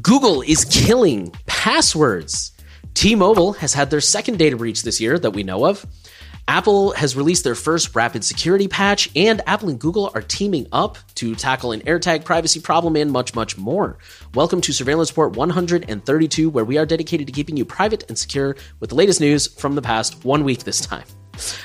Google 0.00 0.40
is 0.42 0.64
killing 0.66 1.32
passwords. 1.46 2.52
T 2.94 3.16
Mobile 3.16 3.54
has 3.54 3.74
had 3.74 3.90
their 3.90 4.00
second 4.00 4.38
data 4.38 4.56
breach 4.56 4.84
this 4.84 5.00
year 5.00 5.18
that 5.18 5.32
we 5.32 5.42
know 5.42 5.66
of. 5.66 5.84
Apple 6.46 6.92
has 6.92 7.16
released 7.16 7.42
their 7.42 7.56
first 7.56 7.96
rapid 7.96 8.22
security 8.22 8.68
patch, 8.68 9.10
and 9.16 9.42
Apple 9.48 9.68
and 9.68 9.80
Google 9.80 10.12
are 10.14 10.22
teaming 10.22 10.68
up 10.70 10.96
to 11.16 11.34
tackle 11.34 11.72
an 11.72 11.80
AirTag 11.80 12.24
privacy 12.24 12.60
problem 12.60 12.94
and 12.94 13.10
much, 13.10 13.34
much 13.34 13.58
more. 13.58 13.98
Welcome 14.32 14.60
to 14.60 14.72
Surveillance 14.72 15.10
Report 15.10 15.34
132, 15.34 16.50
where 16.50 16.64
we 16.64 16.78
are 16.78 16.86
dedicated 16.86 17.26
to 17.26 17.32
keeping 17.32 17.56
you 17.56 17.64
private 17.64 18.04
and 18.08 18.16
secure 18.16 18.54
with 18.78 18.90
the 18.90 18.96
latest 18.96 19.20
news 19.20 19.48
from 19.48 19.74
the 19.74 19.82
past 19.82 20.24
one 20.24 20.44
week 20.44 20.62
this 20.62 20.80
time. 20.80 21.04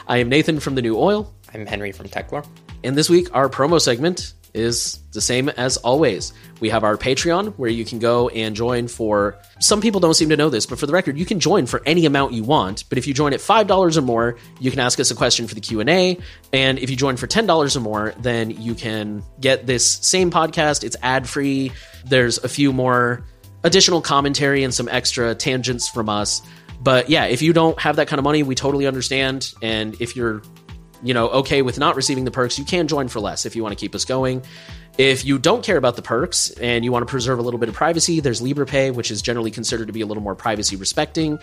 I 0.07 0.17
am 0.17 0.29
Nathan 0.29 0.59
from 0.59 0.73
The 0.73 0.81
New 0.81 0.97
Oil. 0.97 1.31
I'm 1.53 1.67
Henry 1.67 1.91
from 1.91 2.09
Techlore. 2.09 2.47
And 2.83 2.97
this 2.97 3.07
week, 3.07 3.27
our 3.35 3.49
promo 3.49 3.79
segment 3.79 4.33
is 4.55 4.99
the 5.11 5.21
same 5.21 5.49
as 5.49 5.77
always. 5.77 6.33
We 6.61 6.69
have 6.69 6.83
our 6.83 6.97
Patreon 6.97 7.55
where 7.57 7.69
you 7.69 7.83
can 7.83 7.99
go 7.99 8.29
and 8.29 8.55
join 8.55 8.87
for 8.87 9.37
some 9.59 9.81
people 9.81 9.99
don't 9.99 10.13
seem 10.13 10.29
to 10.29 10.37
know 10.37 10.49
this, 10.49 10.65
but 10.65 10.79
for 10.79 10.85
the 10.87 10.93
record, 10.93 11.17
you 11.17 11.25
can 11.25 11.39
join 11.39 11.65
for 11.65 11.81
any 11.85 12.05
amount 12.05 12.33
you 12.33 12.43
want. 12.43 12.85
But 12.89 12.97
if 12.97 13.07
you 13.07 13.13
join 13.13 13.33
at 13.33 13.39
$5 13.39 13.97
or 13.97 14.01
more, 14.01 14.37
you 14.59 14.71
can 14.71 14.79
ask 14.79 14.99
us 14.99 15.11
a 15.11 15.15
question 15.15 15.47
for 15.47 15.55
the 15.55 15.61
Q&A, 15.61 16.17
and 16.53 16.79
if 16.79 16.89
you 16.89 16.95
join 16.95 17.17
for 17.17 17.27
$10 17.27 17.75
or 17.75 17.79
more, 17.79 18.13
then 18.19 18.49
you 18.49 18.73
can 18.73 19.23
get 19.39 19.67
this 19.67 19.85
same 19.85 20.31
podcast. 20.31 20.83
It's 20.83 20.95
ad-free. 21.01 21.71
There's 22.05 22.37
a 22.37 22.47
few 22.47 22.71
more 22.71 23.25
additional 23.63 24.01
commentary 24.01 24.63
and 24.63 24.73
some 24.73 24.87
extra 24.87 25.35
tangents 25.35 25.89
from 25.89 26.07
us. 26.07 26.41
But 26.81 27.09
yeah, 27.09 27.25
if 27.25 27.41
you 27.41 27.51
don't 27.51 27.79
have 27.79 27.95
that 27.95 28.07
kind 28.07 28.19
of 28.19 28.23
money, 28.23 28.43
we 28.43 28.55
totally 28.55 28.85
understand. 28.85 29.53
And 29.61 29.99
if 29.99 30.15
you're 30.15 30.41
you 31.05 31.13
know, 31.13 31.29
okay 31.29 31.61
with 31.61 31.77
not 31.77 31.95
receiving 31.95 32.25
the 32.25 32.31
perks, 32.31 32.57
you 32.57 32.65
can 32.65 32.87
join 32.87 33.07
for 33.07 33.19
less 33.19 33.45
if 33.45 33.55
you 33.55 33.63
want 33.63 33.77
to 33.77 33.79
keep 33.79 33.93
us 33.93 34.03
going. 34.05 34.41
If 34.97 35.23
you 35.23 35.37
don't 35.37 35.63
care 35.63 35.77
about 35.77 35.97
the 35.97 36.01
perks 36.01 36.49
and 36.51 36.83
you 36.83 36.91
want 36.91 37.05
to 37.05 37.09
preserve 37.09 37.37
a 37.37 37.41
little 37.41 37.59
bit 37.59 37.69
of 37.69 37.75
privacy, 37.75 38.21
there's 38.21 38.41
Liberapay, 38.41 38.93
which 38.93 39.11
is 39.11 39.21
generally 39.21 39.51
considered 39.51 39.87
to 39.87 39.93
be 39.93 40.01
a 40.01 40.05
little 40.05 40.23
more 40.23 40.35
privacy 40.35 40.75
respecting. 40.77 41.37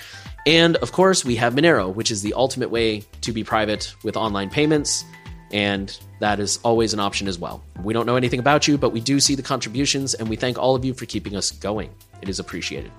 And 0.47 0.77
of 0.77 0.93
course, 0.93 1.25
we 1.25 1.37
have 1.37 1.55
Monero, 1.55 1.95
which 1.95 2.11
is 2.11 2.23
the 2.23 2.35
ultimate 2.35 2.71
way 2.71 3.05
to 3.21 3.33
be 3.33 3.45
private 3.45 3.95
with 4.03 4.17
online 4.17 4.51
payments. 4.51 5.05
And 5.53 5.97
that 6.21 6.41
is 6.41 6.59
always 6.65 6.95
an 6.95 7.01
option 7.01 7.29
as 7.29 7.39
well. 7.39 7.63
We 7.83 7.93
don't 7.93 8.07
know 8.07 8.17
anything 8.17 8.41
about 8.41 8.67
you, 8.67 8.79
but 8.79 8.91
we 8.91 9.01
do 9.01 9.21
see 9.21 9.35
the 9.35 9.43
contributions, 9.43 10.15
and 10.15 10.29
we 10.29 10.37
thank 10.37 10.59
all 10.59 10.75
of 10.75 10.85
you 10.85 10.95
for 10.95 11.05
keeping 11.05 11.37
us 11.37 11.51
going. 11.51 11.91
It 12.23 12.31
is 12.31 12.39
appreciated. 12.39 12.91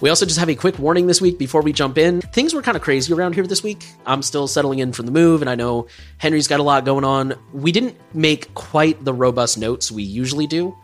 We 0.00 0.08
also 0.08 0.26
just 0.26 0.38
have 0.38 0.48
a 0.48 0.54
quick 0.54 0.78
warning 0.78 1.06
this 1.06 1.20
week 1.20 1.38
before 1.38 1.62
we 1.62 1.72
jump 1.72 1.98
in. 1.98 2.20
Things 2.20 2.54
were 2.54 2.62
kind 2.62 2.76
of 2.76 2.82
crazy 2.82 3.12
around 3.12 3.34
here 3.34 3.46
this 3.46 3.62
week. 3.62 3.86
I'm 4.06 4.22
still 4.22 4.46
settling 4.46 4.78
in 4.78 4.92
from 4.92 5.06
the 5.06 5.12
move, 5.12 5.40
and 5.40 5.50
I 5.50 5.54
know 5.54 5.86
Henry's 6.18 6.48
got 6.48 6.60
a 6.60 6.62
lot 6.62 6.84
going 6.84 7.04
on. 7.04 7.34
We 7.52 7.72
didn't 7.72 7.96
make 8.14 8.54
quite 8.54 9.04
the 9.04 9.12
robust 9.12 9.58
notes 9.58 9.90
we 9.90 10.02
usually 10.02 10.46
do. 10.46 10.76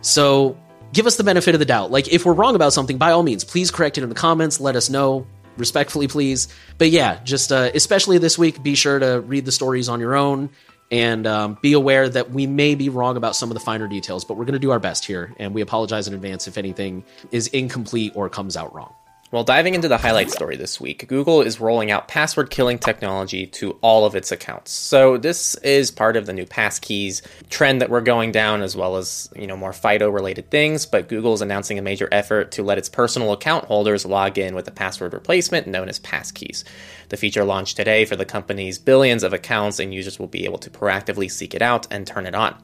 So 0.00 0.56
give 0.92 1.06
us 1.06 1.16
the 1.16 1.24
benefit 1.24 1.54
of 1.54 1.58
the 1.58 1.64
doubt. 1.64 1.90
Like, 1.90 2.12
if 2.12 2.24
we're 2.24 2.32
wrong 2.32 2.54
about 2.54 2.72
something, 2.72 2.98
by 2.98 3.12
all 3.12 3.22
means, 3.22 3.44
please 3.44 3.70
correct 3.70 3.98
it 3.98 4.02
in 4.02 4.08
the 4.08 4.14
comments. 4.14 4.60
Let 4.60 4.76
us 4.76 4.90
know 4.90 5.26
respectfully, 5.56 6.08
please. 6.08 6.48
But 6.78 6.90
yeah, 6.90 7.22
just 7.22 7.52
uh, 7.52 7.70
especially 7.74 8.18
this 8.18 8.38
week, 8.38 8.62
be 8.62 8.74
sure 8.74 8.98
to 8.98 9.20
read 9.20 9.44
the 9.44 9.52
stories 9.52 9.88
on 9.88 10.00
your 10.00 10.14
own 10.14 10.50
and 10.90 11.26
um, 11.26 11.58
be 11.62 11.72
aware 11.72 12.08
that 12.08 12.30
we 12.30 12.46
may 12.46 12.74
be 12.74 12.88
wrong 12.88 13.16
about 13.16 13.36
some 13.36 13.50
of 13.50 13.54
the 13.54 13.60
finer 13.60 13.86
details, 13.86 14.24
but 14.24 14.34
we're 14.34 14.44
going 14.44 14.54
to 14.54 14.58
do 14.58 14.70
our 14.70 14.80
best 14.80 15.04
here, 15.04 15.34
and 15.38 15.54
we 15.54 15.60
apologize 15.60 16.08
in 16.08 16.14
advance 16.14 16.48
if 16.48 16.58
anything 16.58 17.04
is 17.30 17.46
incomplete 17.48 18.12
or 18.14 18.28
comes 18.28 18.56
out 18.56 18.74
wrong. 18.74 18.92
Well, 19.32 19.44
diving 19.44 19.76
into 19.76 19.86
the 19.86 19.96
highlight 19.96 20.28
story 20.28 20.56
this 20.56 20.80
week, 20.80 21.06
Google 21.06 21.40
is 21.40 21.60
rolling 21.60 21.92
out 21.92 22.08
password 22.08 22.50
killing 22.50 22.80
technology 22.80 23.46
to 23.46 23.78
all 23.80 24.04
of 24.04 24.16
its 24.16 24.32
accounts. 24.32 24.72
So 24.72 25.18
this 25.18 25.54
is 25.54 25.92
part 25.92 26.16
of 26.16 26.26
the 26.26 26.32
new 26.32 26.46
passkeys 26.46 27.22
trend 27.48 27.80
that 27.80 27.90
we're 27.90 28.00
going 28.00 28.32
down, 28.32 28.60
as 28.60 28.74
well 28.74 28.96
as 28.96 29.30
you 29.36 29.46
know 29.46 29.56
more 29.56 29.72
FIDO 29.72 30.10
related 30.10 30.50
things. 30.50 30.84
But 30.84 31.08
Google 31.08 31.32
is 31.32 31.42
announcing 31.42 31.78
a 31.78 31.82
major 31.82 32.08
effort 32.10 32.50
to 32.52 32.64
let 32.64 32.78
its 32.78 32.88
personal 32.88 33.32
account 33.32 33.66
holders 33.66 34.04
log 34.04 34.36
in 34.36 34.56
with 34.56 34.66
a 34.66 34.72
password 34.72 35.12
replacement 35.12 35.68
known 35.68 35.88
as 35.88 36.00
passkeys. 36.00 36.64
The 37.10 37.16
feature 37.16 37.44
launched 37.44 37.76
today 37.76 38.06
for 38.06 38.16
the 38.16 38.24
company's 38.24 38.80
billions 38.80 39.22
of 39.22 39.32
accounts, 39.32 39.78
and 39.78 39.94
users 39.94 40.18
will 40.18 40.26
be 40.26 40.44
able 40.44 40.58
to 40.58 40.70
proactively 40.70 41.30
seek 41.30 41.54
it 41.54 41.62
out 41.62 41.86
and 41.92 42.04
turn 42.04 42.26
it 42.26 42.34
on. 42.34 42.60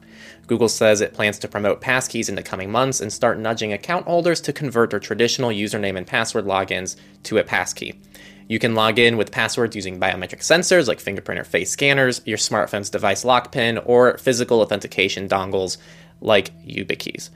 Google 0.47 0.69
says 0.69 1.01
it 1.01 1.13
plans 1.13 1.37
to 1.39 1.47
promote 1.47 1.81
passkeys 1.81 2.29
in 2.29 2.35
the 2.35 2.41
coming 2.41 2.71
months 2.71 3.01
and 3.01 3.11
start 3.11 3.37
nudging 3.37 3.73
account 3.73 4.05
holders 4.05 4.41
to 4.41 4.53
convert 4.53 4.89
their 4.89 4.99
traditional 4.99 5.49
username 5.49 5.97
and 5.97 6.07
password 6.07 6.45
logins 6.45 6.95
to 7.23 7.37
a 7.37 7.43
passkey. 7.43 7.99
You 8.47 8.57
can 8.57 8.73
log 8.73 8.97
in 8.97 9.17
with 9.17 9.31
passwords 9.31 9.75
using 9.75 9.99
biometric 9.99 10.39
sensors 10.39 10.87
like 10.87 11.01
fingerprint 11.01 11.39
or 11.39 11.43
face 11.43 11.69
scanners, 11.69 12.21
your 12.25 12.37
smartphone's 12.37 12.89
device 12.89 13.25
lock 13.25 13.51
pin, 13.51 13.77
or 13.79 14.17
physical 14.17 14.61
authentication 14.61 15.27
dongles 15.27 15.77
like 16.21 16.57
YubiKeys. 16.65 17.29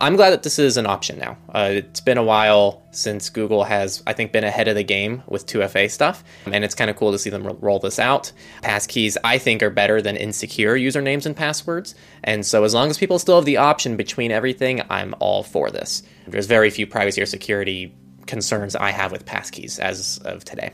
I'm 0.00 0.14
glad 0.16 0.30
that 0.30 0.44
this 0.44 0.58
is 0.58 0.76
an 0.76 0.86
option 0.86 1.18
now. 1.18 1.36
Uh, 1.52 1.70
it's 1.72 2.00
been 2.00 2.18
a 2.18 2.22
while 2.22 2.82
since 2.92 3.30
Google 3.30 3.64
has, 3.64 4.02
I 4.06 4.12
think, 4.12 4.30
been 4.30 4.44
ahead 4.44 4.68
of 4.68 4.76
the 4.76 4.84
game 4.84 5.22
with 5.26 5.46
2FA 5.46 5.90
stuff, 5.90 6.22
and 6.46 6.64
it's 6.64 6.74
kind 6.74 6.88
of 6.88 6.96
cool 6.96 7.10
to 7.12 7.18
see 7.18 7.30
them 7.30 7.44
roll 7.60 7.80
this 7.80 7.98
out. 7.98 8.30
Passkeys, 8.62 9.16
I 9.24 9.38
think, 9.38 9.62
are 9.62 9.70
better 9.70 10.00
than 10.00 10.16
insecure 10.16 10.76
usernames 10.76 11.26
and 11.26 11.34
passwords, 11.34 11.96
and 12.22 12.46
so 12.46 12.62
as 12.62 12.74
long 12.74 12.90
as 12.90 12.98
people 12.98 13.18
still 13.18 13.36
have 13.36 13.44
the 13.44 13.56
option 13.56 13.96
between 13.96 14.30
everything, 14.30 14.82
I'm 14.88 15.14
all 15.18 15.42
for 15.42 15.70
this. 15.70 16.04
There's 16.28 16.46
very 16.46 16.70
few 16.70 16.86
privacy 16.86 17.20
or 17.20 17.26
security 17.26 17.92
concerns 18.26 18.76
I 18.76 18.90
have 18.90 19.10
with 19.10 19.26
passkeys 19.26 19.80
as 19.80 20.18
of 20.18 20.44
today. 20.44 20.70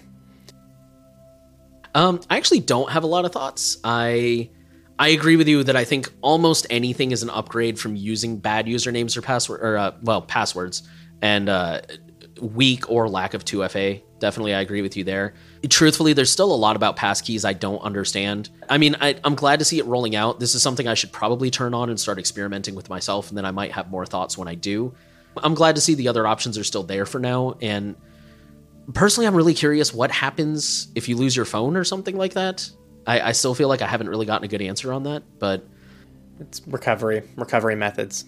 Um, 1.94 2.20
I 2.28 2.36
actually 2.36 2.60
don't 2.60 2.91
have 2.91 3.04
a 3.04 3.06
lot 3.06 3.24
of 3.24 3.32
thoughts. 3.32 3.78
I 3.84 4.50
I 4.99 5.09
agree 5.09 5.37
with 5.37 5.49
you 5.49 5.65
that 5.65 5.77
I 5.77 5.84
think 5.84 6.12
almost 6.21 6.66
anything 6.71 7.10
is 7.10 7.22
an 7.22 7.31
upgrade 7.31 7.78
from 7.78 7.97
using 7.97 8.38
bad 8.38 8.66
usernames 8.66 9.16
or 9.16 9.22
password 9.22 9.60
or 9.60 9.77
uh, 9.77 9.93
well 10.03 10.22
passwords 10.22 10.82
and 11.21 11.49
uh, 11.49 11.81
weak 12.41 12.88
or 12.91 13.09
lack 13.09 13.34
of 13.34 13.44
2FA. 13.44 14.03
Definitely, 14.21 14.54
I 14.54 14.60
agree 14.60 14.83
with 14.83 14.97
you 14.97 15.04
there. 15.04 15.34
Truthfully, 15.69 16.12
there's 16.12 16.31
still 16.31 16.54
a 16.54 16.56
lot 16.56 16.77
about 16.77 16.97
passkeys 16.97 17.44
I 17.44 17.53
don't 17.53 17.81
understand. 17.81 18.50
I 18.71 18.78
mean, 18.78 18.97
I, 19.00 19.16
I'm 19.25 19.34
glad 19.34 19.59
to 19.59 19.65
see 19.65 19.78
it 19.78 19.87
rolling 19.87 20.15
out. 20.15 20.38
This 20.38 20.54
is 20.54 20.62
something 20.62 20.87
I 20.87 20.94
should 20.94 21.12
probably 21.12 21.50
turn 21.50 21.75
on 21.75 21.91
and 21.91 21.99
start 21.99 22.19
experimenting 22.19 22.75
with 22.75 22.88
myself, 22.88 23.28
and 23.28 23.37
then 23.37 23.44
I 23.44 23.50
might 23.50 23.72
have 23.72 23.91
more 23.91 24.06
thoughts 24.06 24.38
when 24.38 24.49
I 24.49 24.54
do. 24.54 24.94
I'm 25.37 25.54
glad 25.54 25.75
to 25.75 25.81
see 25.81 25.94
the 25.94 26.09
other 26.09 26.27
options 26.27 26.56
are 26.56 26.65
still 26.65 26.84
there 26.84 27.06
for 27.06 27.19
now. 27.19 27.56
And 27.60 27.97
personally, 28.93 29.27
I'm 29.27 29.34
really 29.34 29.54
curious 29.54 29.93
what 29.93 30.12
happens 30.12 30.88
if 30.94 31.09
you 31.09 31.16
lose 31.16 31.34
your 31.34 31.44
phone 31.44 31.77
or 31.77 31.83
something 31.83 32.16
like 32.16 32.34
that. 32.34 32.71
I, 33.06 33.20
I 33.20 33.32
still 33.32 33.54
feel 33.54 33.69
like 33.69 33.82
I 33.82 33.87
haven't 33.87 34.09
really 34.09 34.26
gotten 34.26 34.44
a 34.44 34.48
good 34.48 34.62
answer 34.62 34.92
on 34.92 35.04
that, 35.04 35.22
but 35.38 35.66
it's 36.41 36.62
recovery 36.66 37.22
recovery 37.37 37.76
methods. 37.76 38.25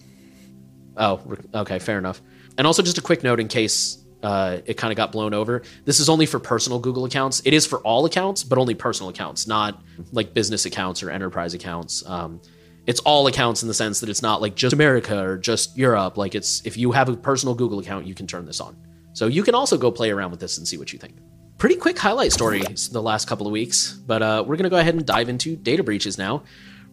Oh, 0.95 1.21
okay, 1.53 1.79
fair 1.79 1.97
enough. 1.97 2.21
And 2.57 2.65
also, 2.65 2.81
just 2.81 2.97
a 2.97 3.01
quick 3.01 3.23
note 3.23 3.39
in 3.39 3.47
case 3.47 4.03
uh, 4.23 4.57
it 4.65 4.75
kind 4.75 4.91
of 4.91 4.97
got 4.97 5.11
blown 5.11 5.33
over. 5.33 5.61
This 5.85 5.99
is 5.99 6.09
only 6.09 6.25
for 6.25 6.39
personal 6.39 6.79
Google 6.79 7.05
accounts. 7.05 7.41
It 7.45 7.53
is 7.53 7.65
for 7.65 7.79
all 7.79 8.05
accounts, 8.05 8.43
but 8.43 8.57
only 8.57 8.73
personal 8.73 9.09
accounts, 9.09 9.47
not 9.47 9.81
like 10.11 10.33
business 10.33 10.65
accounts 10.65 11.03
or 11.03 11.11
enterprise 11.11 11.53
accounts. 11.53 12.03
Um, 12.07 12.41
it's 12.87 12.99
all 13.01 13.27
accounts 13.27 13.61
in 13.61 13.67
the 13.67 13.73
sense 13.73 13.99
that 13.99 14.09
it's 14.09 14.21
not 14.21 14.41
like 14.41 14.55
just 14.55 14.73
America 14.73 15.21
or 15.21 15.37
just 15.37 15.77
Europe. 15.77 16.17
Like 16.17 16.33
it's 16.33 16.65
if 16.65 16.77
you 16.77 16.91
have 16.93 17.09
a 17.09 17.15
personal 17.15 17.53
Google 17.53 17.79
account, 17.79 18.07
you 18.07 18.15
can 18.15 18.25
turn 18.25 18.45
this 18.45 18.59
on. 18.59 18.75
So 19.13 19.27
you 19.27 19.43
can 19.43 19.55
also 19.55 19.77
go 19.77 19.91
play 19.91 20.09
around 20.09 20.31
with 20.31 20.39
this 20.39 20.57
and 20.57 20.67
see 20.67 20.77
what 20.77 20.93
you 20.93 20.99
think 20.99 21.15
pretty 21.57 21.75
quick 21.75 21.97
highlight 21.97 22.31
stories 22.31 22.89
the 22.89 23.01
last 23.01 23.27
couple 23.27 23.47
of 23.47 23.51
weeks, 23.51 23.93
but 23.93 24.21
uh, 24.21 24.43
we're 24.45 24.57
going 24.57 24.65
to 24.65 24.69
go 24.69 24.77
ahead 24.77 24.93
and 24.93 25.05
dive 25.05 25.27
into 25.27 25.55
data 25.55 25.83
breaches 25.83 26.17
now. 26.17 26.43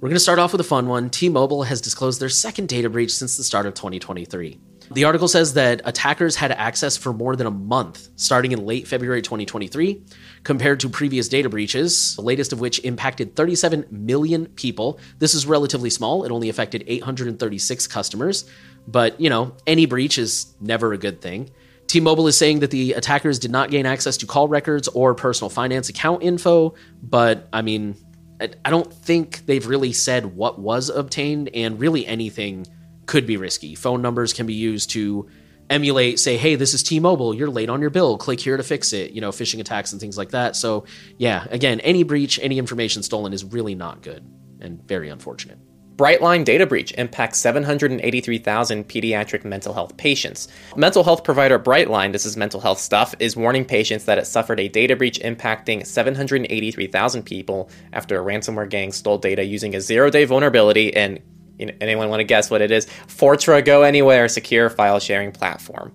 We're 0.00 0.08
going 0.08 0.16
to 0.16 0.20
start 0.20 0.38
off 0.38 0.52
with 0.52 0.60
a 0.60 0.64
fun 0.64 0.88
one. 0.88 1.10
T 1.10 1.28
Mobile 1.28 1.64
has 1.64 1.80
disclosed 1.80 2.20
their 2.20 2.28
second 2.28 2.68
data 2.68 2.88
breach 2.88 3.14
since 3.14 3.36
the 3.36 3.44
start 3.44 3.66
of 3.66 3.74
2023. 3.74 4.58
The 4.90 5.04
article 5.04 5.28
says 5.28 5.54
that 5.54 5.80
attackers 5.84 6.36
had 6.36 6.52
access 6.52 6.96
for 6.96 7.12
more 7.12 7.36
than 7.36 7.46
a 7.46 7.50
month, 7.50 8.08
starting 8.16 8.52
in 8.52 8.66
late 8.66 8.86
February 8.86 9.22
2023, 9.22 10.02
compared 10.42 10.80
to 10.80 10.90
previous 10.90 11.28
data 11.28 11.48
breaches, 11.48 12.16
the 12.16 12.22
latest 12.22 12.52
of 12.52 12.60
which 12.60 12.80
impacted 12.84 13.34
37 13.34 13.86
million 13.90 14.46
people. 14.46 14.98
This 15.18 15.34
is 15.34 15.46
relatively 15.46 15.88
small, 15.88 16.24
it 16.24 16.30
only 16.30 16.50
affected 16.50 16.84
836 16.86 17.86
customers, 17.86 18.50
but 18.86 19.18
you 19.18 19.30
know, 19.30 19.56
any 19.66 19.86
breach 19.86 20.18
is 20.18 20.54
never 20.60 20.92
a 20.92 20.98
good 20.98 21.22
thing. 21.22 21.50
T 21.86 22.00
Mobile 22.00 22.26
is 22.26 22.36
saying 22.36 22.60
that 22.60 22.70
the 22.70 22.92
attackers 22.94 23.38
did 23.38 23.50
not 23.50 23.70
gain 23.70 23.86
access 23.86 24.16
to 24.18 24.26
call 24.26 24.48
records 24.48 24.88
or 24.88 25.14
personal 25.14 25.48
finance 25.48 25.88
account 25.88 26.22
info, 26.22 26.74
but 27.02 27.48
I 27.52 27.62
mean, 27.62 27.96
I 28.40 28.70
don't 28.70 28.92
think 28.92 29.46
they've 29.46 29.66
really 29.66 29.92
said 29.92 30.36
what 30.36 30.58
was 30.58 30.88
obtained, 30.88 31.50
and 31.54 31.78
really 31.78 32.06
anything 32.06 32.66
could 33.06 33.26
be 33.26 33.36
risky. 33.36 33.74
Phone 33.74 34.02
numbers 34.02 34.32
can 34.32 34.46
be 34.46 34.54
used 34.54 34.90
to 34.90 35.28
emulate, 35.70 36.18
say, 36.18 36.36
hey, 36.36 36.56
this 36.56 36.74
is 36.74 36.82
T 36.82 37.00
Mobile, 37.00 37.34
you're 37.34 37.48
late 37.48 37.70
on 37.70 37.80
your 37.80 37.90
bill, 37.90 38.18
click 38.18 38.40
here 38.40 38.56
to 38.56 38.62
fix 38.62 38.92
it, 38.92 39.12
you 39.12 39.20
know, 39.20 39.30
phishing 39.30 39.60
attacks 39.60 39.92
and 39.92 40.00
things 40.00 40.18
like 40.18 40.30
that. 40.30 40.56
So, 40.56 40.84
yeah, 41.16 41.46
again, 41.50 41.80
any 41.80 42.02
breach, 42.02 42.38
any 42.42 42.58
information 42.58 43.02
stolen 43.02 43.32
is 43.32 43.44
really 43.44 43.74
not 43.74 44.02
good 44.02 44.24
and 44.60 44.82
very 44.86 45.08
unfortunate. 45.08 45.58
Brightline 45.96 46.44
data 46.44 46.66
breach 46.66 46.92
impacts 46.98 47.38
783,000 47.38 48.88
pediatric 48.88 49.44
mental 49.44 49.72
health 49.72 49.96
patients. 49.96 50.48
Mental 50.76 51.04
health 51.04 51.22
provider 51.22 51.56
Brightline, 51.56 52.10
this 52.10 52.26
is 52.26 52.36
mental 52.36 52.60
health 52.60 52.80
stuff, 52.80 53.14
is 53.20 53.36
warning 53.36 53.64
patients 53.64 54.04
that 54.06 54.18
it 54.18 54.26
suffered 54.26 54.58
a 54.58 54.68
data 54.68 54.96
breach 54.96 55.20
impacting 55.20 55.86
783,000 55.86 57.22
people 57.22 57.70
after 57.92 58.20
a 58.20 58.24
ransomware 58.24 58.68
gang 58.68 58.90
stole 58.90 59.18
data 59.18 59.44
using 59.44 59.76
a 59.76 59.80
zero 59.80 60.10
day 60.10 60.24
vulnerability 60.24 60.94
and 60.94 61.20
You 61.58 61.66
know, 61.66 61.74
anyone 61.80 62.08
want 62.08 62.18
to 62.18 62.24
guess 62.24 62.50
what 62.50 62.62
it 62.62 62.72
is? 62.72 62.86
Fortra 63.06 63.64
Go 63.64 63.82
Anywhere 63.82 64.28
secure 64.28 64.68
file 64.68 64.98
sharing 64.98 65.30
platform. 65.30 65.92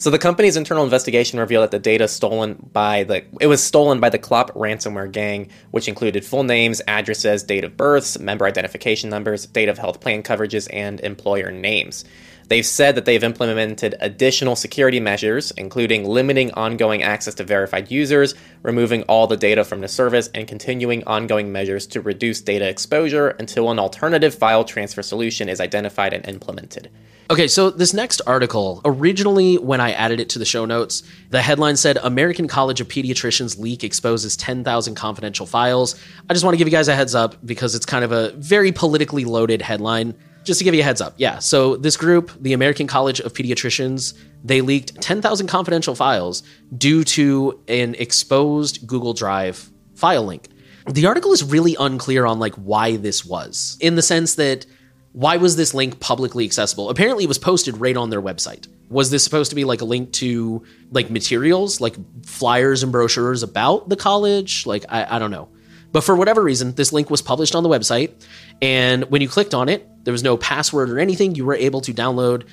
So 0.00 0.10
the 0.10 0.18
company's 0.18 0.56
internal 0.56 0.84
investigation 0.84 1.40
revealed 1.40 1.64
that 1.64 1.70
the 1.72 1.80
data 1.80 2.06
stolen 2.06 2.70
by 2.72 3.02
the 3.02 3.24
it 3.40 3.48
was 3.48 3.60
stolen 3.60 3.98
by 3.98 4.10
the 4.10 4.18
Clop 4.18 4.52
ransomware 4.54 5.10
gang, 5.10 5.50
which 5.72 5.88
included 5.88 6.24
full 6.24 6.44
names, 6.44 6.80
addresses, 6.86 7.42
date 7.42 7.64
of 7.64 7.76
births, 7.76 8.16
member 8.16 8.46
identification 8.46 9.10
numbers, 9.10 9.46
date 9.46 9.68
of 9.68 9.76
health 9.76 10.00
plan 10.00 10.22
coverages, 10.22 10.68
and 10.72 11.00
employer 11.00 11.50
names. 11.50 12.04
They've 12.48 12.64
said 12.66 12.94
that 12.94 13.04
they've 13.04 13.22
implemented 13.22 13.94
additional 14.00 14.56
security 14.56 15.00
measures, 15.00 15.50
including 15.52 16.04
limiting 16.04 16.50
ongoing 16.52 17.02
access 17.02 17.34
to 17.34 17.44
verified 17.44 17.90
users, 17.90 18.34
removing 18.62 19.02
all 19.02 19.26
the 19.26 19.36
data 19.36 19.64
from 19.64 19.82
the 19.82 19.88
service, 19.88 20.28
and 20.34 20.48
continuing 20.48 21.04
ongoing 21.04 21.52
measures 21.52 21.86
to 21.88 22.00
reduce 22.00 22.40
data 22.40 22.66
exposure 22.66 23.28
until 23.28 23.70
an 23.70 23.78
alternative 23.78 24.34
file 24.34 24.64
transfer 24.64 25.02
solution 25.02 25.48
is 25.48 25.60
identified 25.60 26.14
and 26.14 26.26
implemented. 26.26 26.90
Okay, 27.30 27.46
so 27.46 27.68
this 27.68 27.92
next 27.92 28.22
article, 28.26 28.80
originally 28.86 29.58
when 29.58 29.82
I 29.82 29.92
added 29.92 30.18
it 30.18 30.30
to 30.30 30.38
the 30.38 30.46
show 30.46 30.64
notes, 30.64 31.02
the 31.28 31.42
headline 31.42 31.76
said 31.76 31.98
American 31.98 32.48
College 32.48 32.80
of 32.80 32.88
Pediatricians 32.88 33.58
leak 33.58 33.84
exposes 33.84 34.34
10,000 34.38 34.94
confidential 34.94 35.44
files. 35.44 36.00
I 36.30 36.32
just 36.32 36.42
want 36.42 36.54
to 36.54 36.56
give 36.56 36.66
you 36.66 36.72
guys 36.72 36.88
a 36.88 36.94
heads 36.94 37.14
up 37.14 37.36
because 37.44 37.74
it's 37.74 37.84
kind 37.84 38.02
of 38.02 38.12
a 38.12 38.30
very 38.38 38.72
politically 38.72 39.26
loaded 39.26 39.60
headline 39.60 40.14
just 40.48 40.58
to 40.58 40.64
give 40.64 40.74
you 40.74 40.80
a 40.80 40.84
heads 40.84 41.00
up, 41.00 41.14
yeah. 41.18 41.38
So 41.38 41.76
this 41.76 41.96
group, 41.96 42.32
the 42.40 42.54
American 42.54 42.86
College 42.86 43.20
of 43.20 43.34
Pediatricians, 43.34 44.14
they 44.42 44.62
leaked 44.62 45.00
10,000 45.00 45.46
confidential 45.46 45.94
files 45.94 46.42
due 46.76 47.04
to 47.04 47.60
an 47.68 47.94
exposed 47.96 48.86
Google 48.86 49.12
Drive 49.12 49.70
file 49.94 50.24
link. 50.24 50.48
The 50.86 51.06
article 51.06 51.32
is 51.32 51.44
really 51.44 51.76
unclear 51.78 52.24
on 52.24 52.38
like 52.38 52.54
why 52.54 52.96
this 52.96 53.24
was, 53.24 53.76
in 53.80 53.94
the 53.94 54.02
sense 54.02 54.36
that 54.36 54.64
why 55.12 55.36
was 55.36 55.56
this 55.56 55.74
link 55.74 56.00
publicly 56.00 56.44
accessible? 56.46 56.88
Apparently, 56.88 57.24
it 57.24 57.28
was 57.28 57.38
posted 57.38 57.76
right 57.76 57.96
on 57.96 58.08
their 58.08 58.22
website. 58.22 58.68
Was 58.88 59.10
this 59.10 59.22
supposed 59.22 59.50
to 59.50 59.54
be 59.54 59.64
like 59.64 59.82
a 59.82 59.84
link 59.84 60.12
to 60.14 60.64
like 60.90 61.10
materials, 61.10 61.80
like 61.80 61.94
flyers 62.24 62.82
and 62.82 62.90
brochures 62.90 63.42
about 63.42 63.90
the 63.90 63.96
college? 63.96 64.64
Like 64.64 64.86
I, 64.88 65.16
I 65.16 65.18
don't 65.18 65.30
know. 65.30 65.48
But 65.92 66.04
for 66.04 66.14
whatever 66.16 66.42
reason, 66.42 66.74
this 66.74 66.92
link 66.92 67.10
was 67.10 67.22
published 67.22 67.54
on 67.54 67.62
the 67.62 67.68
website, 67.68 68.12
and 68.60 69.04
when 69.04 69.22
you 69.22 69.28
clicked 69.28 69.54
on 69.54 69.68
it, 69.68 69.88
there 70.08 70.12
was 70.12 70.22
no 70.22 70.38
password 70.38 70.88
or 70.88 70.98
anything. 70.98 71.34
You 71.34 71.44
were 71.44 71.52
able 71.52 71.82
to 71.82 71.92
download 71.92 72.44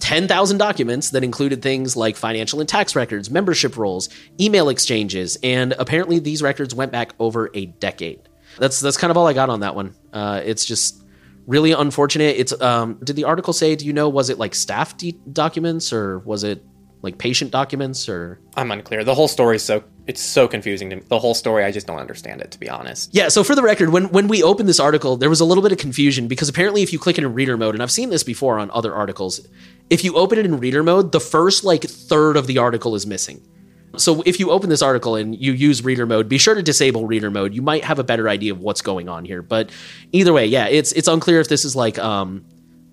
10,000 0.00 0.58
documents 0.58 1.08
that 1.12 1.24
included 1.24 1.62
things 1.62 1.96
like 1.96 2.14
financial 2.14 2.60
and 2.60 2.68
tax 2.68 2.94
records, 2.94 3.30
membership 3.30 3.78
rolls, 3.78 4.10
email 4.38 4.68
exchanges, 4.68 5.38
and 5.42 5.72
apparently 5.78 6.18
these 6.18 6.42
records 6.42 6.74
went 6.74 6.92
back 6.92 7.14
over 7.18 7.48
a 7.54 7.64
decade. 7.64 8.20
That's 8.58 8.80
that's 8.80 8.98
kind 8.98 9.10
of 9.10 9.16
all 9.16 9.26
I 9.26 9.32
got 9.32 9.48
on 9.48 9.60
that 9.60 9.74
one. 9.74 9.94
Uh, 10.12 10.42
it's 10.44 10.66
just 10.66 11.02
really 11.46 11.72
unfortunate. 11.72 12.36
It's 12.36 12.60
um, 12.60 13.00
did 13.02 13.16
the 13.16 13.24
article 13.24 13.54
say? 13.54 13.76
Do 13.76 13.86
you 13.86 13.94
know? 13.94 14.10
Was 14.10 14.28
it 14.28 14.36
like 14.36 14.54
staff 14.54 14.98
de- 14.98 15.18
documents 15.32 15.94
or 15.94 16.18
was 16.18 16.44
it 16.44 16.62
like 17.02 17.18
patient 17.18 17.50
documents 17.50 18.08
or 18.08 18.40
I'm 18.56 18.70
unclear. 18.70 19.04
The 19.04 19.14
whole 19.14 19.28
story 19.28 19.56
is 19.56 19.64
so 19.64 19.82
it's 20.10 20.20
so 20.20 20.48
confusing 20.48 20.90
to 20.90 20.96
me. 20.96 21.02
The 21.06 21.20
whole 21.20 21.34
story 21.34 21.62
I 21.62 21.70
just 21.70 21.86
don't 21.86 22.00
understand 22.00 22.40
it 22.40 22.50
to 22.50 22.58
be 22.58 22.68
honest. 22.68 23.14
Yeah, 23.14 23.28
so 23.28 23.44
for 23.44 23.54
the 23.54 23.62
record, 23.62 23.90
when 23.90 24.10
when 24.10 24.26
we 24.26 24.42
opened 24.42 24.68
this 24.68 24.80
article, 24.80 25.16
there 25.16 25.30
was 25.30 25.38
a 25.38 25.44
little 25.44 25.62
bit 25.62 25.70
of 25.70 25.78
confusion 25.78 26.26
because 26.26 26.48
apparently 26.48 26.82
if 26.82 26.92
you 26.92 26.98
click 26.98 27.16
it 27.16 27.22
in 27.22 27.32
reader 27.32 27.56
mode 27.56 27.76
and 27.76 27.82
I've 27.82 27.92
seen 27.92 28.10
this 28.10 28.24
before 28.24 28.58
on 28.58 28.72
other 28.72 28.92
articles, 28.92 29.46
if 29.88 30.02
you 30.02 30.16
open 30.16 30.36
it 30.36 30.44
in 30.44 30.58
reader 30.58 30.82
mode, 30.82 31.12
the 31.12 31.20
first 31.20 31.62
like 31.62 31.84
third 31.84 32.36
of 32.36 32.48
the 32.48 32.58
article 32.58 32.96
is 32.96 33.06
missing. 33.06 33.40
So 33.96 34.22
if 34.26 34.40
you 34.40 34.50
open 34.50 34.68
this 34.68 34.82
article 34.82 35.14
and 35.14 35.40
you 35.40 35.52
use 35.52 35.84
reader 35.84 36.06
mode, 36.06 36.28
be 36.28 36.38
sure 36.38 36.56
to 36.56 36.62
disable 36.62 37.06
reader 37.06 37.30
mode. 37.30 37.54
You 37.54 37.62
might 37.62 37.84
have 37.84 38.00
a 38.00 38.04
better 38.04 38.28
idea 38.28 38.52
of 38.52 38.60
what's 38.60 38.82
going 38.82 39.08
on 39.08 39.24
here. 39.24 39.42
But 39.42 39.70
either 40.10 40.32
way, 40.32 40.46
yeah, 40.46 40.66
it's 40.66 40.90
it's 40.92 41.06
unclear 41.06 41.38
if 41.38 41.48
this 41.48 41.64
is 41.64 41.76
like 41.76 42.00
um 42.00 42.44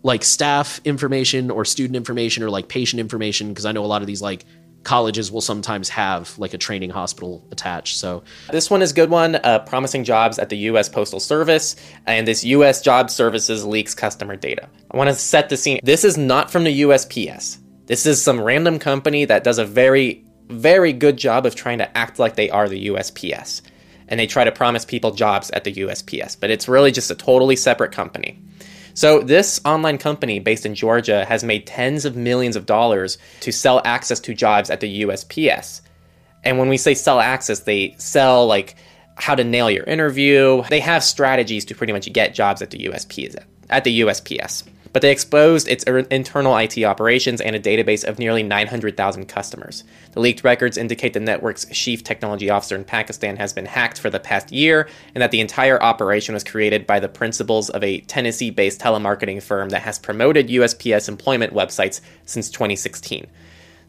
like 0.04 0.24
staff 0.24 0.80
information 0.86 1.50
or 1.50 1.66
student 1.66 1.96
information 1.96 2.44
or 2.44 2.52
like 2.52 2.68
patient 2.68 3.00
information 3.00 3.50
because 3.50 3.66
I 3.66 3.72
know 3.72 3.84
a 3.84 3.88
lot 3.88 4.02
of 4.02 4.08
these 4.08 4.22
like 4.22 4.46
colleges 4.88 5.30
will 5.30 5.42
sometimes 5.42 5.90
have 5.90 6.40
like 6.40 6.54
a 6.54 6.58
training 6.58 6.90
hospital 6.90 7.46
attached. 7.52 7.98
So 7.98 8.24
this 8.52 8.72
one 8.72 8.82
is 8.82 8.94
good 8.94 9.10
one. 9.10 9.36
Uh, 9.36 9.60
promising 9.60 10.06
jobs 10.06 10.40
at 10.40 10.48
the 10.48 10.58
U.S. 10.70 10.88
Postal 10.88 11.20
Service, 11.20 11.76
and 12.06 12.26
this 12.26 12.46
U.S. 12.46 12.82
Job 12.82 13.10
Services 13.10 13.66
leaks 13.66 13.94
customer 13.94 14.38
data. 14.38 14.70
I 14.90 14.98
want 14.98 15.10
to 15.10 15.16
set 15.16 15.50
the 15.50 15.58
scene. 15.58 15.82
This 15.84 16.06
is 16.06 16.18
not 16.18 16.50
from 16.50 16.64
the 16.64 16.82
USPS. 16.84 17.58
This 17.88 18.06
is 18.06 18.22
some 18.22 18.40
random 18.40 18.80
company 18.80 19.26
that 19.26 19.44
does 19.44 19.58
a 19.58 19.66
very, 19.66 20.26
very 20.48 20.94
good 20.94 21.18
job 21.18 21.46
of 21.46 21.54
trying 21.54 21.80
to 21.80 21.98
act 21.98 22.18
like 22.18 22.36
they 22.36 22.50
are 22.50 22.70
the 22.70 22.88
USPS, 22.88 23.62
and 24.08 24.18
they 24.18 24.28
try 24.28 24.46
to 24.46 24.54
promise 24.54 24.86
people 24.86 25.12
jobs 25.12 25.52
at 25.52 25.66
the 25.66 25.74
USPS. 25.74 26.40
But 26.40 26.50
it's 26.50 26.70
really 26.70 26.94
just 26.94 27.12
a 27.12 27.16
totally 27.16 27.58
separate 27.58 27.92
company. 27.92 28.40
So, 28.98 29.20
this 29.20 29.62
online 29.64 30.00
company 30.00 30.40
based 30.40 30.66
in 30.66 30.74
Georgia 30.74 31.24
has 31.26 31.44
made 31.44 31.68
tens 31.68 32.04
of 32.04 32.16
millions 32.16 32.56
of 32.56 32.66
dollars 32.66 33.20
to 33.42 33.52
sell 33.52 33.80
access 33.86 34.20
to 34.22 34.34
jobs 34.34 34.72
at 34.72 34.80
the 34.80 35.04
USPS. 35.04 35.82
And 36.44 36.58
when 36.58 36.68
we 36.68 36.78
say 36.78 36.96
sell 36.96 37.20
access, 37.20 37.60
they 37.60 37.94
sell 38.00 38.48
like 38.48 38.76
how 39.14 39.36
to 39.36 39.44
nail 39.44 39.70
your 39.70 39.84
interview. 39.84 40.64
They 40.70 40.80
have 40.80 41.04
strategies 41.04 41.64
to 41.66 41.76
pretty 41.76 41.94
much 41.94 42.12
get 42.12 42.34
jobs 42.34 42.64
at 42.64 42.72
the 42.72 42.80
USPS 42.86 43.36
at 43.70 43.84
the 43.84 44.02
USPS 44.02 44.64
but 44.94 45.02
they 45.02 45.12
exposed 45.12 45.68
its 45.68 45.84
er, 45.88 46.00
internal 46.00 46.56
IT 46.58 46.84
operations 46.84 47.42
and 47.42 47.56
a 47.56 47.60
database 47.60 48.04
of 48.04 48.20
nearly 48.20 48.44
900,000 48.44 49.26
customers. 49.26 49.84
The 50.12 50.20
leaked 50.20 50.44
records 50.44 50.78
indicate 50.78 51.14
the 51.14 51.20
network's 51.20 51.66
chief 51.66 52.04
technology 52.04 52.50
officer 52.50 52.76
in 52.76 52.84
Pakistan 52.84 53.38
has 53.38 53.54
been 53.54 53.66
hacked 53.66 54.00
for 54.00 54.10
the 54.10 54.20
past 54.20 54.52
year, 54.52 54.88
and 55.16 55.22
that 55.22 55.32
the 55.32 55.42
entire 55.42 55.82
operation 55.82 56.34
was 56.34 56.44
created 56.44 56.88
by 56.88 57.00
the 57.00 57.10
principals 57.10 57.70
of 57.70 57.84
a 57.84 58.02
Tennessee 58.02 58.50
based 58.50 58.80
telemarketing 58.82 59.42
firm 59.42 59.70
that 59.70 59.82
has 59.82 60.00
promoted 60.00 60.48
USPS 60.50 61.08
employment 61.08 61.54
websites 61.54 62.02
since 62.26 62.50
2016. 62.50 63.28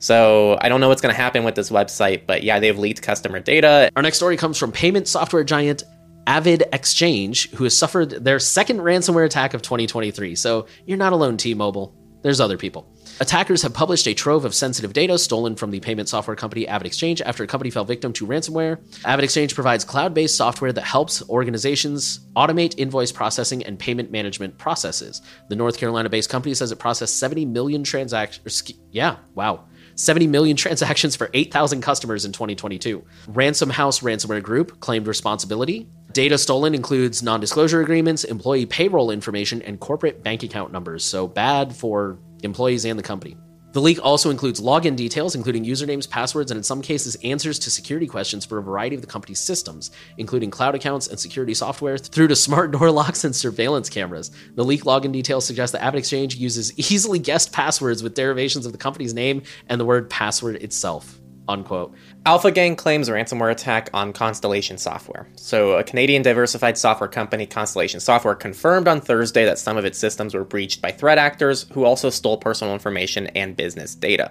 So 0.00 0.56
I 0.60 0.68
don't 0.68 0.80
know 0.80 0.88
what's 0.88 1.02
going 1.02 1.14
to 1.14 1.20
happen 1.20 1.42
with 1.44 1.56
this 1.56 1.70
website, 1.70 2.22
but 2.26 2.42
yeah, 2.42 2.60
they've 2.60 2.78
leaked 2.78 3.02
customer 3.02 3.40
data. 3.40 3.90
Our 3.96 4.02
next 4.02 4.18
story 4.18 4.36
comes 4.36 4.56
from 4.56 4.70
payment 4.70 5.08
software 5.08 5.42
giant 5.42 5.82
Avid 6.28 6.64
Exchange, 6.74 7.50
who 7.52 7.64
has 7.64 7.74
suffered 7.74 8.10
their 8.10 8.38
second 8.38 8.80
ransomware 8.80 9.24
attack 9.24 9.54
of 9.54 9.62
2023. 9.62 10.34
So 10.34 10.66
you're 10.84 10.98
not 10.98 11.14
alone, 11.14 11.38
T 11.38 11.54
Mobile. 11.54 11.96
There's 12.20 12.38
other 12.38 12.58
people. 12.58 12.86
Attackers 13.20 13.62
have 13.62 13.72
published 13.72 14.06
a 14.06 14.12
trove 14.12 14.44
of 14.44 14.54
sensitive 14.54 14.92
data 14.92 15.16
stolen 15.18 15.56
from 15.56 15.70
the 15.70 15.80
payment 15.80 16.08
software 16.08 16.36
company 16.36 16.66
AvidXchange 16.66 17.22
after 17.22 17.44
a 17.44 17.46
company 17.46 17.70
fell 17.70 17.84
victim 17.84 18.12
to 18.12 18.26
ransomware. 18.26 18.76
AvidXchange 19.04 19.54
provides 19.54 19.84
cloud 19.84 20.12
based 20.12 20.36
software 20.36 20.72
that 20.72 20.82
helps 20.82 21.26
organizations 21.30 22.20
automate 22.36 22.74
invoice 22.76 23.10
processing 23.10 23.64
and 23.64 23.78
payment 23.78 24.10
management 24.10 24.58
processes. 24.58 25.22
The 25.48 25.56
North 25.56 25.78
Carolina 25.78 26.10
based 26.10 26.28
company 26.28 26.54
says 26.54 26.72
it 26.72 26.78
processed 26.78 27.16
70 27.16 27.46
million 27.46 27.82
transactions. 27.82 28.70
Yeah, 28.90 29.16
wow. 29.34 29.64
70 29.98 30.28
million 30.28 30.56
transactions 30.56 31.16
for 31.16 31.28
8,000 31.34 31.80
customers 31.82 32.24
in 32.24 32.30
2022. 32.32 33.04
Ransom 33.26 33.68
House 33.68 33.98
Ransomware 33.98 34.42
Group 34.42 34.78
claimed 34.78 35.08
responsibility. 35.08 35.88
Data 36.12 36.38
stolen 36.38 36.74
includes 36.74 37.22
non 37.22 37.40
disclosure 37.40 37.80
agreements, 37.80 38.22
employee 38.22 38.64
payroll 38.64 39.10
information, 39.10 39.60
and 39.62 39.80
corporate 39.80 40.22
bank 40.22 40.44
account 40.44 40.72
numbers. 40.72 41.04
So 41.04 41.26
bad 41.26 41.74
for 41.74 42.18
employees 42.44 42.84
and 42.84 42.98
the 42.98 43.02
company. 43.02 43.36
The 43.72 43.80
leak 43.82 44.02
also 44.02 44.30
includes 44.30 44.60
login 44.60 44.96
details, 44.96 45.34
including 45.34 45.64
usernames, 45.64 46.08
passwords, 46.08 46.50
and 46.50 46.56
in 46.56 46.64
some 46.64 46.80
cases, 46.80 47.16
answers 47.22 47.58
to 47.60 47.70
security 47.70 48.06
questions 48.06 48.46
for 48.46 48.58
a 48.58 48.62
variety 48.62 48.96
of 48.96 49.02
the 49.02 49.06
company's 49.06 49.40
systems, 49.40 49.90
including 50.16 50.50
cloud 50.50 50.74
accounts 50.74 51.08
and 51.08 51.20
security 51.20 51.52
software, 51.52 51.98
through 51.98 52.28
to 52.28 52.36
smart 52.36 52.70
door 52.72 52.90
locks 52.90 53.24
and 53.24 53.36
surveillance 53.36 53.90
cameras. 53.90 54.30
The 54.54 54.64
leak 54.64 54.84
login 54.84 55.12
details 55.12 55.44
suggest 55.44 55.74
that 55.74 55.82
AvidXchange 55.82 56.36
uses 56.38 56.76
easily 56.92 57.18
guessed 57.18 57.52
passwords 57.52 58.02
with 58.02 58.14
derivations 58.14 58.64
of 58.64 58.72
the 58.72 58.78
company's 58.78 59.12
name 59.12 59.42
and 59.68 59.78
the 59.78 59.84
word 59.84 60.08
password 60.08 60.56
itself 60.56 61.20
unquote. 61.48 61.94
Alpha 62.28 62.50
Gang 62.50 62.76
claims 62.76 63.08
ransomware 63.08 63.50
attack 63.50 63.88
on 63.94 64.12
Constellation 64.12 64.76
Software. 64.76 65.26
So, 65.36 65.78
a 65.78 65.82
Canadian 65.82 66.20
diversified 66.20 66.76
software 66.76 67.08
company, 67.08 67.46
Constellation 67.46 68.00
Software, 68.00 68.34
confirmed 68.34 68.86
on 68.86 69.00
Thursday 69.00 69.46
that 69.46 69.58
some 69.58 69.78
of 69.78 69.86
its 69.86 69.98
systems 69.98 70.34
were 70.34 70.44
breached 70.44 70.82
by 70.82 70.92
threat 70.92 71.16
actors 71.16 71.64
who 71.72 71.84
also 71.84 72.10
stole 72.10 72.36
personal 72.36 72.74
information 72.74 73.28
and 73.28 73.56
business 73.56 73.94
data. 73.94 74.30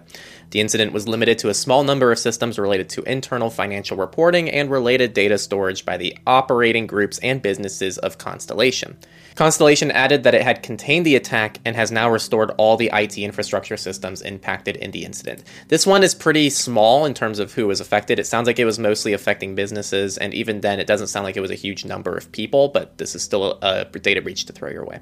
The 0.52 0.62
incident 0.62 0.94
was 0.94 1.08
limited 1.08 1.40
to 1.40 1.50
a 1.50 1.56
small 1.56 1.84
number 1.84 2.12
of 2.12 2.20
systems 2.20 2.60
related 2.60 2.88
to 2.90 3.02
internal 3.10 3.50
financial 3.50 3.98
reporting 3.98 4.48
and 4.48 4.70
related 4.70 5.16
data 5.16 5.40
storage 5.40 5.84
by 5.84 5.98
the 5.98 6.16
operating 6.28 6.86
groups 6.86 7.18
and 7.24 7.42
businesses 7.42 7.98
of 7.98 8.20
Constellation. 8.20 8.96
Constellation 9.38 9.92
added 9.92 10.24
that 10.24 10.34
it 10.34 10.42
had 10.42 10.64
contained 10.64 11.06
the 11.06 11.16
attack 11.16 11.60
and 11.66 11.76
has 11.76 11.92
now 11.92 12.10
restored 12.10 12.52
all 12.58 12.78
the 12.78 12.90
IT 12.94 13.18
infrastructure 13.18 13.78
systems 13.78 14.22
impacted 14.22 14.76
in 14.78 14.92
the 14.92 15.06
incident. 15.06 15.44
This 15.68 15.86
one 15.86 16.02
is 16.02 16.16
pretty 16.16 16.50
small 16.50 17.06
in 17.06 17.14
terms 17.14 17.40
of 17.40 17.54
who 17.54 17.68
was 17.68 17.80
affected. 17.88 18.20
It 18.20 18.26
sounds 18.26 18.48
like 18.48 18.60
it 18.60 18.66
was 18.66 18.78
mostly 18.78 19.14
affecting 19.14 19.56
businesses, 19.56 20.18
and 20.18 20.34
even 20.34 20.62
then, 20.62 20.80
it 20.80 20.88
doesn't 20.88 21.08
sound 21.08 21.24
like 21.24 21.38
it 21.38 21.42
was 21.42 21.52
a 21.52 21.56
huge 21.56 21.86
number 21.86 22.16
of 22.16 22.32
people, 22.32 22.68
but 22.68 22.98
this 22.98 23.16
is 23.16 23.24
still 23.24 23.60
a, 23.62 23.82
a 23.82 23.86
data 23.86 24.22
breach 24.22 24.46
to 24.46 24.54
throw 24.54 24.70
your 24.70 24.86
way. 24.86 25.00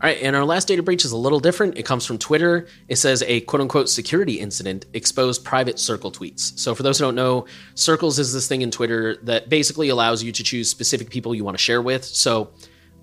All 0.00 0.08
right, 0.08 0.18
and 0.22 0.36
our 0.36 0.44
last 0.44 0.68
data 0.68 0.82
breach 0.82 1.04
is 1.04 1.12
a 1.12 1.16
little 1.16 1.40
different. 1.40 1.76
It 1.76 1.84
comes 1.84 2.06
from 2.06 2.18
Twitter. 2.18 2.66
It 2.88 2.96
says 2.96 3.22
a 3.26 3.40
quote 3.42 3.62
unquote 3.62 3.88
security 3.88 4.38
incident 4.40 4.86
exposed 4.92 5.44
private 5.44 5.78
circle 5.78 6.12
tweets. 6.12 6.56
So, 6.58 6.74
for 6.74 6.82
those 6.82 6.98
who 6.98 7.04
don't 7.04 7.16
know, 7.16 7.46
circles 7.74 8.18
is 8.18 8.32
this 8.32 8.46
thing 8.46 8.62
in 8.62 8.70
Twitter 8.70 9.16
that 9.24 9.48
basically 9.48 9.88
allows 9.88 10.22
you 10.22 10.30
to 10.32 10.42
choose 10.42 10.68
specific 10.70 11.10
people 11.10 11.34
you 11.34 11.44
want 11.44 11.56
to 11.56 11.62
share 11.62 11.82
with. 11.82 12.04
So, 12.04 12.50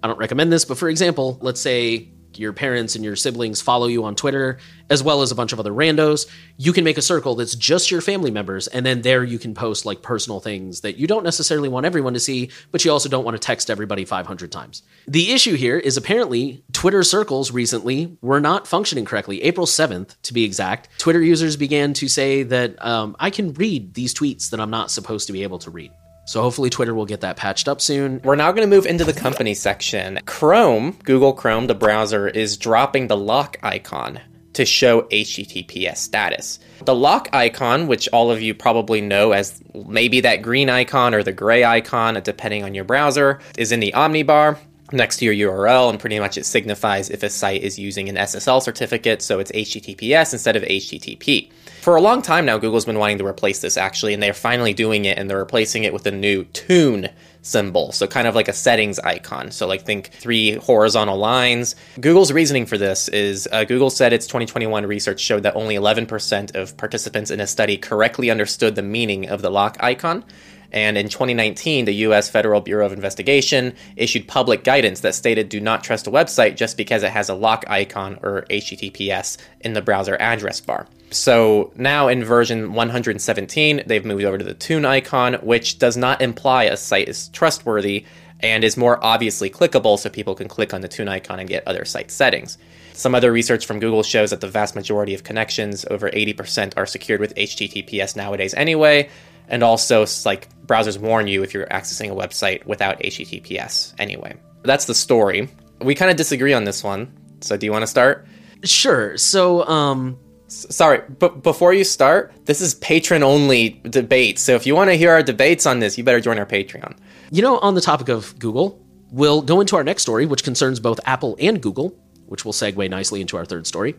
I 0.04 0.08
don't 0.08 0.20
recommend 0.20 0.54
this, 0.54 0.66
but 0.66 0.78
for 0.78 0.88
example, 0.88 1.38
let's 1.42 1.60
say 1.60 2.10
your 2.40 2.54
parents 2.54 2.96
and 2.96 3.04
your 3.04 3.16
siblings 3.16 3.62
follow 3.62 3.88
you 3.88 4.04
on 4.04 4.16
Twitter, 4.16 4.58
as 4.90 5.04
well 5.04 5.22
as 5.22 5.32
a 5.32 5.36
bunch 5.36 5.54
of 5.54 5.60
other 5.60 5.72
randos, 5.72 6.28
you 6.58 6.72
can 6.74 6.84
make 6.84 6.98
a 6.98 7.02
circle 7.02 7.36
that's 7.36 7.56
just 7.56 7.92
your 7.92 8.02
family 8.02 8.32
members. 8.32 8.68
And 8.68 8.86
then 8.86 9.02
there 9.02 9.24
you 9.24 9.40
can 9.40 9.54
post 9.54 9.86
like 9.86 10.02
personal 10.02 10.40
things 10.40 10.82
that 10.82 10.98
you 10.98 11.08
don't 11.08 11.24
necessarily 11.24 11.70
want 11.70 11.86
everyone 11.86 12.14
to 12.14 12.20
see, 12.20 12.52
but 12.72 12.86
you 12.86 12.92
also 12.92 13.10
don't 13.10 13.26
want 13.26 13.36
to 13.36 13.40
text 13.40 13.70
everybody 13.70 14.06
500 14.06 14.52
times. 14.52 14.84
The 15.08 15.32
issue 15.32 15.56
here 15.56 15.78
is 15.78 15.98
apparently 15.98 16.64
Twitter 16.72 17.04
circles 17.04 17.52
recently 17.52 18.18
were 18.22 18.40
not 18.40 18.68
functioning 18.68 19.06
correctly. 19.06 19.42
April 19.44 19.66
7th, 19.66 20.16
to 20.24 20.34
be 20.34 20.44
exact, 20.44 20.90
Twitter 21.00 21.22
users 21.22 21.58
began 21.58 21.94
to 21.94 22.08
say 22.08 22.44
that 22.44 22.84
um, 22.86 23.16
I 23.20 23.30
can 23.30 23.54
read 23.54 23.94
these 23.94 24.14
tweets 24.14 24.50
that 24.52 24.60
I'm 24.60 24.70
not 24.70 24.92
supposed 24.92 25.28
to 25.28 25.34
be 25.34 25.44
able 25.44 25.60
to 25.60 25.72
read. 25.72 25.92
So 26.26 26.42
hopefully 26.42 26.70
Twitter 26.70 26.94
will 26.94 27.06
get 27.06 27.22
that 27.22 27.38
patched 27.38 27.68
up 27.68 27.80
soon. 27.80 28.20
We're 28.24 28.36
now 28.36 28.52
going 28.52 28.68
to 28.68 28.76
move 28.76 28.88
into 28.88 29.04
the 29.04 29.14
company 29.14 29.54
section. 29.54 30.20
Chrome, 30.26 30.98
Google 31.04 31.34
Chrome, 31.34 31.68
the 31.68 31.76
browser, 31.76 32.28
is 32.28 32.58
dropping 32.58 33.08
the 33.08 33.18
lock 33.18 33.58
icon 33.62 34.20
to 34.54 34.66
show 34.66 35.04
HTTPS 35.04 35.98
status. 35.98 36.60
The 36.84 36.96
lock 36.96 37.30
icon, 37.34 37.88
which 37.88 38.08
all 38.10 38.32
of 38.32 38.42
you 38.42 38.54
probably 38.54 39.02
know 39.02 39.34
as 39.34 39.62
maybe 39.74 40.22
that 40.22 40.42
green 40.42 40.70
icon 40.70 41.14
or 41.14 41.24
the 41.24 41.32
gray 41.32 41.64
icon, 41.64 42.20
depending 42.24 42.64
on 42.64 42.74
your 42.74 42.86
browser, 42.86 43.40
is 43.58 43.72
in 43.72 43.80
the 43.80 43.92
Omnibar 43.92 44.58
next 44.92 45.18
to 45.18 45.26
your 45.26 45.52
URL, 45.52 45.90
and 45.90 46.00
pretty 46.00 46.20
much 46.20 46.38
it 46.38 46.46
signifies 46.46 47.10
if 47.10 47.24
a 47.24 47.30
site 47.30 47.64
is 47.64 47.78
using 47.78 48.08
an 48.08 48.16
SSL 48.16 48.62
certificate, 48.62 49.22
so 49.22 49.40
it's 49.40 49.52
HTTPS 49.52 50.34
instead 50.34 50.56
of 50.56 50.64
HTTP. 50.64 51.52
For 51.86 51.96
a 51.96 52.02
long 52.02 52.24
time 52.24 52.48
now, 52.48 52.58
Google's 52.58 52.86
been 52.86 52.98
wanting 52.98 53.20
to 53.20 53.28
replace 53.28 53.60
this 53.60 53.78
actually, 53.78 54.16
and 54.16 54.24
they're 54.24 54.34
finally 54.34 54.74
doing 54.74 55.06
it, 55.06 55.20
and 55.20 55.30
they're 55.30 55.38
replacing 55.38 55.84
it 55.84 55.94
with 55.94 56.08
a 56.08 56.12
new 56.12 56.44
tune 56.46 57.10
symbol. 57.44 57.92
So 57.92 58.08
kind 58.08 58.28
of 58.28 58.34
like 58.34 58.48
a 58.48 58.54
settings 58.54 58.98
icon. 58.98 59.52
So 59.52 59.68
like 59.68 59.84
think 59.84 60.10
three 60.10 60.56
horizontal 60.56 61.16
lines. 61.16 61.76
Google's 62.02 62.32
reasoning 62.32 62.66
for 62.66 62.80
this 62.80 63.08
is 63.10 63.48
uh, 63.52 63.66
Google 63.66 63.92
said 63.92 64.14
its 64.14 64.26
2021 64.26 64.88
research 64.88 65.20
showed 65.20 65.44
that 65.44 65.56
only 65.56 65.76
11% 65.76 66.56
of 66.56 66.76
participants 66.76 67.30
in 67.30 67.40
a 67.40 67.46
study 67.46 67.78
correctly 67.78 68.32
understood 68.32 68.74
the 68.74 68.82
meaning 68.82 69.30
of 69.30 69.44
the 69.44 69.52
lock 69.52 69.78
icon. 69.80 70.26
And 70.72 70.98
in 70.98 71.08
2019, 71.08 71.86
the 71.86 71.94
US 72.08 72.32
Federal 72.32 72.62
Bureau 72.62 72.88
of 72.88 72.94
Investigation 72.94 73.76
issued 73.96 74.28
public 74.28 74.64
guidance 74.64 75.02
that 75.02 75.14
stated 75.14 75.50
do 75.50 75.62
not 75.62 75.84
trust 75.84 76.08
a 76.08 76.12
website 76.12 76.56
just 76.56 76.78
because 76.78 77.04
it 77.04 77.12
has 77.12 77.30
a 77.30 77.36
lock 77.36 77.64
icon 77.68 78.18
or 78.24 78.48
HTTPS 78.50 79.38
in 79.62 79.74
the 79.74 79.84
browser 79.84 80.18
address 80.20 80.60
bar. 80.60 80.88
So 81.12 81.72
now 81.76 82.08
in 82.08 82.24
version 82.24 82.74
117, 82.74 83.84
they've 83.86 84.06
moved 84.06 84.24
over 84.24 84.38
to 84.38 84.44
the 84.44 84.54
tune 84.54 84.86
icon, 84.86 85.36
which 85.36 85.80
does 85.80 85.96
not 85.96 86.22
imply 86.22 86.64
a 86.64 86.78
site 86.78 87.08
is 87.08 87.30
trustworthy 87.30 88.06
and 88.42 88.64
is 88.64 88.76
more 88.76 89.04
obviously 89.04 89.50
clickable 89.50 89.98
so 89.98 90.10
people 90.10 90.36
can 90.36 90.48
click 90.48 90.74
on 90.74 90.82
the 90.82 90.88
tune 90.88 91.08
icon 91.08 91.40
and 91.40 91.48
get 91.48 91.68
other 91.68 91.86
site 91.86 92.12
settings. 92.12 92.58
Some 92.94 93.16
other 93.16 93.32
research 93.32 93.66
from 93.66 93.80
Google 93.80 94.04
shows 94.04 94.30
that 94.30 94.42
the 94.42 94.48
vast 94.48 94.76
majority 94.76 95.14
of 95.14 95.24
connections, 95.24 95.86
over 95.90 96.10
80%, 96.10 96.74
are 96.78 96.86
secured 96.86 97.20
with 97.20 97.36
HTTPS 97.36 98.16
nowadays 98.16 98.54
anyway, 98.54 99.10
and 99.48 99.64
also 99.64 100.06
like 100.26 100.48
browsers 100.66 100.98
warn 100.98 101.28
you 101.28 101.44
if 101.44 101.54
you're 101.54 101.68
accessing 101.68 102.10
a 102.12 102.16
website 102.16 102.66
without 102.66 103.00
HTTPS 103.00 103.94
anyway. 104.00 104.36
That's 104.64 104.86
the 104.86 104.96
story. 104.96 105.50
We 105.82 105.94
kind 105.94 106.10
of 106.10 106.18
disagree 106.18 106.54
on 106.54 106.64
this 106.64 106.84
one. 106.84 107.14
So 107.42 107.58
do 107.58 107.66
you 107.66 107.72
want 107.72 107.84
to 107.84 107.88
start? 107.88 108.28
Sure. 108.64 109.18
So, 109.18 109.68
um, 109.68 110.18
Sorry, 110.48 111.02
but 111.20 111.42
before 111.42 111.74
you 111.74 111.84
start, 111.84 112.32
this 112.46 112.62
is 112.62 112.76
patron 112.76 113.24
only 113.24 113.82
debate. 113.90 114.38
So 114.38 114.54
if 114.54 114.68
you 114.68 114.76
want 114.76 114.92
to 114.92 114.96
hear 114.96 115.12
our 115.12 115.24
debates 115.24 115.66
on 115.66 115.80
this, 115.80 115.98
you 115.98 116.04
better 116.04 116.20
join 116.20 116.38
our 116.38 116.46
Patreon. 116.46 116.98
You 117.32 117.42
know, 117.42 117.58
on 117.60 117.74
the 117.74 117.82
topic 117.82 118.10
of 118.10 118.38
Google, 118.38 118.80
we'll 119.12 119.42
go 119.42 119.60
into 119.60 119.76
our 119.76 119.84
next 119.84 120.04
story, 120.04 120.26
which 120.26 120.44
concerns 120.44 120.80
both 120.80 121.00
Apple 121.06 121.36
and 121.40 121.62
Google, 121.62 121.98
which 122.28 122.46
will 122.46 122.54
segue 122.54 122.90
nicely 122.90 123.22
into 123.22 123.38
our 123.38 123.46
third 123.46 123.66
story. 123.66 123.96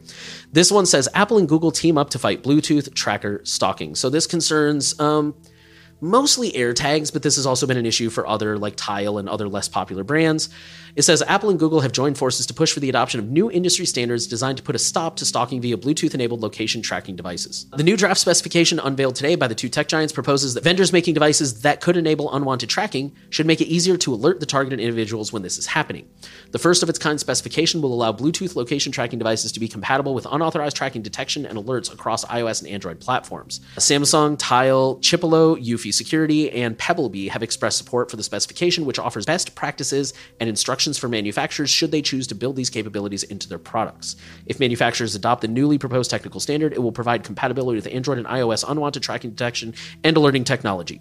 This 0.53 0.71
one 0.71 0.87
says 0.87 1.09
Apple 1.15 1.39
and 1.39 1.49
Google 1.49 1.73
team 1.73 1.99
up 1.99 2.11
to 2.11 2.19
fight 2.19 2.45
Bluetooth 2.45 2.95
tracker 2.95 3.41
stalking. 3.45 3.97
So 3.97 4.09
this 4.09 4.29
concerns 4.29 4.99
um, 5.01 5.35
mostly 6.01 6.53
AirTags, 6.53 7.13
but 7.13 7.23
this 7.23 7.37
has 7.37 7.47
also 7.47 7.67
been 7.67 7.77
an 7.77 7.87
issue 7.87 8.11
for 8.11 8.27
other 8.27 8.59
like 8.59 8.77
Tile 8.77 9.19
and 9.19 9.29
other 9.29 9.49
less 9.49 9.69
popular 9.69 10.05
brands. 10.05 10.49
It 10.97 11.03
says 11.03 11.23
Apple 11.29 11.51
and 11.51 11.59
Google 11.59 11.83
have 11.83 11.93
joined 11.93 12.17
forces 12.17 12.47
to 12.47 12.55
push 12.55 12.73
for 12.73 12.81
the 12.81 12.89
adoption 12.89 13.21
of 13.21 13.29
new 13.29 13.51
industry 13.51 13.85
standards 13.85 14.27
designed 14.27 14.57
to 14.57 14.63
put 14.63 14.75
a 14.75 14.79
stop 14.79 15.17
to 15.17 15.27
stalking 15.27 15.61
via 15.61 15.77
Bluetooth 15.77 16.15
enabled 16.15 16.41
location 16.41 16.81
tracking 16.81 17.17
devices. 17.17 17.67
The 17.77 17.83
new 17.83 17.99
draft 17.99 18.19
specification 18.19 18.81
unveiled 18.81 19.15
today 19.15 19.35
by 19.35 19.47
the 19.47 19.55
two 19.55 19.69
tech 19.69 19.89
giants 19.89 20.15
proposes 20.15 20.55
that 20.55 20.65
vendors 20.65 20.95
making 20.95 21.13
devices 21.13 21.61
that 21.61 21.83
could 21.83 21.99
enable 21.99 22.35
unwanted 22.35 22.71
tracking 22.71 23.15
should 23.29 23.45
make 23.45 23.61
it 23.61 23.67
easier 23.67 23.99
to 23.99 24.15
alert 24.15 24.41
the 24.41 24.47
targeted 24.47 24.81
individuals 24.81 25.35
when 25.35 25.43
this 25.43 25.59
is 25.59 25.67
happening. 25.67 26.09
The 26.53 26.59
first 26.59 26.83
of 26.83 26.89
its 26.89 26.99
kind 26.99 27.21
specification 27.21 27.83
will 27.83 27.93
allow 27.93 28.15
Bluetooth 28.15 28.57
location 28.57 28.91
tracking 28.91 29.19
devices 29.19 29.53
to 29.53 29.61
be 29.61 29.69
compatible 29.69 30.15
with 30.15 30.27
unauthorized 30.31 30.79
tracking 30.79 31.03
detection 31.03 31.45
and 31.45 31.59
alerts 31.59 31.93
across 31.93 32.25
iOS 32.25 32.63
and 32.63 32.71
Android 32.71 33.01
platforms. 33.01 33.61
Samsung, 33.77 34.37
Tile, 34.39 34.97
Chipolo, 35.03 35.63
Eufy 35.63 35.93
Security, 35.93 36.51
and 36.53 36.79
Pebblebee 36.79 37.29
have 37.29 37.43
expressed 37.43 37.77
support 37.77 38.11
for 38.11 38.17
the 38.17 38.23
specification, 38.23 38.87
which 38.87 38.99
offers 38.99 39.27
best 39.27 39.55
practices 39.55 40.15
and 40.41 40.49
instructions 40.49 40.86
for 40.95 41.09
manufacturers 41.09 41.71
should 41.71 41.91
they 41.91 42.03
choose 42.03 42.27
to 42.29 42.35
build 42.35 42.55
these 42.55 42.71
capabilities 42.71 43.23
into 43.23 43.49
their 43.49 43.59
products. 43.59 44.17
If 44.47 44.61
manufacturers 44.61 45.15
adopt 45.15 45.41
the 45.41 45.49
newly 45.49 45.79
proposed 45.79 46.11
technical 46.11 46.39
standard, 46.41 46.73
it 46.73 46.83
will 46.83 46.93
provide 46.93 47.25
compatibility 47.25 47.77
with 47.77 47.87
Android 47.87 48.19
and 48.19 48.27
iOS 48.27 48.65
unwanted 48.69 49.03
tracking 49.03 49.31
detection 49.31 49.75
and 50.05 50.17
alerting 50.17 50.45
technology. 50.45 51.01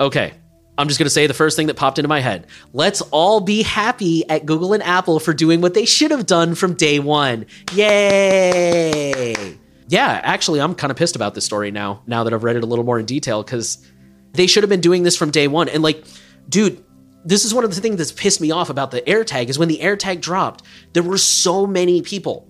Okay, 0.00 0.34
I'm 0.78 0.88
just 0.88 0.98
going 0.98 1.06
to 1.06 1.10
say 1.10 1.26
the 1.26 1.34
first 1.34 1.56
thing 1.56 1.68
that 1.68 1.74
popped 1.74 1.98
into 1.98 2.08
my 2.08 2.20
head. 2.20 2.46
Let's 2.72 3.00
all 3.10 3.40
be 3.40 3.62
happy 3.62 4.28
at 4.28 4.44
Google 4.44 4.74
and 4.74 4.82
Apple 4.82 5.20
for 5.20 5.32
doing 5.32 5.60
what 5.60 5.74
they 5.74 5.86
should 5.86 6.10
have 6.10 6.26
done 6.26 6.54
from 6.54 6.74
day 6.74 6.98
one. 6.98 7.46
Yay! 7.72 9.56
Yeah, 9.88 10.20
actually, 10.22 10.60
I'm 10.60 10.74
kind 10.74 10.90
of 10.90 10.96
pissed 10.96 11.16
about 11.16 11.34
this 11.34 11.44
story 11.44 11.70
now, 11.70 12.02
now 12.06 12.24
that 12.24 12.34
I've 12.34 12.44
read 12.44 12.56
it 12.56 12.64
a 12.64 12.66
little 12.66 12.84
more 12.84 12.98
in 12.98 13.06
detail, 13.06 13.42
because 13.42 13.86
they 14.32 14.46
should 14.46 14.64
have 14.64 14.70
been 14.70 14.80
doing 14.80 15.02
this 15.02 15.16
from 15.16 15.30
day 15.30 15.48
one. 15.48 15.68
And, 15.68 15.82
like, 15.82 16.04
dude, 16.48 16.84
this 17.26 17.44
is 17.44 17.52
one 17.52 17.64
of 17.64 17.74
the 17.74 17.80
things 17.80 17.96
that's 17.96 18.12
pissed 18.12 18.40
me 18.40 18.52
off 18.52 18.70
about 18.70 18.92
the 18.92 19.02
AirTag 19.02 19.48
is 19.48 19.58
when 19.58 19.68
the 19.68 19.78
AirTag 19.78 20.20
dropped, 20.20 20.62
there 20.92 21.02
were 21.02 21.18
so 21.18 21.66
many 21.66 22.00
people, 22.00 22.48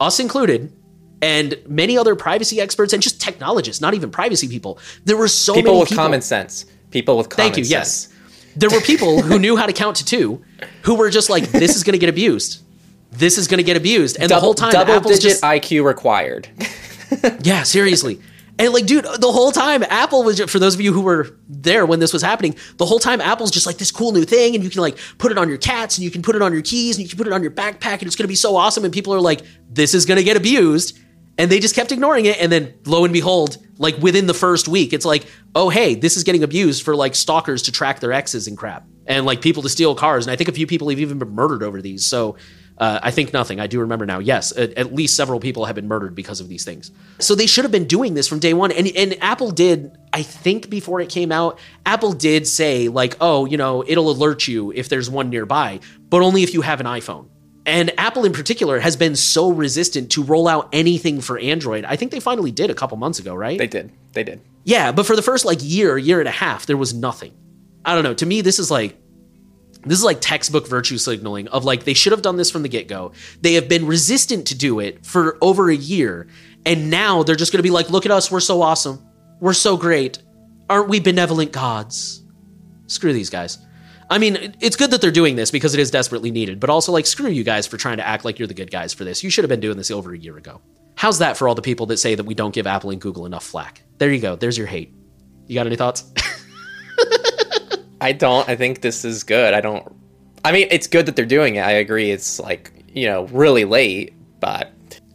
us 0.00 0.18
included, 0.18 0.72
and 1.20 1.56
many 1.68 1.98
other 1.98 2.16
privacy 2.16 2.58
experts 2.58 2.94
and 2.94 3.02
just 3.02 3.20
technologists, 3.20 3.80
not 3.82 3.92
even 3.92 4.10
privacy 4.10 4.48
people. 4.48 4.78
There 5.04 5.18
were 5.18 5.28
so 5.28 5.54
people 5.54 5.72
many 5.72 5.80
with 5.80 5.88
people. 5.90 6.04
common 6.04 6.22
sense. 6.22 6.64
People 6.90 7.18
with 7.18 7.28
common 7.28 7.44
sense. 7.44 7.54
Thank 7.54 7.58
you. 7.58 7.64
sense. 7.64 8.08
Yes. 8.08 8.52
There 8.56 8.70
were 8.70 8.80
people 8.80 9.20
who 9.20 9.38
knew 9.38 9.56
how 9.56 9.66
to 9.66 9.72
count 9.74 9.96
to 9.96 10.04
two 10.04 10.42
who 10.82 10.94
were 10.94 11.10
just 11.10 11.28
like, 11.28 11.44
this 11.52 11.76
is 11.76 11.84
going 11.84 11.92
to 11.92 11.98
get 11.98 12.08
abused. 12.08 12.62
This 13.12 13.36
is 13.36 13.48
going 13.48 13.58
to 13.58 13.64
get 13.64 13.76
abused. 13.76 14.16
And 14.16 14.30
Double, 14.30 14.40
the 14.40 14.44
whole 14.44 14.54
time, 14.54 14.72
double 14.72 14.94
Apple's 14.94 15.18
digit 15.18 15.32
just, 15.32 15.42
IQ 15.42 15.84
required. 15.84 16.48
yeah, 17.42 17.64
seriously. 17.64 18.20
And 18.58 18.72
like, 18.72 18.86
dude, 18.86 19.04
the 19.04 19.30
whole 19.30 19.52
time 19.52 19.82
Apple 19.82 20.22
was 20.22 20.40
for 20.40 20.58
those 20.58 20.74
of 20.74 20.80
you 20.80 20.92
who 20.92 21.02
were 21.02 21.38
there 21.48 21.84
when 21.84 22.00
this 22.00 22.12
was 22.12 22.22
happening, 22.22 22.56
the 22.78 22.86
whole 22.86 22.98
time 22.98 23.20
Apple's 23.20 23.50
just 23.50 23.66
like 23.66 23.76
this 23.76 23.90
cool 23.90 24.12
new 24.12 24.24
thing, 24.24 24.54
and 24.54 24.64
you 24.64 24.70
can 24.70 24.80
like 24.80 24.96
put 25.18 25.30
it 25.30 25.38
on 25.38 25.48
your 25.48 25.58
cats, 25.58 25.98
and 25.98 26.04
you 26.04 26.10
can 26.10 26.22
put 26.22 26.34
it 26.36 26.42
on 26.42 26.52
your 26.52 26.62
keys, 26.62 26.96
and 26.96 27.02
you 27.02 27.08
can 27.08 27.18
put 27.18 27.26
it 27.26 27.32
on 27.32 27.42
your 27.42 27.50
backpack, 27.50 27.98
and 27.98 28.04
it's 28.04 28.16
gonna 28.16 28.28
be 28.28 28.34
so 28.34 28.56
awesome. 28.56 28.84
And 28.84 28.94
people 28.94 29.12
are 29.12 29.20
like, 29.20 29.42
this 29.68 29.94
is 29.94 30.06
gonna 30.06 30.22
get 30.22 30.36
abused. 30.36 30.98
And 31.38 31.50
they 31.50 31.60
just 31.60 31.74
kept 31.74 31.92
ignoring 31.92 32.24
it. 32.24 32.40
And 32.40 32.50
then 32.50 32.72
lo 32.86 33.04
and 33.04 33.12
behold, 33.12 33.58
like 33.76 33.98
within 33.98 34.26
the 34.26 34.32
first 34.32 34.68
week, 34.68 34.94
it's 34.94 35.04
like, 35.04 35.26
oh, 35.54 35.68
hey, 35.68 35.94
this 35.94 36.16
is 36.16 36.24
getting 36.24 36.42
abused 36.42 36.82
for 36.82 36.96
like 36.96 37.14
stalkers 37.14 37.60
to 37.64 37.72
track 37.72 38.00
their 38.00 38.10
exes 38.10 38.46
and 38.46 38.56
crap. 38.56 38.86
And 39.06 39.26
like 39.26 39.42
people 39.42 39.62
to 39.62 39.68
steal 39.68 39.94
cars. 39.94 40.26
And 40.26 40.32
I 40.32 40.36
think 40.36 40.48
a 40.48 40.52
few 40.52 40.66
people 40.66 40.88
have 40.88 40.98
even 40.98 41.18
been 41.18 41.34
murdered 41.34 41.62
over 41.62 41.82
these. 41.82 42.06
So 42.06 42.36
uh, 42.78 43.00
I 43.02 43.10
think 43.10 43.32
nothing. 43.32 43.58
I 43.58 43.66
do 43.66 43.80
remember 43.80 44.04
now. 44.04 44.18
Yes, 44.18 44.56
at, 44.56 44.74
at, 44.74 44.94
least 44.94 45.16
several 45.16 45.40
people 45.40 45.64
have 45.64 45.74
been 45.74 45.88
murdered 45.88 46.14
because 46.14 46.40
of 46.40 46.48
these 46.48 46.64
things. 46.64 46.90
So 47.18 47.34
they 47.34 47.46
should 47.46 47.64
have 47.64 47.72
been 47.72 47.86
doing 47.86 48.14
this 48.14 48.28
from 48.28 48.38
day 48.38 48.52
one. 48.52 48.70
And, 48.70 48.88
and 48.96 49.16
Apple 49.22 49.50
did, 49.50 49.96
I 50.12 50.22
think 50.22 50.68
before 50.68 51.00
it 51.00 51.08
came 51.08 51.32
out, 51.32 51.58
Apple 51.86 52.12
did 52.12 52.46
say, 52.46 52.88
like, 52.88 53.16
oh, 53.20 53.46
you 53.46 53.56
know, 53.56 53.82
it'll 53.86 54.10
alert 54.10 54.46
you 54.46 54.72
if 54.72 54.88
there's 54.88 55.08
one 55.08 55.30
nearby, 55.30 55.80
but 56.10 56.20
only 56.20 56.42
if 56.42 56.52
you 56.52 56.60
have 56.62 56.80
an 56.80 56.86
iPhone. 56.86 57.28
And 57.64 57.98
Apple 57.98 58.24
in 58.24 58.32
particular 58.32 58.78
has 58.78 58.94
been 58.94 59.16
so 59.16 59.50
resistant 59.50 60.12
to 60.12 60.22
roll 60.22 60.46
out 60.46 60.68
anything 60.72 61.20
for 61.20 61.38
Android. 61.38 61.84
I 61.84 61.96
think 61.96 62.12
they 62.12 62.20
finally 62.20 62.52
did 62.52 62.70
a 62.70 62.74
couple 62.74 62.96
months 62.96 63.18
ago, 63.18 63.34
right? 63.34 63.58
They 63.58 63.66
did. 63.66 63.90
They 64.12 64.22
did. 64.22 64.40
Yeah, 64.64 64.92
but 64.92 65.06
for 65.06 65.16
the 65.16 65.22
first 65.22 65.44
like 65.44 65.58
year, 65.62 65.98
year 65.98 66.20
and 66.20 66.28
a 66.28 66.32
half, 66.32 66.66
there 66.66 66.76
was 66.76 66.94
nothing. 66.94 67.32
I 67.84 67.94
don't 67.94 68.04
know. 68.04 68.14
To 68.14 68.26
me, 68.26 68.40
this 68.40 68.58
is 68.58 68.70
like 68.70 68.96
this 69.90 69.98
is 69.98 70.04
like 70.04 70.18
textbook 70.20 70.68
virtue 70.68 70.98
signaling 70.98 71.48
of 71.48 71.64
like 71.64 71.84
they 71.84 71.94
should 71.94 72.12
have 72.12 72.22
done 72.22 72.36
this 72.36 72.50
from 72.50 72.62
the 72.62 72.68
get-go. 72.68 73.12
They 73.40 73.54
have 73.54 73.68
been 73.68 73.86
resistant 73.86 74.46
to 74.48 74.54
do 74.56 74.80
it 74.80 75.04
for 75.04 75.38
over 75.40 75.70
a 75.70 75.76
year, 75.76 76.28
and 76.64 76.90
now 76.90 77.22
they're 77.22 77.36
just 77.36 77.52
going 77.52 77.58
to 77.58 77.62
be 77.62 77.70
like, 77.70 77.90
"Look 77.90 78.06
at 78.06 78.12
us, 78.12 78.30
we're 78.30 78.40
so 78.40 78.62
awesome. 78.62 79.04
We're 79.40 79.52
so 79.52 79.76
great. 79.76 80.18
Aren't 80.68 80.88
we 80.88 81.00
benevolent 81.00 81.52
gods?" 81.52 82.22
Screw 82.86 83.12
these 83.12 83.30
guys. 83.30 83.58
I 84.08 84.18
mean, 84.18 84.54
it's 84.60 84.76
good 84.76 84.92
that 84.92 85.00
they're 85.00 85.10
doing 85.10 85.34
this 85.34 85.50
because 85.50 85.74
it 85.74 85.80
is 85.80 85.90
desperately 85.90 86.30
needed, 86.30 86.60
but 86.60 86.70
also 86.70 86.92
like 86.92 87.06
screw 87.06 87.28
you 87.28 87.42
guys 87.42 87.66
for 87.66 87.76
trying 87.76 87.96
to 87.96 88.06
act 88.06 88.24
like 88.24 88.38
you're 88.38 88.46
the 88.46 88.54
good 88.54 88.70
guys 88.70 88.94
for 88.94 89.04
this. 89.04 89.24
You 89.24 89.30
should 89.30 89.42
have 89.42 89.48
been 89.48 89.60
doing 89.60 89.76
this 89.76 89.90
over 89.90 90.14
a 90.14 90.18
year 90.18 90.36
ago. 90.36 90.60
How's 90.94 91.18
that 91.18 91.36
for 91.36 91.48
all 91.48 91.54
the 91.54 91.62
people 91.62 91.86
that 91.86 91.96
say 91.98 92.14
that 92.14 92.24
we 92.24 92.34
don't 92.34 92.54
give 92.54 92.66
Apple 92.66 92.90
and 92.90 93.00
Google 93.00 93.26
enough 93.26 93.44
flack? 93.44 93.82
There 93.98 94.12
you 94.12 94.20
go. 94.20 94.36
There's 94.36 94.56
your 94.56 94.66
hate. 94.66 94.94
You 95.46 95.54
got 95.54 95.66
any 95.66 95.76
thoughts? 95.76 96.04
I 98.06 98.12
don't. 98.12 98.48
I 98.48 98.54
think 98.54 98.82
this 98.82 99.04
is 99.04 99.24
good. 99.24 99.52
I 99.52 99.60
don't. 99.60 99.84
I 100.44 100.52
mean, 100.52 100.68
it's 100.70 100.86
good 100.86 101.06
that 101.06 101.16
they're 101.16 101.26
doing 101.26 101.56
it. 101.56 101.62
I 101.62 101.72
agree. 101.72 102.12
It's 102.12 102.38
like, 102.38 102.70
you 102.86 103.06
know, 103.08 103.24
really 103.26 103.64
late, 103.64 104.14
but 104.38 104.70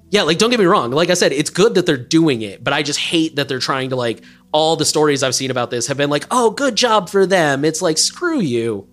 Yeah, 0.10 0.24
like 0.24 0.38
don't 0.38 0.50
get 0.50 0.60
me 0.60 0.66
wrong. 0.66 0.92
Like 0.92 1.10
I 1.10 1.14
said, 1.14 1.32
it's 1.32 1.50
good 1.50 1.76
that 1.76 1.86
they're 1.86 1.96
doing 1.96 2.42
it, 2.42 2.62
but 2.66 2.74
I 2.74 2.84
just 2.84 3.00
hate 3.00 3.38
that 3.38 3.48
they're 3.48 3.60
trying 3.60 3.92
to 3.92 3.96
like 3.96 4.26
all 4.52 4.76
the 4.76 4.84
stories 4.84 5.24
I've 5.24 5.34
seen 5.34 5.52
about 5.52 5.72
this 5.72 5.88
have 5.88 5.96
been 5.96 6.10
like, 6.10 6.26
"Oh, 6.32 6.52
good 6.52 6.76
job 6.76 7.10
for 7.10 7.26
them." 7.26 7.64
It's 7.64 7.82
like, 7.82 7.98
"Screw 7.98 8.42
you." 8.42 8.90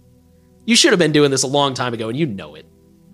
You 0.64 0.76
should 0.76 0.92
have 0.92 1.00
been 1.00 1.10
doing 1.10 1.32
this 1.32 1.42
a 1.42 1.48
long 1.48 1.74
time 1.74 1.92
ago 1.92 2.08
and 2.08 2.16
you 2.16 2.26
know 2.26 2.54
it. 2.54 2.66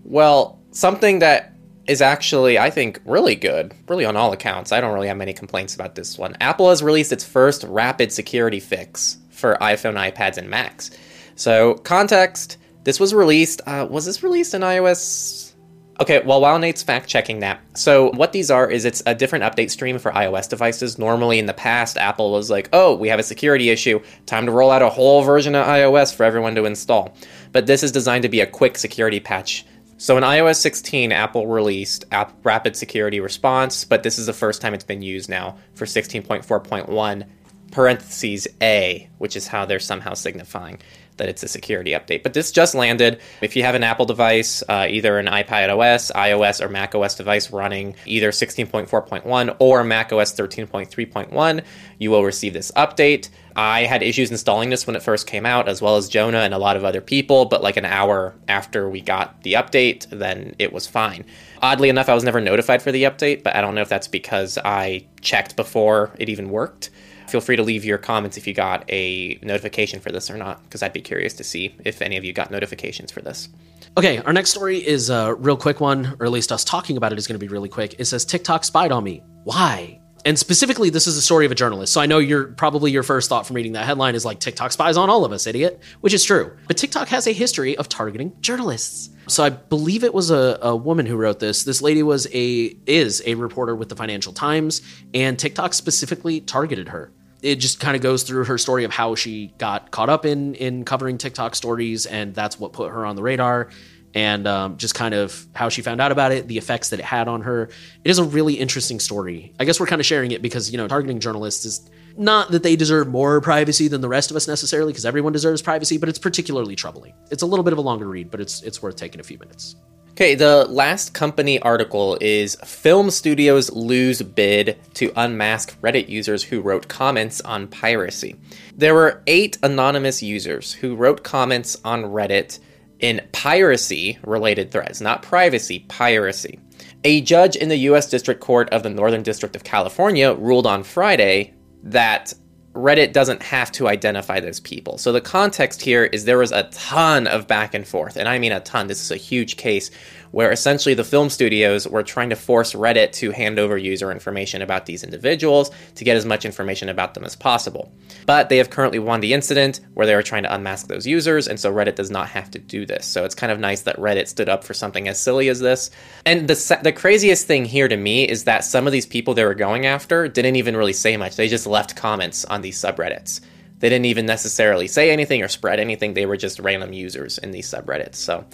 Well, 0.02 0.60
something 0.72 1.20
that 1.20 1.54
is 1.86 2.02
actually, 2.02 2.58
I 2.58 2.68
think, 2.68 3.00
really 3.06 3.36
good, 3.36 3.72
really 3.88 4.04
on 4.04 4.16
all 4.16 4.32
accounts. 4.32 4.70
I 4.70 4.82
don't 4.82 4.92
really 4.92 5.08
have 5.08 5.16
many 5.16 5.32
complaints 5.32 5.74
about 5.74 5.94
this 5.94 6.18
one. 6.18 6.36
Apple 6.42 6.68
has 6.68 6.82
released 6.82 7.10
its 7.10 7.24
first 7.24 7.64
rapid 7.64 8.12
security 8.12 8.60
fix 8.60 9.16
for 9.44 9.58
iPhone, 9.60 9.94
iPads, 9.94 10.38
and 10.38 10.48
Macs. 10.48 10.90
So, 11.34 11.74
context 11.74 12.56
this 12.84 12.98
was 12.98 13.12
released, 13.12 13.60
uh, 13.66 13.86
was 13.90 14.06
this 14.06 14.22
released 14.22 14.54
in 14.54 14.62
iOS? 14.62 15.52
Okay, 16.00 16.22
well, 16.24 16.40
while 16.40 16.58
Nate's 16.58 16.82
fact 16.82 17.08
checking 17.08 17.40
that, 17.40 17.60
so 17.74 18.10
what 18.12 18.32
these 18.32 18.50
are 18.50 18.70
is 18.70 18.86
it's 18.86 19.02
a 19.04 19.14
different 19.14 19.44
update 19.44 19.70
stream 19.70 19.98
for 19.98 20.10
iOS 20.12 20.48
devices. 20.48 20.98
Normally, 20.98 21.38
in 21.38 21.44
the 21.44 21.52
past, 21.52 21.98
Apple 21.98 22.32
was 22.32 22.48
like, 22.48 22.70
oh, 22.72 22.94
we 22.94 23.08
have 23.08 23.18
a 23.18 23.22
security 23.22 23.68
issue, 23.68 24.00
time 24.24 24.46
to 24.46 24.52
roll 24.52 24.70
out 24.70 24.80
a 24.80 24.88
whole 24.88 25.22
version 25.22 25.54
of 25.54 25.66
iOS 25.66 26.14
for 26.14 26.24
everyone 26.24 26.54
to 26.54 26.64
install. 26.64 27.14
But 27.52 27.66
this 27.66 27.82
is 27.82 27.92
designed 27.92 28.22
to 28.22 28.30
be 28.30 28.40
a 28.40 28.46
quick 28.46 28.78
security 28.78 29.20
patch 29.20 29.66
so 29.96 30.16
in 30.16 30.24
iOS 30.24 30.56
16, 30.56 31.12
Apple 31.12 31.46
released 31.46 32.04
App 32.10 32.34
Rapid 32.44 32.76
Security 32.76 33.20
Response, 33.20 33.84
but 33.84 34.02
this 34.02 34.18
is 34.18 34.26
the 34.26 34.32
first 34.32 34.60
time 34.60 34.74
it's 34.74 34.84
been 34.84 35.02
used 35.02 35.30
now 35.30 35.56
for 35.74 35.84
16.4.1 35.84 37.24
parentheses 37.71 38.47
A, 38.62 39.09
which 39.18 39.37
is 39.37 39.49
how 39.49 39.64
they're 39.64 39.80
somehow 39.80 40.14
signifying 40.14 40.80
that 41.16 41.28
it's 41.28 41.42
a 41.42 41.49
security 41.49 41.92
update. 41.92 42.23
But 42.23 42.35
this 42.35 42.50
just 42.50 42.75
landed. 42.75 43.21
If 43.40 43.56
you 43.56 43.62
have 43.62 43.75
an 43.75 43.85
Apple 43.85 44.06
device, 44.06 44.62
uh, 44.68 44.87
either 44.88 45.18
an 45.18 45.26
iPad 45.26 45.71
OS, 45.71 46.11
iOS, 46.12 46.61
or 46.61 46.68
Mac 46.68 46.94
OS 46.94 47.14
device 47.14 47.50
running 47.50 47.94
either 48.06 48.30
16.4.1 48.30 49.56
or 49.59 49.85
Mac 49.85 50.12
OS 50.12 50.35
13.3.1, 50.35 51.64
you 51.99 52.11
will 52.11 52.25
receive 52.25 52.52
this 52.52 52.73
update. 52.73 53.28
I 53.56 53.85
had 53.85 54.02
issues 54.02 54.33
installing 54.33 54.71
this 54.71 54.87
when 54.87 54.97
it 54.97 55.02
first 55.02 55.28
came 55.28 55.47
out, 55.47 55.68
as 55.68 55.80
well 55.80 55.97
as 55.97 56.09
Jonah 56.09 56.40
and 56.40 56.52
a 56.52 56.59
lot 56.59 56.76
of 56.76 56.85
other 56.85 57.00
people, 57.00 57.44
but 57.44 57.62
like 57.62 57.76
an 57.76 57.85
hour 57.85 58.35
after 58.49 58.88
we 58.88 59.00
got 59.00 59.42
the 59.44 59.52
update, 59.52 60.09
then 60.11 60.56
it 60.59 60.73
was 60.73 60.88
fine. 60.88 61.25
Oddly 61.62 61.88
enough, 61.88 62.09
I 62.09 62.14
was 62.14 62.25
never 62.25 62.40
notified 62.40 62.83
for 62.83 62.90
the 62.90 63.04
update, 63.04 63.44
but 63.44 63.54
I 63.54 63.61
don't 63.61 63.76
know 63.76 63.80
if 63.83 63.88
that's 63.88 64.09
because 64.09 64.59
I 64.59 65.06
checked 65.21 65.54
before 65.54 66.11
it 66.18 66.28
even 66.28 66.50
worked. 66.50 66.90
Feel 67.28 67.40
free 67.40 67.57
to 67.57 67.62
leave 67.62 67.85
your 67.85 67.99
comments 67.99 68.37
if 68.37 68.47
you 68.47 68.54
got 68.54 68.85
a 68.90 69.38
notification 69.43 70.00
for 70.00 70.12
this 70.12 70.31
or 70.31 70.37
not, 70.37 70.62
because 70.64 70.83
I'd 70.83 70.93
be 70.93 71.00
curious 71.00 71.35
to 71.35 71.45
see 71.45 71.75
if 71.85 72.02
any 72.02 72.16
of 72.16 72.25
you 72.25 72.33
got 72.33 72.50
notifications 72.50 73.11
for 73.11 73.21
this. 73.21 73.49
Okay, 73.97 74.19
our 74.19 74.33
next 74.33 74.50
story 74.50 74.85
is 74.85 75.11
a 75.11 75.35
real 75.35 75.57
quick 75.57 75.81
one, 75.81 76.16
or 76.19 76.26
at 76.26 76.33
least 76.33 76.52
us 76.52 76.64
talking 76.64 76.97
about 76.97 77.12
it 77.12 77.19
is 77.19 77.26
going 77.26 77.38
to 77.38 77.45
be 77.45 77.49
really 77.49 77.69
quick. 77.69 77.95
It 77.99 78.04
says 78.07 78.25
TikTok 78.25 78.64
spied 78.64 78.93
on 78.93 79.04
me. 79.04 79.23
Why? 79.45 80.00
And 80.25 80.38
specifically, 80.38 80.88
this 80.88 81.07
is 81.07 81.16
the 81.16 81.23
story 81.23 81.45
of 81.45 81.52
a 81.52 81.54
journalist. 81.54 81.93
So 81.93 82.00
I 82.00 82.07
know 82.07 82.19
you're 82.19 82.47
probably 82.47 82.90
your 82.90 83.02
first 83.02 83.28
thought 83.28 83.47
from 83.47 83.57
reading 83.57 83.73
that 83.73 83.85
headline 83.85 84.14
is 84.14 84.25
like 84.25 84.40
TikTok 84.40 84.73
spies 84.73 84.97
on 84.97 85.11
all 85.11 85.25
of 85.25 85.33
us, 85.33 85.47
idiot, 85.47 85.83
which 86.00 86.14
is 86.14 86.25
true. 86.25 86.57
But 86.66 86.78
TikTok 86.78 87.09
has 87.09 87.26
a 87.26 87.33
history 87.33 87.76
of 87.76 87.90
targeting 87.90 88.33
journalists. 88.40 89.11
So 89.26 89.45
I 89.45 89.50
believe 89.50 90.02
it 90.02 90.14
was 90.14 90.31
a, 90.31 90.59
a 90.62 90.75
woman 90.75 91.04
who 91.04 91.16
wrote 91.16 91.40
this. 91.40 91.64
This 91.64 91.83
lady 91.83 92.02
was 92.02 92.26
a 92.33 92.76
is 92.87 93.23
a 93.26 93.35
reporter 93.35 93.75
with 93.75 93.88
the 93.90 93.97
Financial 93.97 94.33
Times, 94.33 94.83
and 95.12 95.38
TikTok 95.38 95.75
specifically 95.75 96.40
targeted 96.40 96.88
her. 96.88 97.12
It 97.43 97.57
just 97.57 97.78
kind 97.78 97.95
of 97.95 98.02
goes 98.02 98.23
through 98.23 98.45
her 98.45 98.57
story 98.57 98.85
of 98.85 98.90
how 98.90 99.14
she 99.14 99.52
got 99.59 99.90
caught 99.90 100.09
up 100.09 100.25
in 100.25 100.54
in 100.54 100.85
covering 100.85 101.19
TikTok 101.19 101.54
stories, 101.54 102.07
and 102.07 102.35
that's 102.35 102.59
what 102.59 102.73
put 102.73 102.90
her 102.90 103.04
on 103.04 103.16
the 103.16 103.23
radar 103.23 103.69
and 104.14 104.47
um, 104.47 104.76
just 104.76 104.94
kind 104.94 105.12
of 105.12 105.47
how 105.54 105.68
she 105.68 105.83
found 105.83 106.00
out 106.00 106.12
about 106.12 106.33
it, 106.33 106.47
the 106.47 106.56
effects 106.56 106.90
that 106.90 107.00
it 107.00 107.04
had 107.04 107.26
on 107.26 107.42
her. 107.42 107.68
It 108.04 108.11
is 108.11 108.18
a 108.18 108.25
really 108.25 108.54
interesting 108.54 109.00
story. 109.00 109.52
I 109.59 109.64
guess 109.64 109.80
we're 109.80 109.87
kind 109.87 110.00
of 110.00 110.06
sharing 110.06 110.30
it 110.30 110.40
because, 110.40 110.71
you 110.71 110.76
know, 110.76 110.87
targeting 110.87 111.18
journalists 111.18 111.64
is 111.64 111.90
not 112.16 112.52
that 112.52 112.62
they 112.62 112.76
deserve 112.76 113.09
more 113.09 113.40
privacy 113.40 113.88
than 113.88 114.00
the 114.00 114.08
rest 114.08 114.30
of 114.30 114.36
us 114.36 114.47
necessarily, 114.47 114.93
because 114.93 115.04
everyone 115.04 115.32
deserves 115.32 115.62
privacy, 115.62 115.99
but 115.99 116.08
it's 116.08 116.19
particularly 116.19 116.76
troubling. 116.76 117.12
It's 117.30 117.43
a 117.43 117.47
little 117.47 117.65
bit 117.65 117.73
of 117.73 117.78
a 117.78 117.82
longer 117.82 118.06
read, 118.06 118.30
but 118.30 118.41
it's 118.41 118.62
it's 118.62 118.80
worth 118.80 118.95
taking 118.95 119.21
a 119.21 119.25
few 119.25 119.38
minutes. 119.38 119.75
Okay, 120.12 120.36
the 120.36 120.65
last 120.67 121.12
company 121.12 121.58
article 121.58 122.17
is 122.21 122.54
Film 122.65 123.10
Studios 123.10 123.73
lose 123.73 124.23
bid 124.23 124.78
to 124.95 125.12
unmask 125.17 125.76
Reddit 125.80 126.08
users 126.08 126.45
who 126.45 126.60
wrote 126.60 126.86
comments 126.86 127.41
on 127.41 127.67
piracy. 127.67 128.36
There 128.76 128.95
were 128.95 129.25
eight 129.26 129.58
anonymous 129.65 130.23
users 130.23 130.73
who 130.73 130.95
wrote 130.95 131.25
comments 131.25 131.76
on 131.84 132.04
Reddit 132.04 132.60
in 133.00 133.26
piracy 133.33 134.19
related 134.25 134.71
threats, 134.71 135.00
not 135.00 135.23
privacy, 135.23 135.80
piracy. 135.89 136.59
A 137.04 137.21
judge 137.21 137.57
in 137.57 137.69
the 137.69 137.76
U.S. 137.76 138.09
District 138.09 138.41
Court 138.41 138.69
of 138.71 138.83
the 138.83 138.91
Northern 138.91 139.23
District 139.23 139.54
of 139.54 139.65
California 139.65 140.33
ruled 140.33 140.67
on 140.67 140.83
Friday 140.83 141.54
that 141.83 142.33
Reddit 142.75 143.13
doesn't 143.13 143.43
have 143.43 143.71
to 143.73 143.89
identify 143.89 144.41
those 144.41 144.59
people. 144.59 144.99
So 144.99 145.13
the 145.13 145.21
context 145.21 145.80
here 145.80 146.04
is 146.04 146.25
there 146.25 146.39
was 146.39 146.50
a 146.50 146.65
ton 146.65 147.26
of 147.26 147.47
back 147.47 147.73
and 147.75 147.87
forth, 147.87 148.17
and 148.17 148.28
I 148.28 148.39
mean 148.39 148.52
a 148.52 148.61
ton. 148.61 148.89
This 148.89 149.00
is 149.00 149.11
a 149.11 149.17
huge 149.17 149.57
case 149.57 149.91
where 150.34 150.50
essentially 150.50 150.97
the 150.97 151.04
film 151.04 151.30
studios 151.30 151.86
were 151.86 152.02
trying 152.02 152.28
to 152.28 152.34
force 152.34 152.75
Reddit 152.75 153.12
to 153.12 153.30
hand 153.30 153.56
over 153.60 153.78
user 153.78 154.10
information 154.10 154.62
about 154.62 154.84
these 154.84 155.04
individuals 155.04 155.70
to 155.94 156.02
get 156.02 156.16
as 156.16 156.26
much 156.26 156.44
information 156.44 156.88
about 156.88 157.14
them 157.14 157.23
as 157.23 157.36
possible. 157.36 157.92
But 158.26 158.49
they 158.49 158.58
have 158.58 158.68
currently 158.68 158.99
won 158.99 159.20
the 159.20 159.32
incident 159.32 159.78
where 159.94 160.06
they 160.06 160.14
were 160.16 160.25
trying 160.25 160.42
to 160.42 160.52
unmask 160.52 160.88
those 160.88 161.06
users, 161.06 161.47
and 161.47 161.60
so 161.60 161.73
Reddit 161.73 161.94
does 161.94 162.10
not 162.10 162.28
have 162.30 162.50
to 162.50 162.58
do 162.58 162.84
this. 162.84 163.06
So 163.06 163.25
it's 163.25 163.36
kind 163.36 163.52
of 163.52 163.60
nice 163.60 163.82
that 163.82 163.97
Reddit 163.97 164.26
stood 164.26 164.49
up 164.49 164.64
for 164.64 164.75
something 164.75 165.06
as 165.06 165.20
silly 165.20 165.49
as 165.49 165.60
this. 165.60 165.92
And 166.26 166.49
the 166.49 166.80
the 166.82 166.90
craziest 166.90 167.47
thing 167.47 167.64
here 167.64 167.86
to 167.86 167.97
me 167.97 168.28
is 168.28 168.42
that 168.42 168.64
some 168.64 168.88
of 168.88 168.92
these 168.92 169.06
people 169.06 169.34
they 169.34 169.44
were 169.44 169.54
going 169.54 169.86
after 169.86 170.26
didn't 170.26 170.56
even 170.56 170.76
really 170.76 170.92
say 170.92 171.16
much. 171.16 171.36
They 171.36 171.47
just 171.47 171.68
left 171.68 171.94
comments 171.94 172.44
on 172.47 172.60
these 172.60 172.76
subreddits. 172.76 173.40
They 173.78 173.88
didn't 173.88 174.06
even 174.06 174.26
necessarily 174.26 174.88
say 174.88 175.10
anything 175.10 175.42
or 175.42 175.49
spread 175.49 175.78
anything. 175.78 176.14
They 176.14 176.26
were 176.26 176.36
just 176.36 176.58
random 176.58 176.92
users 176.92 177.38
in 177.38 177.52
these 177.52 177.70
subreddits. 177.70 178.16
So 178.16 178.44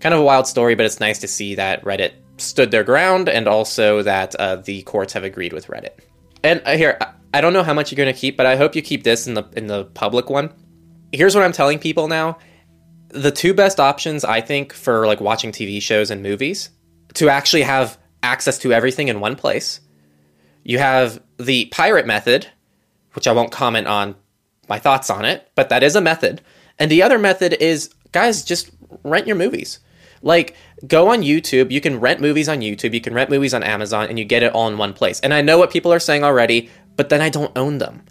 kind 0.00 0.14
of 0.14 0.20
a 0.20 0.24
wild 0.24 0.46
story, 0.46 0.74
but 0.74 0.86
it's 0.86 1.00
nice 1.00 1.18
to 1.20 1.28
see 1.28 1.54
that 1.56 1.82
Reddit 1.84 2.12
stood 2.36 2.70
their 2.70 2.84
ground 2.84 3.28
and 3.28 3.48
also 3.48 4.02
that 4.02 4.34
uh, 4.36 4.56
the 4.56 4.82
courts 4.82 5.12
have 5.12 5.24
agreed 5.24 5.52
with 5.52 5.66
Reddit. 5.66 5.98
And 6.44 6.62
uh, 6.64 6.76
here, 6.76 6.98
I 7.34 7.40
don't 7.40 7.52
know 7.52 7.62
how 7.62 7.74
much 7.74 7.90
you're 7.90 7.96
going 7.96 8.12
to 8.12 8.18
keep, 8.18 8.36
but 8.36 8.46
I 8.46 8.56
hope 8.56 8.74
you 8.76 8.82
keep 8.82 9.04
this 9.04 9.26
in 9.26 9.34
the 9.34 9.44
in 9.56 9.66
the 9.66 9.84
public 9.86 10.30
one. 10.30 10.52
Here's 11.12 11.34
what 11.34 11.44
I'm 11.44 11.52
telling 11.52 11.78
people 11.78 12.08
now: 12.08 12.38
the 13.08 13.30
two 13.30 13.54
best 13.54 13.80
options 13.80 14.24
I 14.24 14.40
think 14.40 14.72
for 14.72 15.06
like 15.06 15.20
watching 15.20 15.52
TV 15.52 15.82
shows 15.82 16.10
and 16.10 16.22
movies 16.22 16.70
to 17.14 17.28
actually 17.28 17.62
have 17.62 17.98
access 18.22 18.58
to 18.58 18.72
everything 18.72 19.08
in 19.08 19.20
one 19.20 19.36
place. 19.36 19.80
You 20.64 20.78
have 20.78 21.20
the 21.38 21.66
pirate 21.66 22.06
method, 22.06 22.46
which 23.14 23.26
I 23.26 23.32
won't 23.32 23.52
comment 23.52 23.86
on 23.86 24.14
my 24.68 24.78
thoughts 24.78 25.10
on 25.10 25.24
it, 25.24 25.50
but 25.54 25.70
that 25.70 25.82
is 25.82 25.96
a 25.96 26.00
method. 26.00 26.42
And 26.78 26.90
the 26.90 27.02
other 27.02 27.18
method 27.18 27.54
is 27.54 27.92
guys 28.12 28.42
just 28.44 28.70
rent 29.02 29.26
your 29.26 29.36
movies. 29.36 29.80
Like, 30.22 30.56
go 30.86 31.08
on 31.08 31.22
YouTube. 31.22 31.70
You 31.70 31.80
can 31.80 32.00
rent 32.00 32.20
movies 32.20 32.48
on 32.48 32.60
YouTube. 32.60 32.94
You 32.94 33.00
can 33.00 33.14
rent 33.14 33.30
movies 33.30 33.54
on 33.54 33.62
Amazon, 33.62 34.08
and 34.08 34.18
you 34.18 34.24
get 34.24 34.42
it 34.42 34.52
all 34.52 34.68
in 34.68 34.78
one 34.78 34.92
place. 34.92 35.20
And 35.20 35.34
I 35.34 35.42
know 35.42 35.58
what 35.58 35.70
people 35.70 35.92
are 35.92 36.00
saying 36.00 36.24
already, 36.24 36.70
but 36.96 37.08
then 37.08 37.20
I 37.20 37.28
don't 37.28 37.56
own 37.56 37.78
them. 37.78 38.02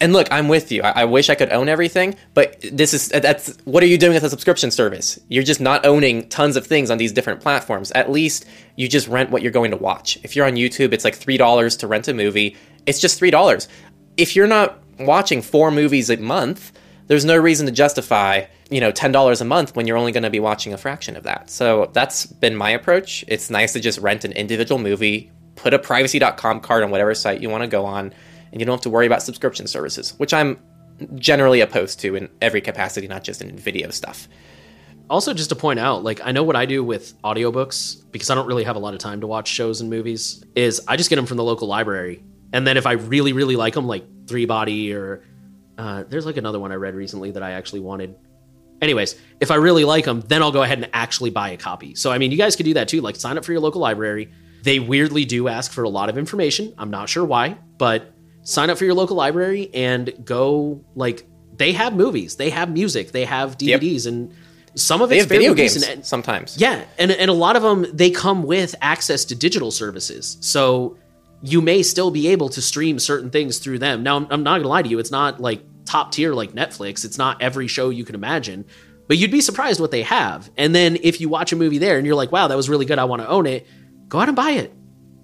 And 0.00 0.12
look, 0.12 0.26
I'm 0.30 0.48
with 0.48 0.72
you. 0.72 0.82
I, 0.82 1.02
I, 1.02 1.04
wish 1.04 1.30
I 1.30 1.34
could 1.34 1.52
own 1.52 1.68
everything, 1.68 2.16
but 2.34 2.60
this 2.72 2.94
is 2.94 3.08
that's 3.08 3.56
what 3.64 3.82
are 3.82 3.86
you 3.86 3.96
doing 3.96 4.14
with 4.14 4.24
a 4.24 4.30
subscription 4.30 4.70
service? 4.70 5.20
You're 5.28 5.44
just 5.44 5.60
not 5.60 5.86
owning 5.86 6.28
tons 6.28 6.56
of 6.56 6.66
things 6.66 6.90
on 6.90 6.98
these 6.98 7.12
different 7.12 7.40
platforms. 7.40 7.92
At 7.92 8.10
least 8.10 8.44
you 8.76 8.88
just 8.88 9.06
rent 9.06 9.30
what 9.30 9.42
you're 9.42 9.52
going 9.52 9.70
to 9.70 9.76
watch. 9.76 10.18
If 10.24 10.34
you're 10.34 10.46
on 10.46 10.54
YouTube, 10.54 10.92
it's 10.92 11.04
like 11.04 11.14
three 11.14 11.36
dollars 11.36 11.76
to 11.78 11.86
rent 11.86 12.08
a 12.08 12.14
movie. 12.14 12.56
It's 12.86 13.00
just 13.00 13.18
three 13.18 13.30
dollars. 13.30 13.68
If 14.16 14.34
you're 14.34 14.48
not 14.48 14.78
watching 14.98 15.42
four 15.42 15.70
movies 15.70 16.10
a 16.10 16.16
month, 16.16 16.72
there's 17.06 17.24
no 17.24 17.36
reason 17.36 17.66
to 17.66 17.72
justify 17.72 18.44
you 18.70 18.80
know 18.80 18.92
$10 18.92 19.40
a 19.40 19.44
month 19.44 19.76
when 19.76 19.86
you're 19.86 19.96
only 19.96 20.12
going 20.12 20.22
to 20.22 20.30
be 20.30 20.40
watching 20.40 20.72
a 20.72 20.78
fraction 20.78 21.16
of 21.16 21.22
that. 21.24 21.50
So 21.50 21.90
that's 21.92 22.26
been 22.26 22.56
my 22.56 22.70
approach. 22.70 23.24
It's 23.28 23.50
nice 23.50 23.72
to 23.74 23.80
just 23.80 23.98
rent 23.98 24.24
an 24.24 24.32
individual 24.32 24.78
movie 24.78 25.30
put 25.56 25.74
a 25.74 25.78
privacy.com 25.78 26.60
card 26.60 26.82
on 26.82 26.90
whatever 26.90 27.14
site 27.14 27.40
you 27.40 27.48
want 27.48 27.62
to 27.62 27.68
go 27.68 27.84
on 27.84 28.12
and 28.52 28.60
you 28.60 28.66
don't 28.66 28.74
have 28.74 28.82
to 28.82 28.90
worry 28.90 29.06
about 29.06 29.22
subscription 29.22 29.66
services 29.66 30.14
which 30.18 30.34
i'm 30.34 30.58
generally 31.16 31.60
opposed 31.60 32.00
to 32.00 32.14
in 32.14 32.28
every 32.40 32.60
capacity 32.60 33.08
not 33.08 33.24
just 33.24 33.42
in 33.42 33.56
video 33.56 33.90
stuff. 33.90 34.28
Also 35.10 35.34
just 35.34 35.50
to 35.50 35.56
point 35.56 35.78
out 35.78 36.02
like 36.02 36.20
i 36.24 36.32
know 36.32 36.42
what 36.42 36.56
i 36.56 36.66
do 36.66 36.82
with 36.84 37.20
audiobooks 37.22 38.02
because 38.10 38.30
i 38.30 38.34
don't 38.34 38.46
really 38.46 38.64
have 38.64 38.76
a 38.76 38.78
lot 38.78 38.94
of 38.94 39.00
time 39.00 39.20
to 39.20 39.26
watch 39.26 39.48
shows 39.48 39.80
and 39.80 39.90
movies 39.90 40.44
is 40.54 40.80
i 40.88 40.96
just 40.96 41.10
get 41.10 41.16
them 41.16 41.26
from 41.26 41.36
the 41.36 41.44
local 41.44 41.68
library. 41.68 42.22
And 42.52 42.66
then 42.66 42.76
if 42.76 42.86
i 42.86 42.92
really 42.92 43.32
really 43.32 43.56
like 43.56 43.74
them 43.74 43.86
like 43.86 44.04
three 44.26 44.46
body 44.46 44.92
or 44.92 45.24
uh, 45.78 46.04
there's 46.08 46.26
like 46.26 46.36
another 46.36 46.58
one 46.60 46.72
I 46.72 46.76
read 46.76 46.94
recently 46.94 47.30
that 47.32 47.42
I 47.42 47.52
actually 47.52 47.80
wanted. 47.80 48.14
Anyways, 48.82 49.16
if 49.40 49.50
I 49.50 49.54
really 49.56 49.84
like 49.84 50.04
them, 50.04 50.20
then 50.22 50.42
I'll 50.42 50.52
go 50.52 50.62
ahead 50.62 50.78
and 50.78 50.90
actually 50.92 51.30
buy 51.30 51.50
a 51.50 51.56
copy. 51.56 51.94
So, 51.94 52.10
I 52.12 52.18
mean, 52.18 52.30
you 52.32 52.36
guys 52.38 52.56
could 52.56 52.66
do 52.66 52.74
that 52.74 52.88
too. 52.88 53.00
Like, 53.00 53.16
sign 53.16 53.38
up 53.38 53.44
for 53.44 53.52
your 53.52 53.60
local 53.60 53.80
library. 53.80 54.30
They 54.62 54.78
weirdly 54.78 55.24
do 55.24 55.48
ask 55.48 55.72
for 55.72 55.84
a 55.84 55.88
lot 55.88 56.08
of 56.08 56.18
information. 56.18 56.74
I'm 56.76 56.90
not 56.90 57.08
sure 57.08 57.24
why, 57.24 57.56
but 57.78 58.12
sign 58.42 58.70
up 58.70 58.78
for 58.78 58.84
your 58.84 58.94
local 58.94 59.16
library 59.16 59.70
and 59.72 60.12
go, 60.24 60.84
like, 60.94 61.26
they 61.56 61.72
have 61.72 61.94
movies, 61.94 62.36
they 62.36 62.50
have 62.50 62.70
music, 62.70 63.12
they 63.12 63.24
have 63.24 63.56
DVDs, 63.56 64.04
yep. 64.04 64.12
and 64.12 64.34
Some 64.74 65.02
of 65.02 65.08
They 65.08 65.18
it's 65.18 65.24
have 65.24 65.30
video 65.30 65.54
games 65.54 65.82
and- 65.82 66.04
sometimes. 66.04 66.56
Yeah, 66.58 66.84
and 66.98 67.12
and 67.12 67.30
a 67.30 67.34
lot 67.34 67.54
of 67.54 67.62
them 67.62 67.86
they 67.96 68.10
come 68.10 68.42
with 68.42 68.74
access 68.82 69.24
to 69.26 69.36
digital 69.36 69.70
services, 69.70 70.36
so 70.40 70.96
you 71.44 71.60
may 71.60 71.82
still 71.82 72.10
be 72.10 72.28
able 72.28 72.48
to 72.48 72.62
stream 72.62 72.98
certain 72.98 73.28
things 73.28 73.58
through 73.58 73.78
them. 73.78 74.02
Now, 74.02 74.16
I'm, 74.16 74.26
I'm 74.30 74.42
not 74.42 74.58
gonna 74.58 74.68
lie 74.68 74.82
to 74.82 74.88
you; 74.88 74.98
it's 74.98 75.10
not 75.10 75.40
like 75.40 75.62
top 75.84 76.12
tier 76.12 76.32
like 76.32 76.52
Netflix. 76.52 77.04
It's 77.04 77.18
not 77.18 77.42
every 77.42 77.66
show 77.66 77.90
you 77.90 78.04
can 78.04 78.14
imagine, 78.14 78.64
but 79.06 79.18
you'd 79.18 79.30
be 79.30 79.42
surprised 79.42 79.78
what 79.78 79.90
they 79.90 80.02
have. 80.02 80.50
And 80.56 80.74
then 80.74 80.96
if 81.02 81.20
you 81.20 81.28
watch 81.28 81.52
a 81.52 81.56
movie 81.56 81.76
there 81.76 81.98
and 81.98 82.06
you're 82.06 82.16
like, 82.16 82.32
"Wow, 82.32 82.48
that 82.48 82.56
was 82.56 82.70
really 82.70 82.86
good. 82.86 82.98
I 82.98 83.04
want 83.04 83.20
to 83.20 83.28
own 83.28 83.44
it," 83.46 83.66
go 84.08 84.20
out 84.20 84.28
and 84.28 84.36
buy 84.36 84.52
it. 84.52 84.72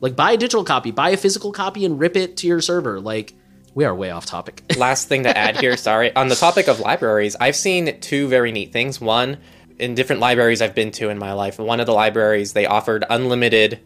Like 0.03 0.15
buy 0.15 0.33
a 0.33 0.37
digital 0.37 0.63
copy, 0.63 0.91
buy 0.91 1.11
a 1.11 1.17
physical 1.17 1.53
copy, 1.53 1.87
and 1.87 1.99
rip 1.99 2.17
it 2.17 2.37
to 2.39 2.47
your 2.47 2.61
server. 2.61 3.01
Like 3.01 3.33
we 3.75 3.87
are 3.87 3.95
way 3.95 4.11
off 4.11 4.27
topic. 4.27 4.63
Last 4.77 5.09
thing 5.09 5.23
to 5.23 5.37
add 5.37 5.59
here, 5.59 5.79
sorry. 5.79 6.15
On 6.15 6.29
the 6.29 6.37
topic 6.37 6.69
of 6.69 6.81
libraries, 6.81 7.35
I've 7.41 7.57
seen 7.57 7.99
two 8.01 8.29
very 8.29 8.53
neat 8.53 8.75
things. 8.75 9.01
One, 9.01 9.39
in 9.79 9.95
different 9.95 10.21
libraries 10.21 10.61
I've 10.61 10.75
been 10.75 10.91
to 10.93 11.09
in 11.09 11.19
my 11.19 11.33
life, 11.33 11.59
one 11.59 11.81
of 11.81 11.87
the 11.87 11.95
libraries 11.95 12.53
they 12.53 12.67
offered 12.67 13.07
unlimited 13.09 13.81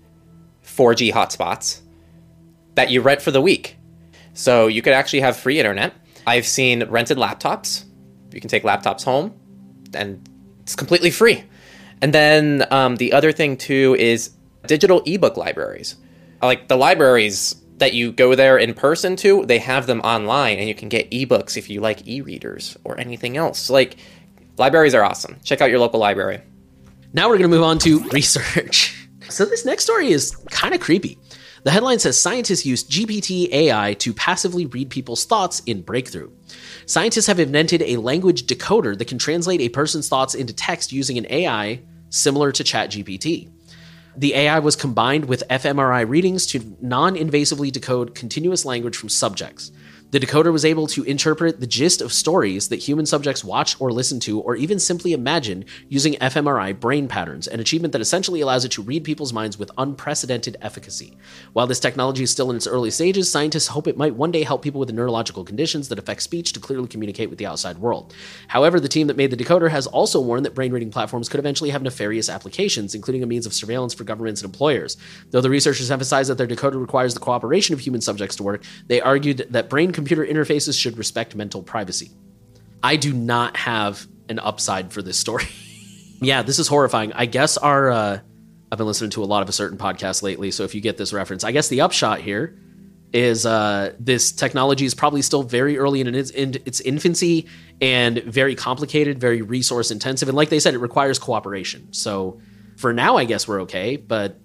4G 0.65 1.13
hotspots 1.13 1.83
that 2.75 2.91
you 2.91 3.01
rent 3.01 3.23
for 3.23 3.31
the 3.31 3.41
week. 3.41 3.77
So 4.35 4.67
you 4.67 4.83
could 4.83 4.93
actually 4.93 5.21
have 5.21 5.37
free 5.37 5.59
internet. 5.59 5.95
I've 6.27 6.47
seen 6.47 6.85
rented 6.85 7.17
laptops. 7.17 7.85
You 8.33 8.41
can 8.41 8.49
take 8.49 8.65
laptops 8.65 9.05
home 9.05 9.35
and 9.95 10.29
it's 10.63 10.75
completely 10.75 11.11
free. 11.11 11.45
And 12.03 12.13
then 12.13 12.67
um, 12.71 12.97
the 12.97 13.13
other 13.13 13.33
thing 13.33 13.57
too 13.57 13.97
is 13.99 14.31
digital 14.67 15.03
ebook 15.07 15.37
libraries. 15.37 15.97
Like 16.43 16.69
the 16.69 16.77
libraries 16.77 17.55
that 17.79 17.95
you 17.95 18.13
go 18.13 18.35
there 18.35 18.59
in 18.59 18.75
person 18.75 19.17
to, 19.17 19.45
they 19.47 19.59
have 19.59 19.87
them 19.87 20.01
online 20.01 20.59
and 20.59 20.69
you 20.69 20.75
can 20.75 20.89
get 20.89 21.11
ebooks 21.11 21.57
if 21.57 21.71
you 21.71 21.81
like 21.81 22.07
e 22.07 22.21
readers 22.21 22.77
or 22.85 22.99
anything 22.99 23.37
else. 23.37 23.71
Like 23.71 23.97
libraries 24.59 24.95
are 24.95 25.05
awesome. 25.05 25.39
Check 25.45 25.61
out 25.61 25.71
your 25.71 25.79
local 25.79 26.01
library. 26.01 26.41
Now 27.13 27.29
we're 27.29 27.39
going 27.39 27.51
to 27.51 27.57
move 27.57 27.63
on 27.65 27.79
to 27.81 28.01
research. 28.11 29.01
So 29.31 29.47
this 29.47 29.65
next 29.65 29.85
story 29.85 30.11
is 30.11 30.37
kind 30.51 30.75
of 30.75 30.83
creepy. 30.83 31.19
The 31.65 31.71
headline 31.71 31.99
says 31.99 32.21
scientists 32.21 32.67
use 32.67 32.85
GPT 32.85 33.51
AI 33.51 33.95
to 33.95 34.13
passively 34.13 34.67
read 34.67 34.91
people's 34.91 35.25
thoughts 35.25 35.61
in 35.65 35.81
breakthrough. 35.81 36.31
Scientists 36.85 37.27
have 37.27 37.41
invented 37.41 37.81
a 37.81 37.97
language 37.97 38.47
decoder 38.47 38.97
that 38.99 39.09
can 39.09 39.17
translate 39.17 39.63
a 39.63 39.71
person's 39.71 40.07
thoughts 40.07 40.35
into 40.35 40.53
text 40.53 40.93
using 40.93 41.17
an 41.17 41.27
AI 41.31 41.81
similar 42.11 42.53
to 42.53 42.63
ChatGPT. 42.63 43.49
The 44.15 44.35
AI 44.35 44.59
was 44.59 44.77
combined 44.77 45.25
with 45.25 45.43
fMRI 45.49 46.07
readings 46.07 46.47
to 46.49 46.77
non 46.83 47.17
invasively 47.17 47.73
decode 47.73 48.15
continuous 48.15 48.67
language 48.67 48.97
from 48.97 49.09
subjects. 49.09 49.73
The 50.15 50.21
decoder 50.21 50.53
was 50.53 50.65
able 50.65 50.87
to 50.87 51.03
interpret 51.03 51.59
the 51.59 51.67
gist 51.67 52.01
of 52.01 52.13
stories 52.13 52.69
that 52.69 52.77
human 52.77 53.05
subjects 53.05 53.43
watch 53.43 53.75
or 53.81 53.91
listen 53.91 54.21
to, 54.21 54.39
or 54.39 54.55
even 54.55 54.79
simply 54.79 55.13
imagine 55.13 55.65
using 55.89 56.15
fMRI 56.15 56.79
brain 56.79 57.09
patterns, 57.09 57.49
an 57.49 57.59
achievement 57.59 57.91
that 57.91 58.01
essentially 58.01 58.41
allows 58.41 58.65
it 58.65 58.71
to 58.71 58.83
read 58.83 59.03
people's 59.03 59.33
minds 59.33 59.59
with 59.59 59.73
unprecedented 59.77 60.57
efficacy. 60.63 61.17
While 61.53 61.67
this 61.67 61.81
technology 61.81 62.23
is 62.23 62.31
still 62.31 62.49
in 62.51 62.57
its 62.57 62.69
early 62.69 62.93
stages, 62.93 63.29
scientists 63.29 63.67
hope 63.67 63.89
it 63.89 63.97
might 63.97 64.15
one 64.15 64.31
day 64.31 64.45
help 64.45 64.63
people 64.63 64.79
with 64.79 64.93
neurological 64.93 65.43
conditions 65.43 65.89
that 65.89 65.99
affect 65.99 66.23
speech 66.23 66.53
to 66.53 66.61
clearly 66.61 66.87
communicate 66.87 67.29
with 67.29 67.41
the 67.41 67.47
outside 67.47 67.79
world. 67.79 68.15
However, 68.47 68.79
the 68.79 68.87
team 68.87 69.09
that 69.09 69.17
made 69.17 69.33
the 69.33 69.37
decoder 69.37 69.71
has 69.71 69.89
also 69.89 70.21
warned 70.21 70.47
that 70.47 70.55
brain 70.55 70.71
reading 70.71 70.93
platforms 70.93 71.29
could 71.29 71.41
eventually 71.41 71.71
have 71.71 71.83
nefarious 71.83 72.29
applications, 72.29 72.95
including 72.95 73.25
a 73.25 73.27
means 73.27 73.47
of 73.47 73.53
surveillance 73.53 73.95
for 73.95 74.05
governments 74.05 74.43
and 74.43 74.49
employers. 74.55 74.97
Though 75.33 75.41
the 75.41 75.51
researchers 75.51 75.91
emphasized 75.91 76.31
that 76.31 76.39
their 76.39 76.47
decoder 76.47 76.81
requires 76.81 77.15
the 77.15 77.21
cooperation 77.21 77.73
of 77.73 77.81
human 77.81 78.01
subjects 78.01 78.37
to 78.37 78.45
work, 78.45 78.63
they 78.87 79.01
argued 79.01 79.49
that 79.51 79.69
brain 79.69 79.91
computer 80.05 80.27
interfaces 80.27 80.79
should 80.79 80.99
respect 80.99 81.35
mental 81.35 81.63
privacy. 81.63 82.11
I 82.83 82.97
do 82.97 83.15
not 83.15 83.57
have 83.57 84.07
an 84.29 84.39
upside 84.39 84.93
for 84.93 85.01
this 85.01 85.17
story. 85.17 85.47
yeah, 86.21 86.43
this 86.43 86.59
is 86.59 86.69
horrifying. 86.69 87.15
I 87.15 87.25
guess 87.25 87.57
our 87.57 87.91
uh, 87.91 88.19
I've 88.71 88.79
been 88.79 88.87
listening 88.87 89.11
to 89.11 89.23
a 89.23 89.25
lot 89.25 89.43
of 89.43 89.49
a 89.49 89.53
certain 89.53 89.79
podcast 89.79 90.23
lately, 90.23 90.51
so 90.51 90.65
if 90.65 90.75
you 90.75 90.83
get 90.83 90.99
this 90.99 91.13
reference, 91.15 91.43
I 91.43 91.53
guess 91.53 91.69
the 91.69 91.81
upshot 91.81 92.21
here 92.21 92.59
is 93.15 93.47
uh, 93.47 93.95
this 93.99 94.33
technology 94.33 94.85
is 94.85 94.95
probably 94.95 95.23
still 95.23 95.45
very 95.45 95.79
early 95.79 96.01
in 96.01 96.15
its, 96.15 96.31
in 96.31 96.55
its 96.67 96.81
infancy 96.81 97.47
and 97.81 98.19
very 98.25 98.57
complicated, 98.57 99.21
very 99.21 99.41
resource 99.41 99.91
intensive, 99.91 100.29
and 100.29 100.37
like 100.37 100.51
they 100.51 100.59
said, 100.59 100.75
it 100.75 100.79
requires 100.79 101.19
cooperation. 101.19 101.93
So 101.93 102.41
for 102.77 102.93
now, 102.93 103.17
I 103.17 103.25
guess 103.25 103.49
we're 103.49 103.63
okay, 103.63 103.97
but 103.97 104.39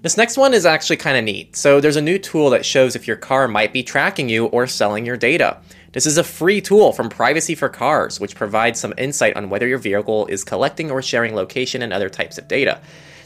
This 0.00 0.16
next 0.16 0.36
one 0.36 0.54
is 0.54 0.64
actually 0.64 0.98
kind 0.98 1.18
of 1.18 1.24
neat. 1.24 1.56
So, 1.56 1.80
there's 1.80 1.96
a 1.96 2.00
new 2.00 2.18
tool 2.18 2.50
that 2.50 2.64
shows 2.64 2.94
if 2.94 3.08
your 3.08 3.16
car 3.16 3.48
might 3.48 3.72
be 3.72 3.82
tracking 3.82 4.28
you 4.28 4.46
or 4.46 4.68
selling 4.68 5.04
your 5.04 5.16
data. 5.16 5.58
This 5.92 6.06
is 6.06 6.18
a 6.18 6.22
free 6.22 6.60
tool 6.60 6.92
from 6.92 7.08
Privacy 7.08 7.56
for 7.56 7.68
Cars, 7.68 8.20
which 8.20 8.36
provides 8.36 8.78
some 8.78 8.94
insight 8.96 9.36
on 9.36 9.50
whether 9.50 9.66
your 9.66 9.78
vehicle 9.78 10.26
is 10.26 10.44
collecting 10.44 10.88
or 10.92 11.02
sharing 11.02 11.34
location 11.34 11.82
and 11.82 11.92
other 11.92 12.08
types 12.08 12.38
of 12.38 12.46
data. 12.46 12.80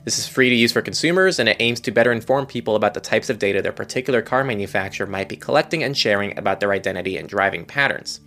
This 0.04 0.18
is 0.18 0.26
free 0.26 0.48
to 0.48 0.54
use 0.54 0.72
for 0.72 0.80
consumers 0.80 1.38
and 1.38 1.46
it 1.46 1.58
aims 1.60 1.78
to 1.80 1.90
better 1.90 2.10
inform 2.10 2.46
people 2.46 2.74
about 2.74 2.94
the 2.94 3.00
types 3.00 3.28
of 3.28 3.38
data 3.38 3.60
their 3.60 3.70
particular 3.70 4.22
car 4.22 4.42
manufacturer 4.42 5.06
might 5.06 5.28
be 5.28 5.36
collecting 5.36 5.84
and 5.84 5.96
sharing 5.96 6.38
about 6.38 6.60
their 6.60 6.72
identity 6.72 7.18
and 7.18 7.28
driving 7.28 7.66
patterns. 7.66 8.20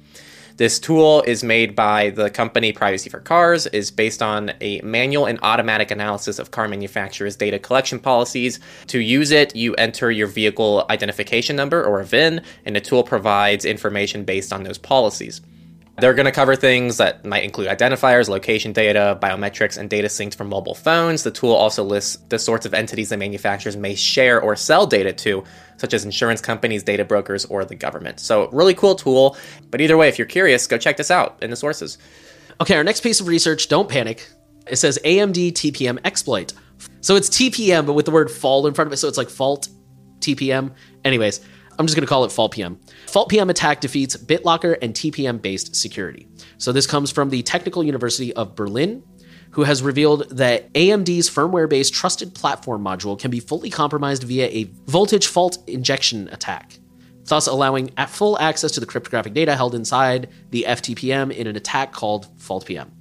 This 0.57 0.79
tool 0.79 1.21
is 1.23 1.43
made 1.43 1.75
by 1.75 2.11
the 2.11 2.29
company 2.29 2.71
Privacy 2.71 3.09
for 3.09 3.19
Cars, 3.19 3.67
is 3.67 3.91
based 3.91 4.21
on 4.21 4.53
a 4.61 4.79
manual 4.83 5.25
and 5.25 5.37
automatic 5.43 5.91
analysis 5.91 6.39
of 6.39 6.51
car 6.51 6.69
manufacturers' 6.69 7.35
data 7.35 7.59
collection 7.59 7.99
policies. 7.99 8.61
To 8.87 8.99
use 8.99 9.31
it, 9.31 9.53
you 9.53 9.73
enter 9.75 10.09
your 10.11 10.27
vehicle 10.27 10.85
identification 10.89 11.57
number 11.57 11.83
or 11.83 11.99
a 11.99 12.05
VIN, 12.05 12.41
and 12.63 12.73
the 12.73 12.79
tool 12.79 13.03
provides 13.03 13.65
information 13.65 14.23
based 14.23 14.53
on 14.53 14.63
those 14.63 14.77
policies. 14.77 15.41
They're 15.97 16.13
going 16.13 16.25
to 16.25 16.31
cover 16.31 16.57
things 16.57 16.97
that 16.97 17.23
might 17.23 17.45
include 17.45 17.69
identifiers, 17.69 18.27
location 18.27 18.73
data, 18.73 19.17
biometrics, 19.21 19.77
and 19.77 19.89
data 19.89 20.09
synced 20.09 20.35
from 20.35 20.49
mobile 20.49 20.75
phones. 20.75 21.23
The 21.23 21.31
tool 21.31 21.53
also 21.53 21.85
lists 21.85 22.17
the 22.27 22.37
sorts 22.37 22.65
of 22.65 22.73
entities 22.73 23.09
that 23.09 23.17
manufacturers 23.17 23.77
may 23.77 23.95
share 23.95 24.41
or 24.41 24.57
sell 24.57 24.85
data 24.85 25.13
to, 25.13 25.45
such 25.77 25.93
as 25.93 26.03
insurance 26.03 26.41
companies, 26.41 26.83
data 26.83 27.05
brokers, 27.05 27.45
or 27.45 27.63
the 27.63 27.75
government. 27.75 28.19
So, 28.19 28.49
really 28.49 28.73
cool 28.73 28.95
tool. 28.95 29.37
But 29.71 29.79
either 29.79 29.95
way, 29.95 30.09
if 30.09 30.19
you're 30.19 30.27
curious, 30.27 30.67
go 30.67 30.77
check 30.77 30.97
this 30.97 31.11
out 31.11 31.41
in 31.41 31.49
the 31.49 31.55
sources. 31.55 31.97
Okay, 32.59 32.75
our 32.75 32.83
next 32.83 33.01
piece 33.01 33.21
of 33.21 33.27
research, 33.27 33.69
don't 33.69 33.87
panic. 33.87 34.29
It 34.67 34.75
says 34.75 34.99
AMD 35.05 35.53
TPM 35.53 35.99
exploit. 36.03 36.53
So 36.99 37.15
it's 37.15 37.29
TPM, 37.29 37.85
but 37.85 37.93
with 37.93 38.05
the 38.05 38.11
word 38.11 38.29
fall 38.29 38.67
in 38.67 38.73
front 38.73 38.87
of 38.87 38.93
it. 38.93 38.97
So 38.97 39.07
it's 39.07 39.17
like 39.17 39.29
fault 39.29 39.69
TPM. 40.19 40.71
Anyways, 41.05 41.39
I'm 41.77 41.85
just 41.85 41.95
going 41.95 42.05
to 42.05 42.09
call 42.09 42.23
it 42.25 42.31
Fault 42.31 42.53
PM. 42.53 42.79
Fault 43.07 43.29
PM 43.29 43.49
attack 43.49 43.81
defeats 43.81 44.15
BitLocker 44.15 44.77
and 44.81 44.93
TPM 44.93 45.41
based 45.41 45.75
security. 45.75 46.27
So 46.57 46.71
this 46.71 46.87
comes 46.87 47.11
from 47.11 47.29
the 47.29 47.41
Technical 47.43 47.83
University 47.83 48.33
of 48.33 48.55
Berlin, 48.55 49.03
who 49.51 49.63
has 49.63 49.81
revealed 49.81 50.29
that 50.31 50.71
AMD's 50.73 51.29
firmware 51.29 51.69
based 51.69 51.93
trusted 51.93 52.33
platform 52.33 52.83
module 52.83 53.19
can 53.19 53.31
be 53.31 53.39
fully 53.39 53.69
compromised 53.69 54.23
via 54.23 54.47
a 54.47 54.69
voltage 54.87 55.27
fault 55.27 55.57
injection 55.67 56.29
attack, 56.29 56.79
thus 57.25 57.47
allowing 57.47 57.91
at 57.97 58.09
full 58.09 58.39
access 58.39 58.71
to 58.71 58.79
the 58.79 58.85
cryptographic 58.85 59.33
data 59.33 59.55
held 59.55 59.75
inside 59.75 60.29
the 60.51 60.65
FTPM 60.67 61.31
in 61.33 61.47
an 61.47 61.55
attack 61.55 61.91
called 61.91 62.27
Fault 62.39 62.65
PM. 62.65 62.91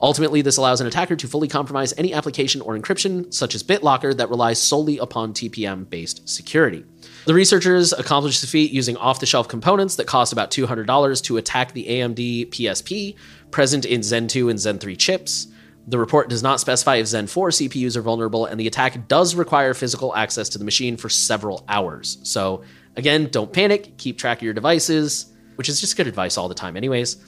Ultimately, 0.00 0.42
this 0.42 0.56
allows 0.56 0.80
an 0.80 0.86
attacker 0.86 1.16
to 1.16 1.26
fully 1.26 1.48
compromise 1.48 1.92
any 1.98 2.14
application 2.14 2.60
or 2.60 2.78
encryption, 2.78 3.34
such 3.34 3.56
as 3.56 3.64
BitLocker, 3.64 4.16
that 4.16 4.30
relies 4.30 4.60
solely 4.60 4.98
upon 4.98 5.32
TPM 5.32 5.90
based 5.90 6.28
security. 6.28 6.84
The 7.28 7.34
researchers 7.34 7.92
accomplished 7.92 8.40
the 8.40 8.46
feat 8.46 8.72
using 8.72 8.96
off 8.96 9.20
the 9.20 9.26
shelf 9.26 9.48
components 9.48 9.96
that 9.96 10.06
cost 10.06 10.32
about 10.32 10.50
$200 10.50 11.22
to 11.24 11.36
attack 11.36 11.74
the 11.74 11.84
AMD 11.84 12.48
PSP 12.48 13.16
present 13.50 13.84
in 13.84 14.02
Zen 14.02 14.28
2 14.28 14.48
and 14.48 14.58
Zen 14.58 14.78
3 14.78 14.96
chips. 14.96 15.48
The 15.88 15.98
report 15.98 16.30
does 16.30 16.42
not 16.42 16.58
specify 16.58 16.96
if 16.96 17.06
Zen 17.08 17.26
4 17.26 17.50
CPUs 17.50 17.96
are 17.96 18.00
vulnerable, 18.00 18.46
and 18.46 18.58
the 18.58 18.66
attack 18.66 19.08
does 19.08 19.34
require 19.34 19.74
physical 19.74 20.16
access 20.16 20.48
to 20.48 20.58
the 20.58 20.64
machine 20.64 20.96
for 20.96 21.10
several 21.10 21.66
hours. 21.68 22.16
So, 22.22 22.62
again, 22.96 23.28
don't 23.30 23.52
panic, 23.52 23.98
keep 23.98 24.16
track 24.16 24.38
of 24.38 24.44
your 24.44 24.54
devices, 24.54 25.30
which 25.56 25.68
is 25.68 25.82
just 25.82 25.98
good 25.98 26.06
advice 26.06 26.38
all 26.38 26.48
the 26.48 26.54
time, 26.54 26.78
anyways. 26.78 27.18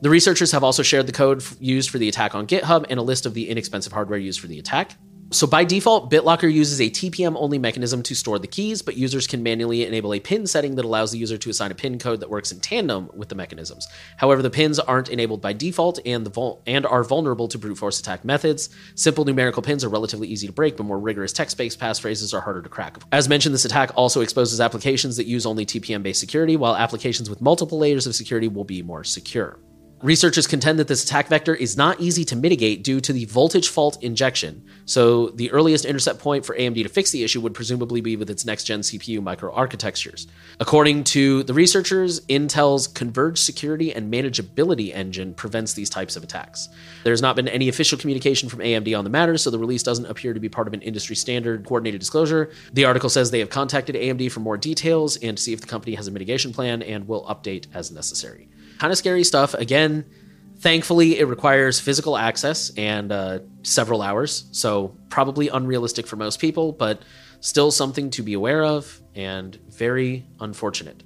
The 0.00 0.08
researchers 0.08 0.52
have 0.52 0.64
also 0.64 0.82
shared 0.82 1.06
the 1.06 1.12
code 1.12 1.44
used 1.60 1.90
for 1.90 1.98
the 1.98 2.08
attack 2.08 2.34
on 2.34 2.46
GitHub 2.46 2.86
and 2.88 2.98
a 2.98 3.02
list 3.02 3.26
of 3.26 3.34
the 3.34 3.50
inexpensive 3.50 3.92
hardware 3.92 4.18
used 4.18 4.40
for 4.40 4.46
the 4.46 4.58
attack. 4.58 4.96
So 5.32 5.46
by 5.46 5.62
default, 5.62 6.10
BitLocker 6.10 6.52
uses 6.52 6.80
a 6.80 6.90
TPM 6.90 7.36
only 7.36 7.56
mechanism 7.56 8.02
to 8.02 8.16
store 8.16 8.40
the 8.40 8.48
keys, 8.48 8.82
but 8.82 8.96
users 8.96 9.28
can 9.28 9.44
manually 9.44 9.86
enable 9.86 10.12
a 10.12 10.18
pin 10.18 10.44
setting 10.44 10.74
that 10.74 10.84
allows 10.84 11.12
the 11.12 11.18
user 11.18 11.38
to 11.38 11.50
assign 11.50 11.70
a 11.70 11.74
pin 11.74 12.00
code 12.00 12.18
that 12.18 12.28
works 12.28 12.50
in 12.50 12.58
tandem 12.58 13.08
with 13.14 13.28
the 13.28 13.36
mechanisms. 13.36 13.86
However, 14.16 14.42
the 14.42 14.50
pins 14.50 14.80
aren't 14.80 15.08
enabled 15.08 15.40
by 15.40 15.52
default 15.52 16.00
and 16.04 16.26
the 16.26 16.30
vul- 16.30 16.60
and 16.66 16.84
are 16.84 17.04
vulnerable 17.04 17.46
to 17.46 17.58
brute 17.58 17.78
force 17.78 18.00
attack 18.00 18.24
methods. 18.24 18.70
Simple 18.96 19.24
numerical 19.24 19.62
pins 19.62 19.84
are 19.84 19.88
relatively 19.88 20.26
easy 20.26 20.48
to 20.48 20.52
break, 20.52 20.76
but 20.76 20.82
more 20.82 20.98
rigorous 20.98 21.32
text-based 21.32 21.78
passphrases 21.78 22.34
are 22.34 22.40
harder 22.40 22.62
to 22.62 22.68
crack. 22.68 22.98
As 23.12 23.28
mentioned, 23.28 23.54
this 23.54 23.64
attack 23.64 23.92
also 23.94 24.22
exposes 24.22 24.60
applications 24.60 25.16
that 25.16 25.26
use 25.26 25.46
only 25.46 25.64
TPM-based 25.64 26.18
security, 26.18 26.56
while 26.56 26.74
applications 26.74 27.30
with 27.30 27.40
multiple 27.40 27.78
layers 27.78 28.04
of 28.04 28.16
security 28.16 28.48
will 28.48 28.64
be 28.64 28.82
more 28.82 29.04
secure. 29.04 29.60
Researchers 30.02 30.46
contend 30.46 30.78
that 30.78 30.88
this 30.88 31.04
attack 31.04 31.28
vector 31.28 31.54
is 31.54 31.76
not 31.76 32.00
easy 32.00 32.24
to 32.24 32.34
mitigate 32.34 32.82
due 32.82 33.02
to 33.02 33.12
the 33.12 33.26
voltage 33.26 33.68
fault 33.68 34.02
injection. 34.02 34.64
So, 34.86 35.28
the 35.28 35.50
earliest 35.50 35.84
intercept 35.84 36.20
point 36.20 36.46
for 36.46 36.56
AMD 36.56 36.82
to 36.82 36.88
fix 36.88 37.10
the 37.10 37.22
issue 37.22 37.42
would 37.42 37.52
presumably 37.52 38.00
be 38.00 38.16
with 38.16 38.30
its 38.30 38.46
next 38.46 38.64
gen 38.64 38.80
CPU 38.80 39.20
microarchitectures. 39.20 40.26
According 40.58 41.04
to 41.04 41.42
the 41.42 41.52
researchers, 41.52 42.20
Intel's 42.28 42.88
converged 42.88 43.40
security 43.40 43.92
and 43.92 44.10
manageability 44.10 44.94
engine 44.94 45.34
prevents 45.34 45.74
these 45.74 45.90
types 45.90 46.16
of 46.16 46.24
attacks. 46.24 46.70
There's 47.04 47.20
not 47.20 47.36
been 47.36 47.48
any 47.48 47.68
official 47.68 47.98
communication 47.98 48.48
from 48.48 48.60
AMD 48.60 48.96
on 48.96 49.04
the 49.04 49.10
matter, 49.10 49.36
so 49.36 49.50
the 49.50 49.58
release 49.58 49.82
doesn't 49.82 50.06
appear 50.06 50.32
to 50.32 50.40
be 50.40 50.48
part 50.48 50.66
of 50.66 50.72
an 50.72 50.80
industry 50.80 51.14
standard 51.14 51.66
coordinated 51.66 52.00
disclosure. 52.00 52.52
The 52.72 52.86
article 52.86 53.10
says 53.10 53.30
they 53.30 53.40
have 53.40 53.50
contacted 53.50 53.96
AMD 53.96 54.32
for 54.32 54.40
more 54.40 54.56
details 54.56 55.18
and 55.18 55.36
to 55.36 55.42
see 55.42 55.52
if 55.52 55.60
the 55.60 55.66
company 55.66 55.94
has 55.96 56.08
a 56.08 56.10
mitigation 56.10 56.54
plan 56.54 56.80
and 56.80 57.06
will 57.06 57.26
update 57.26 57.66
as 57.74 57.90
necessary 57.90 58.48
kind 58.80 58.90
of 58.90 58.96
scary 58.98 59.22
stuff. 59.24 59.52
Again, 59.52 60.06
thankfully, 60.58 61.18
it 61.18 61.26
requires 61.26 61.78
physical 61.78 62.16
access 62.16 62.72
and 62.78 63.12
uh, 63.12 63.40
several 63.62 64.00
hours, 64.00 64.46
so 64.52 64.96
probably 65.10 65.48
unrealistic 65.48 66.06
for 66.06 66.16
most 66.16 66.40
people, 66.40 66.72
but 66.72 67.02
still 67.40 67.70
something 67.70 68.08
to 68.10 68.22
be 68.22 68.32
aware 68.32 68.64
of 68.64 69.00
and 69.14 69.56
very 69.68 70.26
unfortunate. 70.40 71.02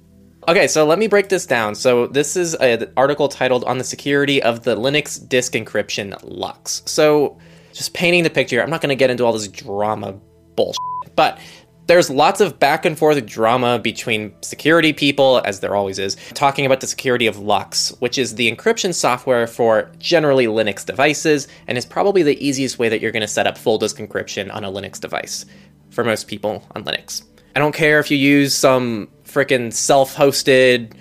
Okay, 0.47 0.67
so 0.67 0.85
let 0.85 0.99
me 0.99 1.07
break 1.07 1.27
this 1.27 1.45
down. 1.45 1.75
So 1.75 2.07
this 2.07 2.37
is 2.37 2.55
an 2.55 2.91
article 2.95 3.27
titled 3.27 3.65
"On 3.65 3.77
the 3.77 3.83
Security 3.83 4.41
of 4.41 4.63
the 4.63 4.75
Linux 4.77 5.27
Disk 5.27 5.53
Encryption 5.53 6.17
LUKS." 6.23 6.83
So 6.85 7.37
just 7.73 7.93
painting 7.93 8.23
the 8.23 8.29
picture. 8.29 8.61
I'm 8.63 8.69
not 8.69 8.79
going 8.79 8.89
to 8.89 8.95
get 8.95 9.09
into 9.09 9.25
all 9.25 9.33
this 9.33 9.49
drama 9.49 10.13
bullshit, 10.55 11.15
but 11.15 11.39
there's 11.87 12.09
lots 12.09 12.41
of 12.41 12.59
back 12.59 12.85
and 12.85 12.97
forth 12.97 13.23
drama 13.25 13.79
between 13.79 14.33
security 14.41 14.93
people, 14.93 15.41
as 15.45 15.59
there 15.59 15.75
always 15.75 15.99
is, 15.99 16.17
talking 16.33 16.65
about 16.65 16.81
the 16.81 16.87
security 16.87 17.27
of 17.27 17.37
LUKS, 17.37 17.95
which 17.99 18.17
is 18.17 18.35
the 18.35 18.51
encryption 18.51 18.93
software 18.93 19.45
for 19.45 19.91
generally 19.99 20.47
Linux 20.47 20.85
devices, 20.85 21.47
and 21.67 21.77
is 21.77 21.85
probably 21.85 22.23
the 22.23 22.43
easiest 22.45 22.79
way 22.79 22.89
that 22.89 23.01
you're 23.01 23.11
going 23.11 23.21
to 23.21 23.27
set 23.27 23.47
up 23.47 23.57
full 23.57 23.77
disk 23.77 23.97
encryption 23.97 24.53
on 24.53 24.63
a 24.63 24.71
Linux 24.71 24.99
device 24.99 25.45
for 25.91 26.03
most 26.03 26.27
people 26.27 26.63
on 26.75 26.83
Linux. 26.83 27.23
I 27.55 27.59
don't 27.59 27.75
care 27.75 27.99
if 27.99 28.09
you 28.09 28.17
use 28.17 28.53
some 28.53 29.07
freaking 29.23 29.71
self 29.71 30.15
hosted, 30.15 30.93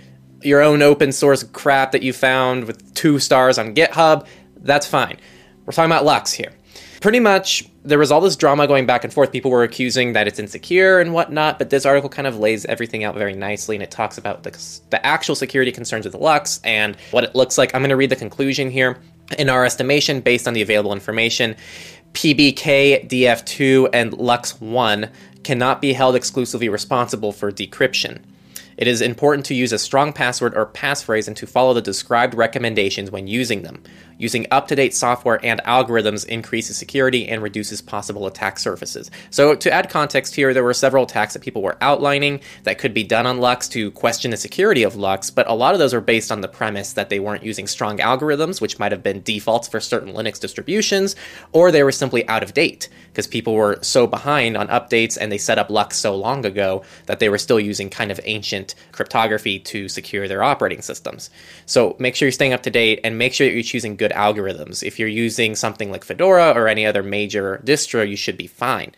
your 0.42 0.60
own 0.60 0.82
open 0.82 1.12
source 1.12 1.42
crap 1.42 1.92
that 1.92 2.02
you 2.02 2.12
found 2.12 2.64
with 2.64 2.94
two 2.94 3.18
stars 3.18 3.58
on 3.58 3.74
GitHub, 3.74 4.26
that's 4.58 4.86
fine. 4.86 5.18
We're 5.64 5.72
talking 5.72 5.90
about 5.90 6.04
LUKS 6.04 6.32
here 6.32 6.52
pretty 7.04 7.20
much 7.20 7.68
there 7.84 7.98
was 7.98 8.10
all 8.10 8.20
this 8.20 8.34
drama 8.34 8.66
going 8.66 8.86
back 8.86 9.04
and 9.04 9.12
forth. 9.12 9.30
People 9.30 9.50
were 9.50 9.62
accusing 9.62 10.14
that 10.14 10.26
it's 10.26 10.38
insecure 10.38 11.00
and 11.00 11.12
whatnot, 11.12 11.58
but 11.58 11.68
this 11.68 11.84
article 11.84 12.08
kind 12.08 12.26
of 12.26 12.38
lays 12.38 12.64
everything 12.64 13.04
out 13.04 13.14
very 13.14 13.34
nicely 13.34 13.76
and 13.76 13.82
it 13.82 13.90
talks 13.90 14.16
about 14.16 14.42
the, 14.42 14.50
the 14.90 15.04
actual 15.04 15.34
security 15.34 15.70
concerns 15.70 16.06
of 16.06 16.12
the 16.12 16.18
LUKS 16.18 16.60
and 16.64 16.96
what 17.10 17.24
it 17.24 17.34
looks 17.34 17.58
like. 17.58 17.74
I'm 17.74 17.82
going 17.82 17.90
to 17.90 17.96
read 17.96 18.10
the 18.10 18.16
conclusion 18.16 18.70
here. 18.70 18.98
In 19.38 19.48
our 19.48 19.64
estimation, 19.64 20.20
based 20.20 20.46
on 20.46 20.54
the 20.54 20.60
available 20.60 20.92
information, 20.92 21.56
PBKDF2, 22.12 23.90
and 23.92 24.12
LUKS 24.12 24.60
1 24.60 25.10
cannot 25.42 25.80
be 25.80 25.92
held 25.92 26.14
exclusively 26.14 26.68
responsible 26.68 27.32
for 27.32 27.50
decryption. 27.50 28.20
It 28.76 28.88
is 28.88 29.00
important 29.00 29.46
to 29.46 29.54
use 29.54 29.72
a 29.72 29.78
strong 29.78 30.12
password 30.12 30.56
or 30.56 30.66
passphrase 30.66 31.28
and 31.28 31.36
to 31.36 31.46
follow 31.46 31.74
the 31.74 31.82
described 31.82 32.34
recommendations 32.34 33.10
when 33.10 33.26
using 33.26 33.62
them. 33.62 33.82
Using 34.18 34.46
up 34.50 34.68
to 34.68 34.76
date 34.76 34.94
software 34.94 35.44
and 35.44 35.60
algorithms 35.64 36.26
increases 36.26 36.76
security 36.76 37.28
and 37.28 37.42
reduces 37.42 37.82
possible 37.82 38.26
attack 38.26 38.58
surfaces. 38.58 39.10
So, 39.30 39.54
to 39.54 39.72
add 39.72 39.90
context 39.90 40.34
here, 40.34 40.54
there 40.54 40.64
were 40.64 40.74
several 40.74 41.04
attacks 41.04 41.34
that 41.34 41.42
people 41.42 41.62
were 41.62 41.76
outlining 41.80 42.40
that 42.64 42.78
could 42.78 42.94
be 42.94 43.04
done 43.04 43.26
on 43.26 43.38
LUKS 43.38 43.68
to 43.68 43.90
question 43.92 44.30
the 44.30 44.36
security 44.36 44.82
of 44.82 44.96
LUKS, 44.96 45.30
but 45.30 45.48
a 45.48 45.54
lot 45.54 45.74
of 45.74 45.78
those 45.78 45.94
are 45.94 46.00
based 46.00 46.30
on 46.30 46.40
the 46.40 46.48
premise 46.48 46.92
that 46.92 47.08
they 47.08 47.20
weren't 47.20 47.42
using 47.42 47.66
strong 47.66 47.98
algorithms, 47.98 48.60
which 48.60 48.78
might 48.78 48.92
have 48.92 49.02
been 49.02 49.22
defaults 49.22 49.68
for 49.68 49.80
certain 49.80 50.14
Linux 50.14 50.40
distributions, 50.40 51.16
or 51.52 51.70
they 51.70 51.82
were 51.82 51.92
simply 51.92 52.26
out 52.28 52.42
of 52.42 52.54
date 52.54 52.88
because 53.14 53.26
people 53.26 53.54
were 53.54 53.78
so 53.80 54.06
behind 54.06 54.56
on 54.56 54.66
updates 54.68 55.16
and 55.20 55.30
they 55.30 55.38
set 55.38 55.58
up 55.58 55.70
LUKS 55.70 55.96
so 55.96 56.16
long 56.16 56.44
ago 56.44 56.82
that 57.06 57.20
they 57.20 57.28
were 57.28 57.38
still 57.38 57.60
using 57.60 57.88
kind 57.88 58.10
of 58.10 58.18
ancient 58.24 58.74
cryptography 58.92 59.58
to 59.60 59.88
secure 59.88 60.26
their 60.26 60.42
operating 60.42 60.82
systems. 60.82 61.30
So 61.66 61.94
make 62.00 62.16
sure 62.16 62.26
you're 62.26 62.32
staying 62.32 62.52
up 62.52 62.64
to 62.64 62.70
date 62.70 63.00
and 63.04 63.16
make 63.16 63.32
sure 63.32 63.46
that 63.46 63.54
you're 63.54 63.62
choosing 63.62 63.96
good 63.96 64.03
algorithms. 64.12 64.82
If 64.82 64.98
you're 64.98 65.08
using 65.08 65.54
something 65.54 65.90
like 65.90 66.04
Fedora 66.04 66.52
or 66.52 66.68
any 66.68 66.86
other 66.86 67.02
major 67.02 67.62
distro, 67.64 68.08
you 68.08 68.16
should 68.16 68.36
be 68.36 68.46
fine. 68.46 68.92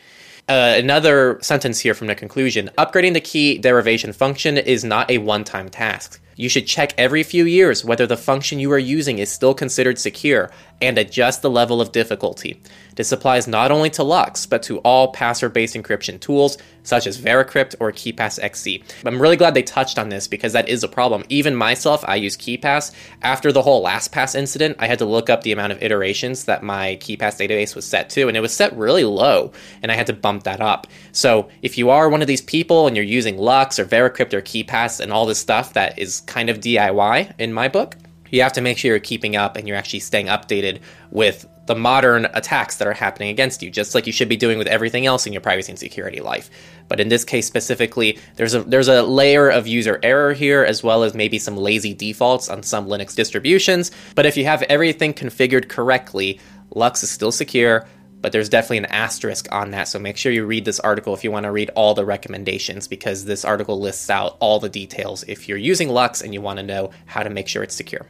Uh, 0.48 0.74
another 0.76 1.38
sentence 1.42 1.80
here 1.80 1.94
from 1.94 2.06
the 2.06 2.14
conclusion 2.14 2.70
upgrading 2.78 3.14
the 3.14 3.20
key 3.20 3.58
derivation 3.58 4.12
function 4.12 4.56
is 4.56 4.84
not 4.84 5.10
a 5.10 5.18
one 5.18 5.42
time 5.42 5.68
task. 5.68 6.20
You 6.36 6.50
should 6.50 6.66
check 6.66 6.92
every 6.98 7.22
few 7.22 7.46
years 7.46 7.82
whether 7.82 8.06
the 8.06 8.16
function 8.16 8.58
you 8.58 8.70
are 8.72 8.78
using 8.78 9.18
is 9.18 9.32
still 9.32 9.54
considered 9.54 9.98
secure 9.98 10.50
and 10.82 10.98
adjust 10.98 11.40
the 11.40 11.48
level 11.48 11.80
of 11.80 11.92
difficulty. 11.92 12.60
This 12.96 13.12
applies 13.12 13.48
not 13.48 13.70
only 13.70 13.90
to 13.90 14.02
LUKS, 14.02 14.46
but 14.46 14.62
to 14.64 14.78
all 14.78 15.12
password 15.12 15.54
based 15.54 15.74
encryption 15.74 16.20
tools 16.20 16.58
such 16.82 17.06
as 17.06 17.20
Veracrypt 17.20 17.74
or 17.80 17.90
KeePass 17.90 18.38
XC. 18.42 18.82
I'm 19.04 19.20
really 19.20 19.36
glad 19.36 19.54
they 19.54 19.62
touched 19.62 19.98
on 19.98 20.08
this 20.08 20.28
because 20.28 20.52
that 20.52 20.68
is 20.68 20.84
a 20.84 20.88
problem. 20.88 21.24
Even 21.28 21.54
myself, 21.54 22.04
I 22.06 22.14
use 22.16 22.36
KeePass. 22.36 22.92
After 23.22 23.50
the 23.50 23.62
whole 23.62 23.84
LastPass 23.84 24.34
incident, 24.34 24.76
I 24.78 24.86
had 24.86 24.98
to 25.00 25.04
look 25.04 25.28
up 25.28 25.42
the 25.42 25.52
amount 25.52 25.72
of 25.72 25.82
iterations 25.82 26.44
that 26.44 26.62
my 26.62 26.96
KeePass 27.00 27.44
database 27.44 27.74
was 27.74 27.84
set 27.84 28.08
to, 28.10 28.28
and 28.28 28.36
it 28.36 28.40
was 28.40 28.54
set 28.54 28.76
really 28.76 29.04
low, 29.04 29.52
and 29.82 29.90
I 29.90 29.96
had 29.96 30.06
to 30.06 30.12
bump 30.12 30.44
that 30.44 30.60
up. 30.60 30.86
So 31.12 31.48
if 31.60 31.76
you 31.76 31.90
are 31.90 32.08
one 32.08 32.22
of 32.22 32.28
these 32.28 32.42
people 32.42 32.86
and 32.86 32.94
you're 32.94 33.04
using 33.04 33.36
LUKS 33.36 33.78
or 33.78 33.84
Veracrypt 33.84 34.32
or 34.32 34.42
KeePass 34.42 35.00
and 35.00 35.12
all 35.12 35.26
this 35.26 35.38
stuff 35.38 35.72
that 35.72 35.98
is 35.98 36.20
kind 36.26 36.50
of 36.50 36.60
DIY 36.60 37.34
in 37.38 37.52
my 37.52 37.68
book, 37.68 37.96
you 38.30 38.42
have 38.42 38.52
to 38.54 38.60
make 38.60 38.78
sure 38.78 38.90
you're 38.90 39.00
keeping 39.00 39.36
up 39.36 39.56
and 39.56 39.66
you're 39.66 39.76
actually 39.76 40.00
staying 40.00 40.26
updated 40.26 40.80
with 41.10 41.46
the 41.66 41.74
modern 41.74 42.26
attacks 42.26 42.76
that 42.76 42.86
are 42.86 42.92
happening 42.92 43.28
against 43.28 43.62
you, 43.62 43.70
just 43.70 43.94
like 43.94 44.06
you 44.06 44.12
should 44.12 44.28
be 44.28 44.36
doing 44.36 44.56
with 44.56 44.68
everything 44.68 45.04
else 45.04 45.26
in 45.26 45.32
your 45.32 45.42
privacy 45.42 45.72
and 45.72 45.78
security 45.78 46.20
life. 46.20 46.48
But 46.88 47.00
in 47.00 47.08
this 47.08 47.24
case 47.24 47.46
specifically, 47.46 48.18
there's 48.36 48.54
a 48.54 48.62
there's 48.62 48.88
a 48.88 49.02
layer 49.02 49.48
of 49.48 49.66
user 49.66 49.98
error 50.02 50.32
here, 50.32 50.62
as 50.62 50.82
well 50.82 51.02
as 51.02 51.14
maybe 51.14 51.38
some 51.38 51.56
lazy 51.56 51.92
defaults 51.92 52.48
on 52.48 52.62
some 52.62 52.86
Linux 52.86 53.14
distributions. 53.14 53.90
But 54.14 54.26
if 54.26 54.36
you 54.36 54.44
have 54.44 54.62
everything 54.64 55.12
configured 55.12 55.68
correctly, 55.68 56.38
LUKS 56.74 57.02
is 57.02 57.10
still 57.10 57.32
secure. 57.32 57.86
But 58.26 58.32
there's 58.32 58.48
definitely 58.48 58.78
an 58.78 58.86
asterisk 58.86 59.46
on 59.52 59.70
that, 59.70 59.86
so 59.86 60.00
make 60.00 60.16
sure 60.16 60.32
you 60.32 60.44
read 60.44 60.64
this 60.64 60.80
article 60.80 61.14
if 61.14 61.22
you 61.22 61.30
want 61.30 61.44
to 61.44 61.52
read 61.52 61.70
all 61.76 61.94
the 61.94 62.04
recommendations, 62.04 62.88
because 62.88 63.24
this 63.24 63.44
article 63.44 63.80
lists 63.80 64.10
out 64.10 64.36
all 64.40 64.58
the 64.58 64.68
details 64.68 65.22
if 65.28 65.48
you're 65.48 65.56
using 65.56 65.88
LUKS 65.88 66.22
and 66.22 66.34
you 66.34 66.40
want 66.40 66.58
to 66.58 66.64
know 66.64 66.90
how 67.04 67.22
to 67.22 67.30
make 67.30 67.46
sure 67.46 67.62
it's 67.62 67.76
secure. 67.76 68.04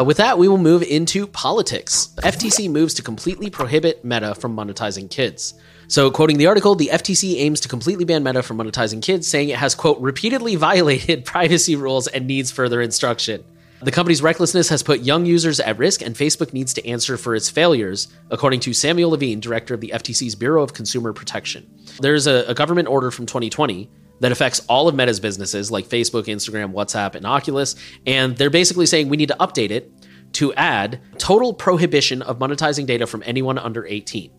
Uh, 0.00 0.04
with 0.04 0.16
that, 0.16 0.36
we 0.36 0.48
will 0.48 0.58
move 0.58 0.82
into 0.82 1.28
politics. 1.28 2.12
FTC 2.24 2.68
moves 2.68 2.92
to 2.94 3.02
completely 3.02 3.50
prohibit 3.50 4.04
Meta 4.04 4.34
from 4.34 4.56
monetizing 4.56 5.08
kids. 5.08 5.54
So, 5.86 6.10
quoting 6.10 6.38
the 6.38 6.46
article, 6.46 6.74
the 6.74 6.90
FTC 6.92 7.36
aims 7.36 7.60
to 7.60 7.68
completely 7.68 8.04
ban 8.04 8.24
Meta 8.24 8.42
from 8.42 8.58
monetizing 8.58 9.00
kids, 9.00 9.28
saying 9.28 9.50
it 9.50 9.58
has, 9.58 9.76
quote, 9.76 10.00
repeatedly 10.00 10.56
violated 10.70 11.24
privacy 11.24 11.76
rules 11.76 12.08
and 12.08 12.26
needs 12.26 12.50
further 12.50 12.82
instruction. 12.82 13.44
The 13.82 13.90
company's 13.90 14.22
recklessness 14.22 14.68
has 14.68 14.82
put 14.82 15.00
young 15.00 15.26
users 15.26 15.58
at 15.58 15.76
risk, 15.76 16.02
and 16.02 16.14
Facebook 16.14 16.52
needs 16.52 16.72
to 16.74 16.86
answer 16.86 17.16
for 17.16 17.34
its 17.34 17.50
failures, 17.50 18.06
according 18.30 18.60
to 18.60 18.72
Samuel 18.72 19.10
Levine, 19.10 19.40
director 19.40 19.74
of 19.74 19.80
the 19.80 19.90
FTC's 19.92 20.36
Bureau 20.36 20.62
of 20.62 20.72
Consumer 20.72 21.12
Protection. 21.12 21.68
There's 21.98 22.28
a, 22.28 22.44
a 22.46 22.54
government 22.54 22.86
order 22.86 23.10
from 23.10 23.26
2020 23.26 23.90
that 24.20 24.30
affects 24.30 24.60
all 24.68 24.86
of 24.86 24.94
Meta's 24.94 25.18
businesses 25.18 25.72
like 25.72 25.86
Facebook, 25.86 26.26
Instagram, 26.26 26.72
WhatsApp, 26.72 27.16
and 27.16 27.26
Oculus. 27.26 27.74
And 28.06 28.36
they're 28.36 28.50
basically 28.50 28.86
saying 28.86 29.08
we 29.08 29.16
need 29.16 29.30
to 29.30 29.36
update 29.40 29.72
it 29.72 29.90
to 30.34 30.54
add 30.54 31.00
total 31.18 31.52
prohibition 31.52 32.22
of 32.22 32.38
monetizing 32.38 32.86
data 32.86 33.04
from 33.08 33.24
anyone 33.26 33.58
under 33.58 33.84
18. 33.84 34.30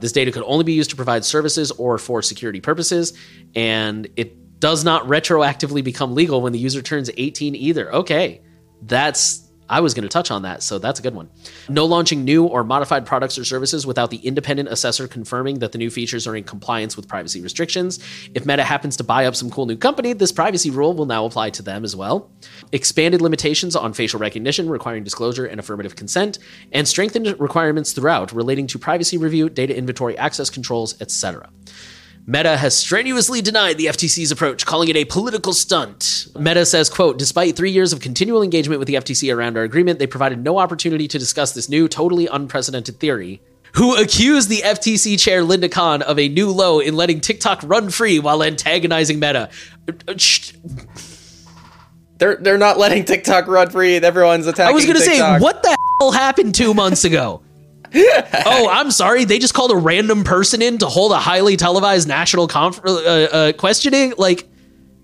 This 0.00 0.12
data 0.12 0.30
could 0.32 0.42
only 0.44 0.64
be 0.64 0.74
used 0.74 0.90
to 0.90 0.96
provide 0.96 1.24
services 1.24 1.70
or 1.70 1.96
for 1.96 2.20
security 2.20 2.60
purposes, 2.60 3.14
and 3.54 4.06
it 4.16 4.60
does 4.60 4.84
not 4.84 5.06
retroactively 5.06 5.82
become 5.82 6.14
legal 6.14 6.42
when 6.42 6.52
the 6.52 6.58
user 6.58 6.82
turns 6.82 7.10
18 7.16 7.54
either. 7.54 7.92
Okay, 7.94 8.42
that's 8.82 9.48
I 9.72 9.80
was 9.80 9.94
going 9.94 10.02
to 10.02 10.08
touch 10.08 10.30
on 10.30 10.42
that, 10.42 10.62
so 10.62 10.78
that's 10.78 11.00
a 11.00 11.02
good 11.02 11.14
one. 11.14 11.30
No 11.70 11.86
launching 11.86 12.24
new 12.24 12.44
or 12.44 12.62
modified 12.62 13.06
products 13.06 13.38
or 13.38 13.44
services 13.44 13.86
without 13.86 14.10
the 14.10 14.18
independent 14.18 14.68
assessor 14.68 15.08
confirming 15.08 15.60
that 15.60 15.72
the 15.72 15.78
new 15.78 15.88
features 15.88 16.26
are 16.26 16.36
in 16.36 16.44
compliance 16.44 16.94
with 16.94 17.08
privacy 17.08 17.40
restrictions. 17.40 17.98
If 18.34 18.44
Meta 18.44 18.64
happens 18.64 18.98
to 18.98 19.04
buy 19.04 19.24
up 19.24 19.34
some 19.34 19.50
cool 19.50 19.64
new 19.64 19.78
company, 19.78 20.12
this 20.12 20.30
privacy 20.30 20.68
rule 20.68 20.92
will 20.92 21.06
now 21.06 21.24
apply 21.24 21.50
to 21.50 21.62
them 21.62 21.84
as 21.84 21.96
well. 21.96 22.30
Expanded 22.72 23.22
limitations 23.22 23.74
on 23.74 23.94
facial 23.94 24.20
recognition 24.20 24.68
requiring 24.68 25.04
disclosure 25.04 25.46
and 25.46 25.58
affirmative 25.58 25.96
consent, 25.96 26.38
and 26.72 26.86
strengthened 26.86 27.34
requirements 27.40 27.92
throughout 27.92 28.30
relating 28.30 28.66
to 28.66 28.78
privacy 28.78 29.16
review, 29.16 29.48
data 29.48 29.74
inventory 29.74 30.18
access 30.18 30.50
controls, 30.50 31.00
etc. 31.00 31.48
Meta 32.24 32.56
has 32.56 32.76
strenuously 32.76 33.40
denied 33.42 33.78
the 33.78 33.86
FTC's 33.86 34.30
approach, 34.30 34.64
calling 34.64 34.88
it 34.88 34.96
a 34.96 35.04
political 35.04 35.52
stunt. 35.52 36.28
Meta 36.38 36.64
says, 36.64 36.88
quote, 36.88 37.18
despite 37.18 37.56
three 37.56 37.72
years 37.72 37.92
of 37.92 37.98
continual 37.98 38.42
engagement 38.42 38.78
with 38.78 38.86
the 38.86 38.94
FTC 38.94 39.34
around 39.34 39.56
our 39.56 39.64
agreement, 39.64 39.98
they 39.98 40.06
provided 40.06 40.38
no 40.38 40.58
opportunity 40.58 41.08
to 41.08 41.18
discuss 41.18 41.52
this 41.52 41.68
new, 41.68 41.88
totally 41.88 42.28
unprecedented 42.28 43.00
theory. 43.00 43.42
Who 43.74 43.96
accused 43.96 44.48
the 44.48 44.58
FTC 44.58 45.18
chair 45.18 45.42
Lina 45.42 45.68
Khan 45.68 46.02
of 46.02 46.18
a 46.18 46.28
new 46.28 46.50
low 46.50 46.78
in 46.78 46.94
letting 46.94 47.20
TikTok 47.20 47.60
run 47.64 47.90
free 47.90 48.20
while 48.20 48.44
antagonizing 48.44 49.18
Meta. 49.18 49.48
They're 52.18 52.36
they're 52.36 52.58
not 52.58 52.78
letting 52.78 53.04
TikTok 53.04 53.48
run 53.48 53.70
free. 53.70 53.96
Everyone's 53.96 54.46
attacking. 54.46 54.70
I 54.70 54.74
was 54.74 54.86
gonna 54.86 55.00
say, 55.00 55.38
what 55.38 55.62
the 55.62 55.76
hell 55.98 56.12
happened 56.12 56.54
two 56.54 56.74
months 56.74 57.04
ago? 57.04 57.42
oh, 58.46 58.68
I'm 58.70 58.90
sorry. 58.90 59.24
They 59.24 59.38
just 59.38 59.54
called 59.54 59.70
a 59.70 59.76
random 59.76 60.24
person 60.24 60.62
in 60.62 60.78
to 60.78 60.86
hold 60.86 61.12
a 61.12 61.18
highly 61.18 61.56
televised 61.56 62.08
national 62.08 62.50
uh, 62.54 62.68
uh, 62.68 63.52
questioning. 63.52 64.14
Like, 64.16 64.48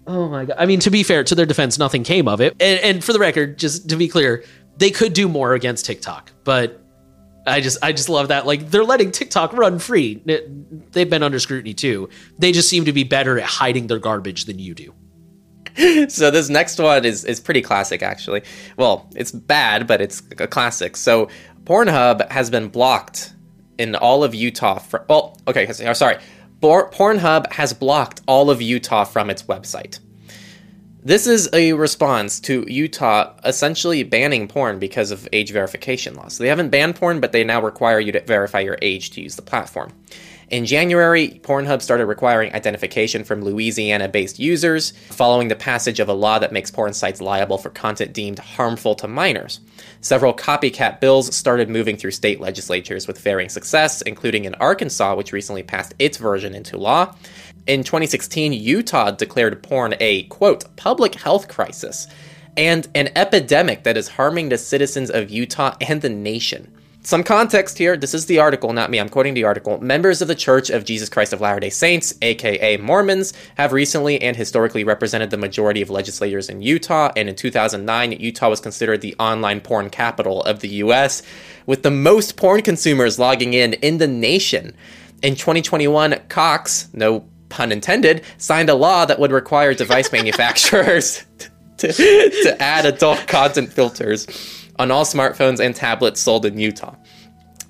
oh 0.07 0.29
my 0.29 0.47
god. 0.47 0.57
I 0.59 0.67
mean, 0.67 0.81
to 0.81 0.91
be 0.91 1.03
fair, 1.03 1.25
to 1.25 1.35
their 1.35 1.47
defense, 1.47 1.79
nothing 1.79 2.05
came 2.05 2.29
of 2.29 2.41
it. 2.41 2.55
And, 2.61 2.81
and 2.81 3.05
for 3.05 3.13
the 3.13 3.19
record, 3.19 3.59
just 3.59 3.89
to 3.91 3.97
be 3.97 4.09
clear, 4.09 4.45
they 4.77 4.91
could 4.91 5.13
do 5.13 5.29
more 5.29 5.55
against 5.55 5.85
TikTok, 5.87 6.33
but 6.45 6.83
I 7.47 7.61
just 7.61 7.79
I 7.83 7.93
just 7.93 8.09
love 8.09 8.29
that. 8.29 8.47
Like 8.47 8.71
they're 8.71 8.85
letting 8.85 9.11
TikTok 9.11 9.53
run 9.53 9.79
free. 9.79 10.23
They've 10.93 11.11
been 11.11 11.23
under 11.23 11.39
scrutiny 11.39 11.75
too. 11.75 12.09
They 12.39 12.53
just 12.53 12.69
seem 12.69 12.85
to 12.85 12.93
be 12.93 13.05
better 13.05 13.39
at 13.39 13.45
hiding 13.45 13.87
their 13.87 13.99
garbage 13.99 14.45
than 14.45 14.59
you 14.59 14.75
do. 14.75 14.95
so 16.09 16.31
this 16.31 16.49
next 16.49 16.79
one 16.79 17.05
is 17.05 17.25
is 17.25 17.41
pretty 17.41 17.63
classic 17.63 18.03
actually. 18.03 18.43
Well, 18.77 19.11
it's 19.15 19.33
bad, 19.33 19.87
but 19.87 20.01
it's 20.01 20.23
a 20.39 20.47
classic. 20.47 20.97
So 20.97 21.29
Pornhub 21.69 22.31
has 22.31 22.49
been 22.49 22.69
blocked 22.69 23.35
in 23.77 23.95
all 23.95 24.25
of 24.25 24.35
Utah. 24.35 24.79
For, 24.79 25.05
well, 25.07 25.39
okay, 25.47 25.67
uh, 25.67 25.93
sorry. 25.93 26.17
Pornhub 26.63 27.53
has 27.53 27.75
blocked 27.75 28.23
all 28.27 28.49
of 28.49 28.63
Utah 28.63 29.05
from 29.05 29.29
its 29.29 29.43
website. 29.43 30.01
This 31.05 31.27
is 31.27 31.49
a 31.53 31.75
response 31.75 32.41
to 32.41 32.65
Utah 32.67 33.35
essentially 33.45 34.03
banning 34.03 34.49
porn 34.49 34.79
because 34.79 35.11
of 35.11 35.29
age 35.31 35.53
verification 35.53 36.15
laws. 36.15 36.35
So 36.35 36.43
they 36.43 36.49
haven't 36.49 36.71
banned 36.71 36.97
porn, 36.97 37.21
but 37.21 37.33
they 37.33 37.45
now 37.45 37.61
require 37.61 38.01
you 38.01 38.13
to 38.13 38.21
verify 38.23 38.61
your 38.61 38.79
age 38.81 39.11
to 39.11 39.21
use 39.21 39.37
the 39.37 39.43
platform. 39.43 39.93
In 40.51 40.65
January, 40.65 41.41
Pornhub 41.43 41.83
started 41.83 42.07
requiring 42.07 42.55
identification 42.55 43.23
from 43.23 43.43
Louisiana 43.43 44.09
based 44.09 44.39
users 44.39 44.93
following 45.11 45.49
the 45.49 45.55
passage 45.55 46.01
of 46.01 46.09
a 46.09 46.15
law 46.15 46.39
that 46.39 46.53
makes 46.53 46.71
porn 46.71 46.95
sites 46.95 47.21
liable 47.21 47.59
for 47.59 47.69
content 47.69 48.15
deemed 48.15 48.39
harmful 48.39 48.95
to 48.95 49.07
minors. 49.07 49.61
Several 50.01 50.33
copycat 50.33 51.01
bills 51.01 51.37
started 51.37 51.69
moving 51.69 51.99
through 51.99 52.13
state 52.13 52.41
legislatures 52.41 53.07
with 53.07 53.21
varying 53.21 53.51
success, 53.51 54.01
including 54.03 54.47
in 54.47 54.55
Arkansas, 54.55 55.15
which 55.15 55.33
recently 55.33 55.63
passed 55.63 55.93
its 55.99 56.17
version 56.17 56.55
into 56.55 56.79
law. 56.79 57.15
In 57.67 57.85
2016, 57.85 58.55
Utah 58.55 59.11
declared 59.11 59.63
porn 59.63 59.97
a, 60.01 60.23
quote, 60.25 60.75
public 60.77 61.15
health 61.17 61.49
crisis 61.49 62.07
and 62.57 62.89
an 62.95 63.11
epidemic 63.17 63.85
that 63.85 63.99
is 63.99 64.09
harming 64.09 64.49
the 64.49 64.57
citizens 64.57 65.11
of 65.11 65.29
Utah 65.29 65.77
and 65.83 66.01
the 66.01 66.09
nation. 66.09 66.73
Some 67.09 67.25
context 67.25 67.79
here. 67.79 67.97
This 67.97 68.13
is 68.13 68.27
the 68.27 68.39
article, 68.39 68.75
not 68.75 68.91
me. 68.91 69.01
I'm 69.01 69.09
quoting 69.09 69.33
the 69.33 69.45
article. 69.45 69.83
Members 69.83 70.21
of 70.21 70.29
the 70.29 70.35
Church 70.35 70.69
of 70.69 70.85
Jesus 70.85 71.09
Christ 71.09 71.33
of 71.33 71.41
Latter 71.41 71.59
day 71.59 71.71
Saints, 71.71 72.13
aka 72.21 72.77
Mormons, 72.77 73.33
have 73.57 73.73
recently 73.73 74.21
and 74.21 74.37
historically 74.37 74.85
represented 74.85 75.31
the 75.31 75.39
majority 75.39 75.81
of 75.81 75.89
legislators 75.89 76.51
in 76.51 76.61
Utah. 76.61 77.11
And 77.17 77.31
in 77.31 77.35
2009, 77.35 78.13
Utah 78.13 78.51
was 78.51 78.61
considered 78.61 79.01
the 79.01 79.17
online 79.19 79.63
porn 79.63 79.89
capital 79.89 80.43
of 80.43 80.61
the 80.61 80.69
U.S., 80.85 81.23
with 81.65 81.83
the 81.83 81.91
most 81.91 82.37
porn 82.37 82.61
consumers 82.61 83.19
logging 83.19 83.55
in 83.55 83.73
in 83.73 83.97
the 83.97 84.07
nation. 84.07 84.77
In 85.23 85.35
2021, 85.35 86.15
Cox, 86.29 86.91
no 86.93 87.25
pun 87.49 87.73
intended, 87.73 88.23
signed 88.37 88.69
a 88.69 88.75
law 88.75 89.07
that 89.07 89.19
would 89.19 89.33
require 89.33 89.73
device 89.73 90.13
manufacturers 90.13 91.25
to, 91.79 91.91
to 91.91 92.57
add 92.61 92.85
adult 92.85 93.27
content 93.27 93.73
filters 93.73 94.27
on 94.79 94.91
all 94.91 95.05
smartphones 95.05 95.61
and 95.61 95.75
tablets 95.75 96.21
sold 96.21 96.45
in 96.47 96.59
Utah. 96.59 96.95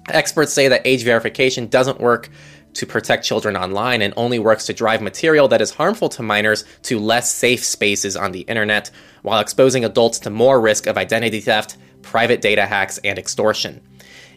Experts 0.09 0.53
say 0.53 0.69
that 0.69 0.87
age 0.87 1.05
verification 1.05 1.67
doesn't 1.67 2.01
work 2.01 2.31
to 2.75 2.87
protect 2.87 3.25
children 3.25 3.57
online 3.57 4.03
and 4.03 4.15
only 4.17 4.39
works 4.39 4.67
to 4.67 4.73
drive 4.73 5.03
material 5.03 5.49
that 5.49 5.61
is 5.61 5.73
harmful 5.73 6.09
to 6.09 6.23
minors 6.23 6.65
to 6.83 6.99
less 6.99 7.33
safe 7.33 7.65
spaces 7.65 8.17
on 8.17 8.33
the 8.33 8.43
internet, 8.43 8.91
while 9.23 9.41
exposing 9.41 9.85
adults 9.85 10.19
to 10.21 10.31
more 10.31 10.61
risk 10.61 10.87
of 10.87 10.97
identity 10.97 11.41
theft, 11.41 11.77
private 12.03 12.41
data 12.41 12.67
hacks, 12.67 12.99
and 12.99 13.19
extortion. 13.19 13.81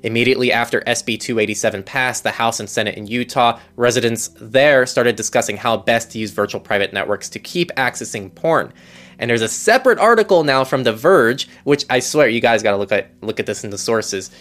Immediately 0.03 0.51
after 0.51 0.81
SB 0.81 1.19
287 1.19 1.83
passed 1.83 2.23
the 2.23 2.31
House 2.31 2.59
and 2.59 2.69
Senate 2.69 2.97
in 2.97 3.05
Utah, 3.05 3.59
residents 3.75 4.29
there 4.39 4.87
started 4.87 5.15
discussing 5.15 5.57
how 5.57 5.77
best 5.77 6.11
to 6.11 6.17
use 6.17 6.31
virtual 6.31 6.59
private 6.59 6.91
networks 6.91 7.29
to 7.29 7.39
keep 7.39 7.71
accessing 7.75 8.33
porn. 8.33 8.73
And 9.21 9.29
there's 9.29 9.43
a 9.43 9.47
separate 9.47 9.99
article 9.99 10.43
now 10.43 10.63
from 10.63 10.83
The 10.83 10.91
Verge, 10.91 11.47
which 11.63 11.85
I 11.91 11.99
swear 11.99 12.27
you 12.27 12.41
guys 12.41 12.63
got 12.63 12.71
to 12.71 12.77
look 12.77 12.91
at 12.91 13.11
look 13.21 13.39
at 13.39 13.45
this 13.45 13.63
in 13.63 13.69
the 13.69 13.77
sources. 13.77 14.31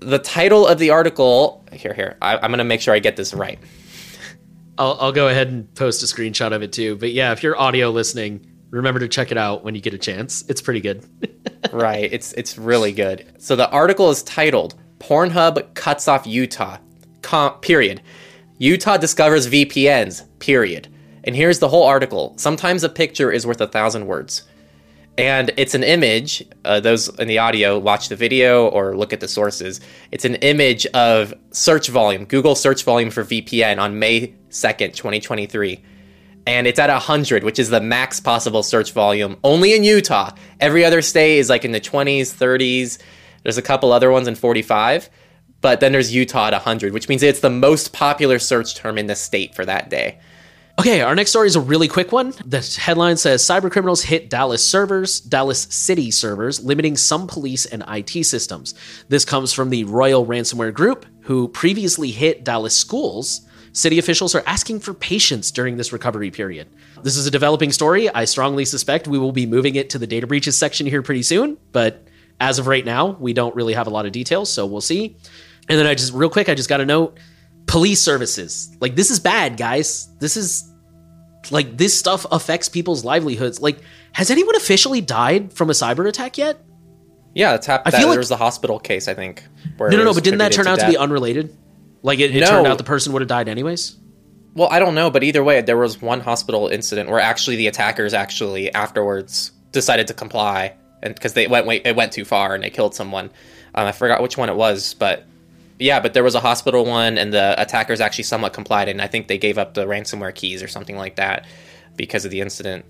The 0.00 0.18
title 0.18 0.66
of 0.66 0.78
the 0.78 0.90
article 0.90 1.64
here 1.72 1.92
here 1.92 2.16
I, 2.22 2.38
I'm 2.38 2.50
gonna 2.50 2.64
make 2.64 2.80
sure 2.80 2.94
I 2.94 2.98
get 2.98 3.16
this 3.16 3.34
right. 3.34 3.58
I'll, 4.78 4.96
I'll 5.00 5.12
go 5.12 5.28
ahead 5.28 5.48
and 5.48 5.72
post 5.74 6.02
a 6.02 6.06
screenshot 6.06 6.52
of 6.52 6.62
it 6.62 6.72
too. 6.72 6.96
But 6.96 7.12
yeah, 7.12 7.32
if 7.32 7.42
you're 7.42 7.58
audio 7.58 7.90
listening, 7.90 8.46
remember 8.70 8.98
to 9.00 9.08
check 9.08 9.30
it 9.30 9.38
out 9.38 9.62
when 9.62 9.74
you 9.74 9.80
get 9.82 9.94
a 9.94 9.98
chance. 9.98 10.42
It's 10.48 10.62
pretty 10.62 10.80
good. 10.80 11.06
right. 11.72 12.10
It's 12.10 12.32
it's 12.32 12.56
really 12.56 12.92
good. 12.92 13.26
So 13.38 13.56
the 13.56 13.68
article 13.70 14.08
is 14.08 14.22
titled 14.22 14.74
"Pornhub 15.00 15.74
cuts 15.74 16.08
off 16.08 16.26
Utah." 16.26 16.78
Com- 17.20 17.58
period. 17.60 18.00
Utah 18.56 18.96
discovers 18.96 19.48
VPNs. 19.48 20.24
Period. 20.38 20.88
And 21.26 21.34
here's 21.34 21.58
the 21.58 21.68
whole 21.68 21.84
article. 21.84 22.34
Sometimes 22.36 22.84
a 22.84 22.88
picture 22.88 23.32
is 23.32 23.46
worth 23.46 23.60
a 23.60 23.66
thousand 23.66 24.06
words. 24.06 24.44
And 25.18 25.50
it's 25.56 25.74
an 25.74 25.82
image. 25.82 26.44
Uh, 26.64 26.78
those 26.78 27.08
in 27.18 27.26
the 27.26 27.38
audio, 27.38 27.78
watch 27.78 28.08
the 28.08 28.16
video 28.16 28.68
or 28.68 28.96
look 28.96 29.12
at 29.12 29.20
the 29.20 29.28
sources. 29.28 29.80
It's 30.12 30.24
an 30.24 30.36
image 30.36 30.86
of 30.86 31.34
search 31.50 31.88
volume, 31.88 32.26
Google 32.26 32.54
search 32.54 32.84
volume 32.84 33.10
for 33.10 33.24
VPN 33.24 33.78
on 33.78 33.98
May 33.98 34.34
2nd, 34.50 34.94
2023 34.94 35.82
and 36.46 36.66
it's 36.66 36.78
at 36.78 36.88
100 36.88 37.42
which 37.42 37.58
is 37.58 37.70
the 37.70 37.80
max 37.80 38.20
possible 38.20 38.62
search 38.62 38.92
volume 38.92 39.36
only 39.42 39.74
in 39.74 39.84
utah 39.84 40.30
every 40.60 40.84
other 40.84 41.02
state 41.02 41.38
is 41.38 41.50
like 41.50 41.64
in 41.64 41.72
the 41.72 41.80
20s 41.80 42.34
30s 42.34 42.98
there's 43.42 43.58
a 43.58 43.62
couple 43.62 43.92
other 43.92 44.10
ones 44.10 44.28
in 44.28 44.34
45 44.34 45.10
but 45.60 45.80
then 45.80 45.92
there's 45.92 46.14
utah 46.14 46.46
at 46.46 46.52
100 46.52 46.92
which 46.92 47.08
means 47.08 47.22
it's 47.22 47.40
the 47.40 47.50
most 47.50 47.92
popular 47.92 48.38
search 48.38 48.76
term 48.76 48.96
in 48.96 49.06
the 49.06 49.16
state 49.16 49.54
for 49.54 49.64
that 49.64 49.90
day 49.90 50.18
Okay, 50.78 51.00
our 51.00 51.14
next 51.14 51.30
story 51.30 51.46
is 51.46 51.56
a 51.56 51.60
really 51.60 51.88
quick 51.88 52.12
one. 52.12 52.34
The 52.44 52.60
headline 52.78 53.16
says 53.16 53.42
cybercriminals 53.42 54.02
hit 54.02 54.28
Dallas 54.28 54.62
servers, 54.62 55.20
Dallas 55.20 55.62
City 55.70 56.10
servers, 56.10 56.62
limiting 56.62 56.98
some 56.98 57.26
police 57.26 57.64
and 57.64 57.82
IT 57.88 58.26
systems. 58.26 58.74
This 59.08 59.24
comes 59.24 59.54
from 59.54 59.70
the 59.70 59.84
Royal 59.84 60.26
Ransomware 60.26 60.74
Group, 60.74 61.06
who 61.22 61.48
previously 61.48 62.10
hit 62.10 62.44
Dallas 62.44 62.76
schools. 62.76 63.46
City 63.72 63.98
officials 63.98 64.34
are 64.34 64.42
asking 64.46 64.80
for 64.80 64.92
patience 64.92 65.50
during 65.50 65.78
this 65.78 65.94
recovery 65.94 66.30
period. 66.30 66.68
This 67.02 67.16
is 67.16 67.26
a 67.26 67.30
developing 67.30 67.72
story. 67.72 68.10
I 68.10 68.26
strongly 68.26 68.66
suspect 68.66 69.08
we 69.08 69.18
will 69.18 69.32
be 69.32 69.46
moving 69.46 69.76
it 69.76 69.88
to 69.90 69.98
the 69.98 70.06
data 70.06 70.26
breaches 70.26 70.58
section 70.58 70.86
here 70.86 71.02
pretty 71.02 71.22
soon, 71.22 71.56
but 71.72 72.06
as 72.38 72.58
of 72.58 72.66
right 72.66 72.84
now, 72.84 73.16
we 73.18 73.32
don't 73.32 73.56
really 73.56 73.72
have 73.72 73.86
a 73.86 73.90
lot 73.90 74.04
of 74.04 74.12
details, 74.12 74.52
so 74.52 74.66
we'll 74.66 74.82
see. 74.82 75.16
And 75.70 75.78
then 75.78 75.86
I 75.86 75.94
just, 75.94 76.12
real 76.12 76.28
quick, 76.28 76.50
I 76.50 76.54
just 76.54 76.68
got 76.68 76.82
a 76.82 76.86
note 76.86 77.18
police 77.66 78.00
services. 78.00 78.76
Like, 78.80 78.94
this 78.96 79.10
is 79.10 79.20
bad, 79.20 79.56
guys. 79.56 80.08
This 80.18 80.36
is 80.36 80.72
like 81.50 81.76
this 81.76 81.96
stuff 81.98 82.26
affects 82.32 82.68
people's 82.68 83.04
livelihoods. 83.04 83.60
Like, 83.60 83.78
has 84.12 84.30
anyone 84.30 84.56
officially 84.56 85.00
died 85.00 85.52
from 85.52 85.70
a 85.70 85.72
cyber 85.74 86.08
attack 86.08 86.38
yet? 86.38 86.58
yeah 87.34 87.52
that's 87.52 87.66
happened 87.66 87.94
I 87.94 87.98
feel 87.98 88.06
there 88.08 88.12
like- 88.12 88.18
was 88.20 88.30
the 88.30 88.36
hospital 88.38 88.78
case 88.78 89.08
i 89.08 89.12
think 89.14 89.42
where 89.76 89.90
No, 89.90 89.98
no, 89.98 90.04
no. 90.04 90.14
But 90.14 90.24
didn't 90.24 90.38
that 90.38 90.52
turn 90.52 90.66
out 90.66 90.78
attributed 90.78 90.94
to 90.94 90.98
be 90.98 91.02
unrelated? 91.02 91.54
Like, 92.02 92.18
it, 92.18 92.34
it 92.34 92.40
No. 92.40 92.46
turned 92.46 92.66
out 92.66 92.78
the 92.78 92.84
person 92.84 93.12
would 93.12 93.20
have 93.20 93.28
died 93.28 93.46
anyways. 93.46 93.94
well 94.54 94.68
i 94.70 94.78
don't 94.78 94.94
know 94.94 95.10
but 95.10 95.22
either 95.22 95.44
way 95.44 95.60
there 95.60 95.76
was 95.76 96.00
one 96.00 96.20
hospital 96.20 96.68
incident 96.68 97.10
where 97.10 97.20
actually 97.20 97.56
the 97.56 97.66
attackers 97.66 98.14
actually 98.14 98.72
afterwards 98.72 99.52
decided 99.70 100.06
to 100.06 100.14
comply 100.14 100.74
and 101.02 101.14
because 101.14 101.34
they 101.34 101.46
went 101.46 101.68
it 101.84 101.94
went 101.94 102.10
too 102.10 102.24
far 102.24 102.54
and 102.54 102.64
they 102.64 102.70
killed 102.70 102.94
someone 102.94 103.26
um, 103.74 103.86
i 103.86 103.92
forgot 103.92 104.22
which 104.22 104.38
one 104.38 104.48
it 104.48 104.56
was 104.56 104.94
but 104.94 105.26
yeah 105.78 106.00
but 106.00 106.14
there 106.14 106.24
was 106.24 106.34
a 106.34 106.40
hospital 106.40 106.84
one 106.84 107.18
and 107.18 107.32
the 107.32 107.54
attackers 107.60 108.00
actually 108.00 108.24
somewhat 108.24 108.52
complied 108.52 108.88
and 108.88 109.00
i 109.02 109.06
think 109.06 109.28
they 109.28 109.38
gave 109.38 109.58
up 109.58 109.74
the 109.74 109.84
ransomware 109.86 110.34
keys 110.34 110.62
or 110.62 110.68
something 110.68 110.96
like 110.96 111.16
that 111.16 111.46
because 111.96 112.24
of 112.24 112.30
the 112.30 112.40
incident 112.40 112.84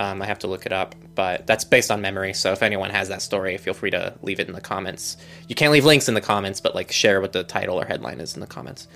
um, 0.00 0.20
i 0.22 0.26
have 0.26 0.38
to 0.38 0.46
look 0.46 0.66
it 0.66 0.72
up 0.72 0.94
but 1.14 1.46
that's 1.46 1.64
based 1.64 1.90
on 1.90 2.00
memory 2.00 2.32
so 2.34 2.52
if 2.52 2.62
anyone 2.62 2.90
has 2.90 3.08
that 3.08 3.22
story 3.22 3.56
feel 3.58 3.74
free 3.74 3.90
to 3.90 4.14
leave 4.22 4.40
it 4.40 4.46
in 4.48 4.54
the 4.54 4.60
comments 4.60 5.16
you 5.48 5.54
can't 5.54 5.72
leave 5.72 5.84
links 5.84 6.08
in 6.08 6.14
the 6.14 6.20
comments 6.20 6.60
but 6.60 6.74
like 6.74 6.92
share 6.92 7.20
what 7.20 7.32
the 7.32 7.42
title 7.44 7.80
or 7.80 7.84
headline 7.86 8.20
is 8.20 8.34
in 8.34 8.40
the 8.40 8.46
comments 8.46 8.88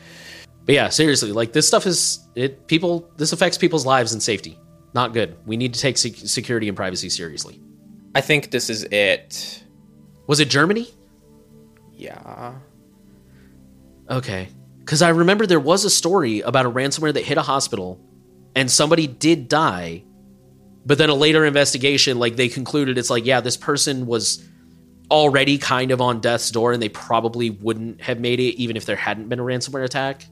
But 0.64 0.76
yeah, 0.76 0.90
seriously, 0.90 1.32
like 1.32 1.52
this 1.52 1.66
stuff 1.66 1.86
is 1.86 2.20
it. 2.36 2.68
People, 2.68 3.10
this 3.16 3.32
affects 3.32 3.58
people's 3.58 3.84
lives 3.84 4.12
and 4.12 4.22
safety. 4.22 4.56
Not 4.94 5.12
good. 5.12 5.34
We 5.44 5.56
need 5.56 5.74
to 5.74 5.80
take 5.80 5.98
sec- 5.98 6.14
security 6.38 6.68
and 6.68 6.76
privacy 6.76 7.08
seriously. 7.10 7.58
i 8.14 8.20
think 8.20 8.52
this 8.52 8.70
is 8.70 8.84
it 8.92 9.64
Was 10.28 10.38
it 10.38 10.48
Germany? 10.50 10.86
yeah 11.96 12.54
Okay. 14.12 14.48
Because 14.80 15.00
I 15.00 15.08
remember 15.08 15.46
there 15.46 15.58
was 15.58 15.84
a 15.84 15.90
story 15.90 16.40
about 16.40 16.66
a 16.66 16.70
ransomware 16.70 17.14
that 17.14 17.24
hit 17.24 17.38
a 17.38 17.42
hospital 17.42 17.98
and 18.54 18.70
somebody 18.70 19.06
did 19.06 19.48
die. 19.48 20.04
But 20.84 20.98
then 20.98 21.08
a 21.08 21.14
later 21.14 21.46
investigation, 21.46 22.18
like 22.18 22.36
they 22.36 22.48
concluded 22.48 22.98
it's 22.98 23.08
like, 23.08 23.24
yeah, 23.24 23.40
this 23.40 23.56
person 23.56 24.06
was 24.06 24.46
already 25.10 25.56
kind 25.56 25.92
of 25.92 26.00
on 26.00 26.20
death's 26.20 26.50
door 26.50 26.72
and 26.72 26.82
they 26.82 26.88
probably 26.88 27.50
wouldn't 27.50 28.02
have 28.02 28.20
made 28.20 28.40
it 28.40 28.56
even 28.56 28.76
if 28.76 28.84
there 28.84 28.96
hadn't 28.96 29.28
been 29.28 29.40
a 29.40 29.44
ransomware 29.44 29.84
attack. 29.84 30.26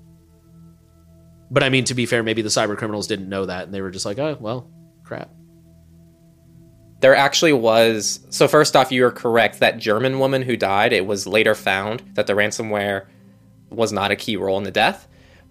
But 1.50 1.62
I 1.62 1.68
mean, 1.68 1.84
to 1.84 1.94
be 1.94 2.06
fair, 2.06 2.22
maybe 2.22 2.42
the 2.42 2.48
cyber 2.48 2.76
criminals 2.76 3.06
didn't 3.06 3.28
know 3.28 3.46
that 3.46 3.64
and 3.64 3.74
they 3.74 3.80
were 3.80 3.90
just 3.90 4.04
like, 4.04 4.18
oh, 4.18 4.36
well, 4.40 4.70
crap. 5.04 5.30
There 7.00 7.14
actually 7.14 7.54
was. 7.54 8.20
So, 8.28 8.46
first 8.46 8.76
off, 8.76 8.92
you 8.92 9.06
are 9.06 9.10
correct. 9.10 9.60
That 9.60 9.78
German 9.78 10.18
woman 10.18 10.42
who 10.42 10.54
died, 10.54 10.92
it 10.92 11.06
was 11.06 11.26
later 11.26 11.54
found 11.54 12.02
that 12.12 12.26
the 12.26 12.34
ransomware 12.34 13.06
was 13.70 13.92
not 13.92 14.10
a 14.10 14.16
key 14.16 14.36
role 14.36 14.58
in 14.58 14.64
the 14.64 14.70
death. 14.70 15.06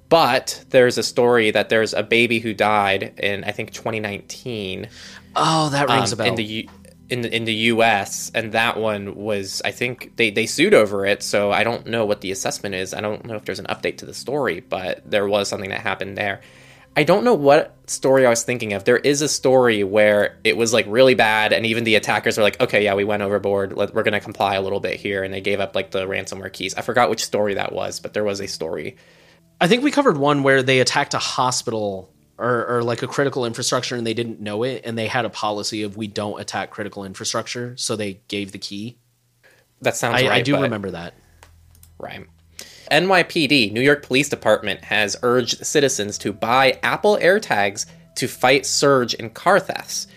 But 0.09 0.65
there's 0.70 0.97
a 0.97 1.03
story 1.03 1.51
that 1.51 1.70
there's 1.70 1.93
a 1.93 2.01
baby 2.01 2.39
who 2.39 2.53
died 2.53 3.13
in, 3.20 3.43
I 3.43 3.51
think, 3.51 3.72
2019. 3.72 4.89
Oh, 5.36 5.70
that 5.70 5.88
rings 5.88 6.11
um, 6.11 6.20
a 6.20 6.24
bell. 6.24 6.28
In 6.30 6.36
the, 6.36 6.70
in 7.09 7.22
the 7.22 7.36
in 7.36 7.45
the 7.45 7.53
U.S. 7.53 8.32
and 8.34 8.51
that 8.51 8.78
one 8.78 9.15
was 9.15 9.61
I 9.65 9.72
think 9.72 10.15
they 10.15 10.30
they 10.30 10.45
sued 10.45 10.74
over 10.74 11.05
it. 11.05 11.24
So 11.24 11.51
I 11.51 11.63
don't 11.63 11.88
know 11.88 12.05
what 12.05 12.22
the 12.22 12.32
assessment 12.32 12.76
is. 12.76 12.93
I 12.93 13.01
don't 13.01 13.26
know 13.26 13.36
if 13.36 13.45
there's 13.45 13.59
an 13.59 13.65
update 13.65 13.97
to 13.97 14.05
the 14.05 14.13
story, 14.13 14.61
but 14.61 15.09
there 15.09 15.28
was 15.28 15.47
something 15.47 15.70
that 15.70 15.82
happened 15.82 16.17
there. 16.17 16.41
I 16.96 17.04
don't 17.04 17.24
know 17.24 17.34
what 17.34 17.76
story 17.90 18.26
I 18.26 18.30
was 18.30 18.44
thinking 18.44 18.74
of. 18.74 18.84
There 18.84 18.98
is 18.98 19.22
a 19.22 19.30
story 19.30 19.84
where 19.84 20.38
it 20.44 20.58
was 20.58 20.74
like 20.74 20.86
really 20.88 21.16
bad, 21.16 21.54
and 21.54 21.66
even 21.66 21.84
the 21.84 21.96
attackers 21.96 22.38
were 22.38 22.44
like, 22.44 22.60
"Okay, 22.60 22.84
yeah, 22.84 22.94
we 22.94 23.04
went 23.04 23.24
overboard. 23.24 23.76
Let, 23.78 23.94
we're 23.94 24.04
going 24.04 24.14
to 24.14 24.20
comply 24.20 24.56
a 24.56 24.62
little 24.62 24.80
bit 24.80 25.00
here," 25.00 25.24
and 25.24 25.34
they 25.34 25.42
gave 25.42 25.60
up 25.60 25.76
like 25.76 25.92
the 25.92 26.06
ransomware 26.06 26.52
keys. 26.52 26.76
I 26.76 26.82
forgot 26.82 27.10
which 27.10 27.24
story 27.24 27.54
that 27.54 27.72
was, 27.72 28.00
but 28.00 28.14
there 28.14 28.24
was 28.24 28.42
a 28.42 28.48
story. 28.48 28.98
I 29.62 29.68
think 29.68 29.84
we 29.84 29.92
covered 29.92 30.18
one 30.18 30.44
where 30.44 30.64
they 30.64 30.80
attacked 30.80 31.14
a 31.14 31.20
hospital 31.20 32.14
or, 32.38 32.78
or 32.78 32.84
like 32.84 33.04
a 33.04 33.08
critical 33.08 33.46
infrastructure 33.46 33.96
and 33.96 34.08
they 34.08 34.14
didn't 34.14 34.40
know 34.40 34.64
it, 34.64 34.82
and 34.86 34.98
they 34.98 35.08
had 35.08 35.26
a 35.26 35.30
policy 35.30 35.84
of 35.84 35.98
we 35.98 36.08
don't 36.08 36.40
attack 36.40 36.72
critical 36.72 37.04
infrastructure, 37.04 37.76
so 37.78 37.96
they 37.96 38.22
gave 38.28 38.52
the 38.52 38.58
key. 38.58 38.98
That 39.82 39.96
sounds 39.96 40.22
I, 40.22 40.28
right. 40.28 40.32
I 40.32 40.42
do 40.42 40.60
remember 40.62 40.92
that. 40.92 41.14
Right. 41.98 42.26
NYPD, 42.90 43.72
New 43.72 43.82
York 43.82 44.06
Police 44.06 44.30
Department, 44.30 44.84
has 44.84 45.16
urged 45.24 45.66
citizens 45.66 46.18
to 46.20 46.34
buy 46.34 46.80
Apple 46.84 47.18
AirTags 47.18 47.86
to 48.16 48.28
fight 48.28 48.66
surge 48.66 49.14
in 49.14 49.30
car 49.30 49.60
thefts. 49.60 50.08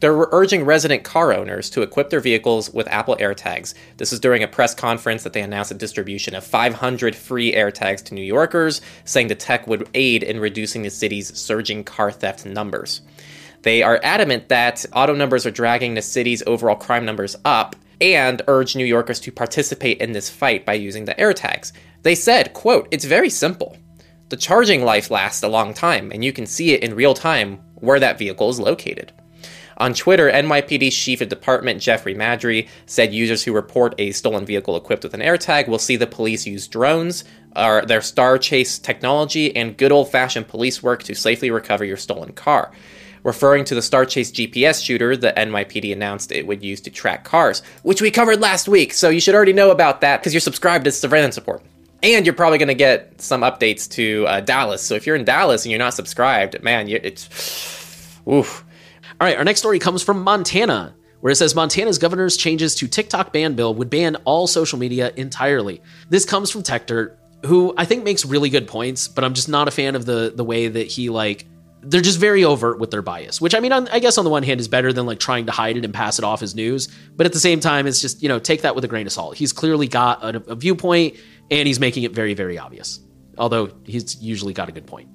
They're 0.00 0.28
urging 0.30 0.64
resident 0.64 1.02
car 1.02 1.32
owners 1.32 1.68
to 1.70 1.82
equip 1.82 2.10
their 2.10 2.20
vehicles 2.20 2.70
with 2.72 2.86
Apple 2.86 3.16
AirTags. 3.16 3.74
This 3.96 4.12
is 4.12 4.20
during 4.20 4.44
a 4.44 4.48
press 4.48 4.74
conference 4.74 5.24
that 5.24 5.32
they 5.32 5.42
announced 5.42 5.72
a 5.72 5.74
distribution 5.74 6.36
of 6.36 6.44
500 6.44 7.16
free 7.16 7.52
AirTags 7.52 8.04
to 8.04 8.14
New 8.14 8.22
Yorkers, 8.22 8.80
saying 9.04 9.26
the 9.26 9.34
tech 9.34 9.66
would 9.66 9.88
aid 9.94 10.22
in 10.22 10.38
reducing 10.38 10.82
the 10.82 10.90
city's 10.90 11.36
surging 11.36 11.82
car 11.82 12.12
theft 12.12 12.46
numbers. 12.46 13.00
They 13.62 13.82
are 13.82 13.98
adamant 14.04 14.48
that 14.50 14.86
auto 14.92 15.14
numbers 15.14 15.44
are 15.46 15.50
dragging 15.50 15.94
the 15.94 16.02
city's 16.02 16.44
overall 16.46 16.76
crime 16.76 17.04
numbers 17.04 17.34
up 17.44 17.74
and 18.00 18.40
urge 18.46 18.76
New 18.76 18.84
Yorkers 18.84 19.18
to 19.20 19.32
participate 19.32 20.00
in 20.00 20.12
this 20.12 20.30
fight 20.30 20.64
by 20.64 20.74
using 20.74 21.06
the 21.06 21.14
AirTags. 21.14 21.72
They 22.02 22.14
said, 22.14 22.52
quote, 22.52 22.88
"It's 22.90 23.04
very 23.04 23.30
simple. 23.30 23.76
The 24.28 24.36
charging 24.36 24.84
life 24.84 25.10
lasts 25.10 25.42
a 25.42 25.48
long 25.48 25.74
time 25.74 26.10
and 26.12 26.24
you 26.24 26.32
can 26.32 26.46
see 26.46 26.72
it 26.72 26.82
in 26.82 26.94
real 26.94 27.14
time 27.14 27.60
where 27.76 28.00
that 28.00 28.18
vehicle 28.18 28.48
is 28.50 28.60
located." 28.60 29.12
On 29.78 29.94
Twitter, 29.94 30.28
NYPD 30.28 30.90
Chief 30.90 31.20
of 31.20 31.28
Department 31.28 31.80
Jeffrey 31.80 32.14
Maddrey 32.14 32.66
said 32.86 33.14
users 33.14 33.44
who 33.44 33.52
report 33.52 33.94
a 33.98 34.10
stolen 34.10 34.44
vehicle 34.44 34.76
equipped 34.76 35.04
with 35.04 35.14
an 35.14 35.20
AirTag 35.20 35.68
will 35.68 35.78
see 35.78 35.94
the 35.94 36.06
police 36.06 36.46
use 36.48 36.66
drones, 36.66 37.22
or 37.54 37.84
their 37.86 38.00
Star 38.00 38.38
Chase 38.38 38.80
technology, 38.80 39.54
and 39.54 39.76
good 39.76 39.92
old 39.92 40.10
fashioned 40.10 40.48
police 40.48 40.82
work 40.82 41.04
to 41.04 41.14
safely 41.14 41.52
recover 41.52 41.84
your 41.84 41.96
stolen 41.96 42.32
car. 42.32 42.72
Referring 43.22 43.64
to 43.66 43.74
the 43.76 43.82
Star 43.82 44.04
Chase 44.04 44.32
GPS 44.32 44.82
shooter 44.82 45.16
the 45.16 45.32
NYPD 45.36 45.92
announced 45.92 46.32
it 46.32 46.46
would 46.46 46.64
use 46.64 46.80
to 46.80 46.90
track 46.90 47.22
cars, 47.22 47.62
which 47.84 48.02
we 48.02 48.10
covered 48.10 48.40
last 48.40 48.66
week, 48.66 48.92
so 48.92 49.10
you 49.10 49.20
should 49.20 49.34
already 49.34 49.52
know 49.52 49.70
about 49.70 50.00
that 50.00 50.20
because 50.20 50.34
you're 50.34 50.40
subscribed 50.40 50.86
to 50.86 50.92
Surveillance 50.92 51.36
Support. 51.36 51.62
And 52.02 52.24
you're 52.24 52.34
probably 52.34 52.58
going 52.58 52.68
to 52.68 52.74
get 52.74 53.20
some 53.20 53.40
updates 53.42 53.90
to 53.92 54.24
uh, 54.26 54.40
Dallas. 54.40 54.82
So 54.82 54.94
if 54.94 55.06
you're 55.06 55.16
in 55.16 55.24
Dallas 55.24 55.64
and 55.64 55.70
you're 55.70 55.78
not 55.78 55.94
subscribed, 55.94 56.62
man, 56.62 56.88
you, 56.88 57.00
it's. 57.02 58.20
Oof. 58.28 58.64
All 59.20 59.26
right, 59.26 59.36
our 59.36 59.44
next 59.44 59.60
story 59.60 59.80
comes 59.80 60.02
from 60.02 60.22
Montana, 60.22 60.94
where 61.20 61.32
it 61.32 61.36
says 61.36 61.54
Montana's 61.56 61.98
governor's 61.98 62.36
changes 62.36 62.76
to 62.76 62.86
TikTok 62.86 63.32
ban 63.32 63.54
bill 63.54 63.74
would 63.74 63.90
ban 63.90 64.16
all 64.24 64.46
social 64.46 64.78
media 64.78 65.12
entirely. 65.16 65.82
This 66.08 66.24
comes 66.24 66.50
from 66.50 66.62
Techdirt, 66.62 67.16
who 67.46 67.74
I 67.76 67.84
think 67.84 68.04
makes 68.04 68.24
really 68.24 68.48
good 68.48 68.68
points, 68.68 69.08
but 69.08 69.24
I'm 69.24 69.34
just 69.34 69.48
not 69.48 69.66
a 69.66 69.72
fan 69.72 69.96
of 69.96 70.06
the 70.06 70.32
the 70.34 70.44
way 70.44 70.68
that 70.68 70.86
he 70.86 71.08
like 71.08 71.46
they're 71.82 72.00
just 72.00 72.18
very 72.18 72.44
overt 72.44 72.78
with 72.78 72.90
their 72.90 73.02
bias, 73.02 73.40
which 73.40 73.54
I 73.54 73.60
mean, 73.60 73.72
on, 73.72 73.88
I 73.88 74.00
guess 74.00 74.18
on 74.18 74.24
the 74.24 74.30
one 74.30 74.42
hand 74.42 74.60
is 74.60 74.68
better 74.68 74.92
than 74.92 75.06
like 75.06 75.20
trying 75.20 75.46
to 75.46 75.52
hide 75.52 75.76
it 75.76 75.84
and 75.84 75.94
pass 75.94 76.18
it 76.18 76.24
off 76.24 76.42
as 76.42 76.54
news, 76.54 76.88
but 77.16 77.24
at 77.24 77.32
the 77.32 77.40
same 77.40 77.60
time, 77.60 77.86
it's 77.86 78.00
just 78.00 78.22
you 78.22 78.28
know 78.28 78.38
take 78.38 78.62
that 78.62 78.74
with 78.74 78.84
a 78.84 78.88
grain 78.88 79.06
of 79.06 79.12
salt. 79.12 79.36
He's 79.36 79.52
clearly 79.52 79.88
got 79.88 80.22
a, 80.22 80.42
a 80.48 80.54
viewpoint, 80.54 81.16
and 81.50 81.66
he's 81.66 81.80
making 81.80 82.02
it 82.02 82.12
very 82.12 82.34
very 82.34 82.58
obvious. 82.58 83.00
Although 83.36 83.70
he's 83.84 84.20
usually 84.20 84.52
got 84.52 84.68
a 84.68 84.72
good 84.72 84.86
point. 84.86 85.08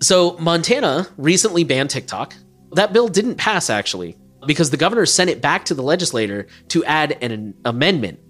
So 0.00 0.36
Montana 0.38 1.06
recently 1.16 1.64
banned 1.64 1.90
TikTok. 1.90 2.34
That 2.72 2.92
bill 2.92 3.08
didn't 3.08 3.36
pass 3.36 3.70
actually 3.70 4.16
because 4.46 4.70
the 4.70 4.76
governor 4.76 5.06
sent 5.06 5.30
it 5.30 5.40
back 5.40 5.64
to 5.66 5.74
the 5.74 5.82
legislator 5.82 6.46
to 6.68 6.84
add 6.84 7.16
an, 7.22 7.32
an 7.32 7.54
amendment. 7.64 8.20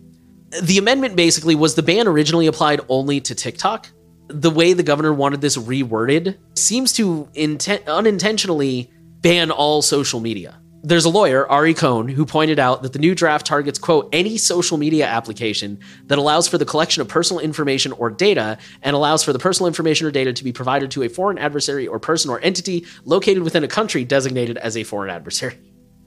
The 0.63 0.79
amendment 0.79 1.17
basically 1.17 1.55
was 1.55 1.75
the 1.75 1.83
ban 1.83 2.07
originally 2.07 2.47
applied 2.47 2.81
only 2.89 3.21
to 3.23 3.35
TikTok. 3.35 3.91
The 4.29 4.51
way 4.51 4.73
the 4.73 4.83
governor 4.83 5.13
wanted 5.13 5.41
this 5.41 5.57
reworded 5.57 6.39
seems 6.57 6.93
to 6.95 7.29
inten- 7.35 7.87
unintentionally 7.87 8.91
ban 9.21 9.51
all 9.51 9.83
social 9.83 10.21
media. 10.21 10.61
There's 10.87 11.07
a 11.07 11.09
lawyer, 11.09 11.51
Ari 11.51 11.73
Cohn, 11.73 12.09
who 12.09 12.27
pointed 12.27 12.59
out 12.59 12.83
that 12.83 12.93
the 12.93 12.99
new 12.99 13.15
draft 13.15 13.47
targets, 13.47 13.79
quote, 13.79 14.07
any 14.13 14.37
social 14.37 14.77
media 14.77 15.07
application 15.07 15.81
that 16.09 16.19
allows 16.19 16.47
for 16.47 16.59
the 16.59 16.67
collection 16.67 17.01
of 17.01 17.09
personal 17.09 17.41
information 17.41 17.93
or 17.93 18.11
data 18.11 18.59
and 18.83 18.95
allows 18.95 19.25
for 19.25 19.33
the 19.33 19.39
personal 19.39 19.67
information 19.67 20.07
or 20.07 20.11
data 20.11 20.35
to 20.35 20.45
be 20.45 20.53
provided 20.53 20.91
to 20.91 21.03
a 21.03 21.09
foreign 21.09 21.39
adversary 21.39 21.87
or 21.87 21.99
person 21.99 22.31
or 22.31 22.39
entity 22.41 22.85
located 23.07 23.43
within 23.43 23.65
a 23.65 23.67
country 23.67 24.05
designated 24.05 24.59
as 24.59 24.77
a 24.77 24.85
foreign 24.85 25.09
adversary. 25.09 25.59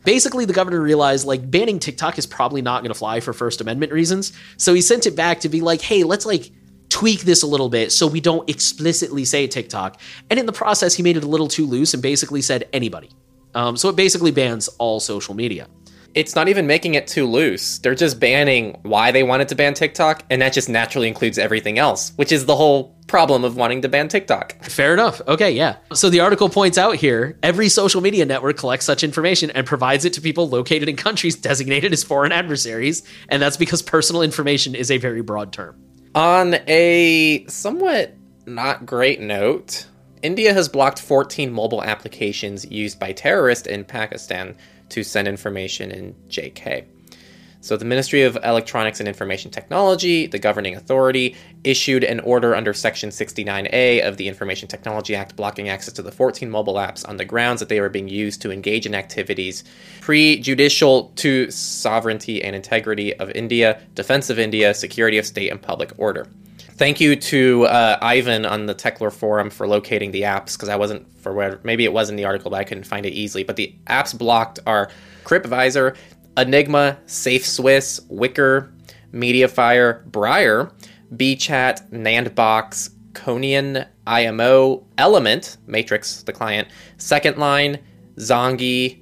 Basically, 0.04 0.46
the 0.46 0.54
governor 0.54 0.80
realized 0.80 1.26
like 1.26 1.50
banning 1.50 1.80
TikTok 1.80 2.20
is 2.20 2.28
probably 2.28 2.62
not 2.62 2.84
going 2.84 2.94
to 2.94 3.00
fly 3.00 3.20
for 3.20 3.34
First 3.34 3.62
Amendment 3.62 3.92
reasons. 3.92 4.32
So 4.58 4.76
he 4.76 4.82
sent 4.82 5.08
it 5.08 5.16
back 5.16 5.40
to 5.40 5.50
be 5.50 5.62
like, 5.62 5.82
hey, 5.82 6.04
let's 6.04 6.28
like 6.28 6.52
tweak 6.90 7.22
this 7.22 7.42
a 7.42 7.48
little 7.48 7.70
bit 7.70 7.92
so 7.92 8.06
we 8.06 8.22
don't 8.22 8.48
explicitly 8.48 9.26
say 9.26 9.48
TikTok. 9.48 10.00
And 10.30 10.40
in 10.40 10.46
the 10.46 10.54
process, 10.54 10.94
he 10.94 11.02
made 11.02 11.18
it 11.18 11.24
a 11.24 11.28
little 11.28 11.48
too 11.48 11.66
loose 11.66 11.96
and 11.96 12.04
basically 12.04 12.44
said 12.44 12.70
anybody. 12.72 13.10
Um, 13.58 13.76
so 13.76 13.89
it 13.89 13.95
basically 13.95 14.30
bans 14.30 14.68
all 14.78 14.99
social 14.99 15.34
media. 15.34 15.68
It's 16.14 16.36
not 16.36 16.47
even 16.47 16.68
making 16.68 16.93
it 16.93 17.08
too 17.08 17.26
loose. 17.26 17.80
They're 17.80 17.95
just 17.95 18.20
banning 18.20 18.78
why 18.84 19.12
they 19.12 19.24
wanted 19.24 19.47
to 19.49 19.55
ban 19.55 19.74
TikTok, 19.74 20.24
and 20.30 20.43
that 20.43 20.53
just 20.53 20.70
naturally 20.70 21.08
includes 21.08 21.39
everything 21.39 21.80
else, 21.80 22.14
which 22.18 22.32
is 22.32 22.45
the 22.45 22.55
whole 22.55 22.95
problem 23.08 23.43
of 23.43 23.55
wanting 23.55 23.82
to 23.82 23.89
ban 23.89 24.10
TikTok. 24.10 24.64
Fair 24.64 24.93
enough. 24.93 25.22
Okay, 25.28 25.51
yeah. 25.51 25.78
So 25.93 26.12
the 26.12 26.20
article 26.20 26.49
points 26.49 26.78
out 26.78 26.97
here 26.97 27.39
every 27.41 27.68
social 27.68 27.99
media 27.99 28.26
network 28.28 28.58
collects 28.58 28.86
such 28.86 29.03
information 29.03 29.49
and 29.49 29.66
provides 29.66 30.05
it 30.05 30.14
to 30.14 30.22
people 30.22 30.47
located 30.47 30.88
in 30.88 30.95
countries 30.95 31.36
designated 31.49 31.93
as 31.93 32.03
foreign 32.03 32.32
adversaries, 32.32 33.01
and 33.30 33.41
that's 33.41 33.58
because 33.58 33.82
personal 33.82 34.22
information 34.22 34.76
is 34.76 34.91
a 34.91 34.99
very 34.99 35.22
broad 35.22 35.51
term. 35.51 35.76
On 36.14 36.53
a 36.68 37.43
somewhat 37.47 38.14
not 38.45 38.86
great 38.86 39.20
note, 39.20 39.88
India 40.28 40.54
has 40.54 40.68
blocked 40.68 41.00
14 41.00 41.54
mobile 41.54 41.82
applications 41.82 42.70
used 42.70 43.00
by 43.00 43.14
terrorists 43.14 43.66
in 43.66 43.86
Pakistan 43.86 44.58
to 44.90 45.02
send 45.02 45.26
information 45.26 45.90
in 45.90 46.14
JK. 46.28 46.84
So, 47.62 47.78
the 47.78 47.86
Ministry 47.86 48.24
of 48.24 48.38
Electronics 48.44 49.00
and 49.00 49.08
Information 49.08 49.52
Technology, 49.52 50.28
the 50.28 50.38
governing 50.38 50.76
authority, 50.76 51.38
issued 51.64 52.04
an 52.04 52.20
order 52.20 52.56
under 52.56 52.74
Section 52.74 53.10
69A 53.10 54.06
of 54.06 54.18
the 54.18 54.28
Information 54.28 54.68
Technology 54.68 55.16
Act 55.16 55.38
blocking 55.38 55.70
access 55.70 55.94
to 55.94 56.02
the 56.02 56.12
14 56.12 56.50
mobile 56.50 56.74
apps 56.76 57.08
on 57.08 57.16
the 57.16 57.24
grounds 57.24 57.62
that 57.62 57.70
they 57.70 57.80
were 57.80 57.88
being 57.88 58.10
used 58.10 58.42
to 58.42 58.52
engage 58.52 58.86
in 58.86 58.96
activities 58.96 59.64
prejudicial 60.02 61.06
to 61.16 61.50
sovereignty 61.52 62.44
and 62.44 62.54
integrity 62.54 63.16
of 63.16 63.32
India, 63.32 63.82
defense 63.96 64.30
of 64.30 64.40
India, 64.40 64.74
security 64.74 65.18
of 65.18 65.26
state, 65.26 65.50
and 65.50 65.62
public 65.62 65.94
order. 65.98 66.28
Thank 66.78 67.02
you 67.02 67.16
to 67.16 67.66
uh, 67.66 67.98
Ivan 68.04 68.46
on 68.46 68.68
the 68.68 68.76
Techlore 68.76 69.12
forum 69.12 69.50
for 69.50 69.68
locating 69.68 70.12
the 70.12 70.22
apps 70.22 70.54
because 70.54 70.70
I 70.70 70.76
wasn't 70.76 71.12
for 71.20 71.34
where 71.34 71.60
maybe 71.64 71.86
it 71.86 71.92
was 71.92 72.12
in 72.12 72.18
the 72.18 72.26
article, 72.26 72.52
but 72.52 72.58
I 72.58 72.64
couldn't 72.64 72.84
find 72.84 73.04
it 73.04 73.14
easily. 73.14 73.44
But 73.44 73.56
the 73.56 73.74
apps 73.88 74.16
blocked 74.16 74.60
are 74.68 74.92
Crypviser, 75.24 75.98
Enigma, 76.38 77.00
Safe 77.08 77.44
Swiss, 77.44 78.00
Wickr, 78.12 78.72
Mediafire, 79.12 80.06
Briar, 80.06 80.72
BChat, 81.16 81.92
Nandbox, 81.92 82.92
Conion, 83.14 83.88
IMO, 84.06 84.86
Element, 85.00 85.58
Matrix, 85.66 86.22
the 86.22 86.34
client, 86.34 86.68
Second 86.98 87.38
Line, 87.40 87.80
Zangi, 88.18 89.02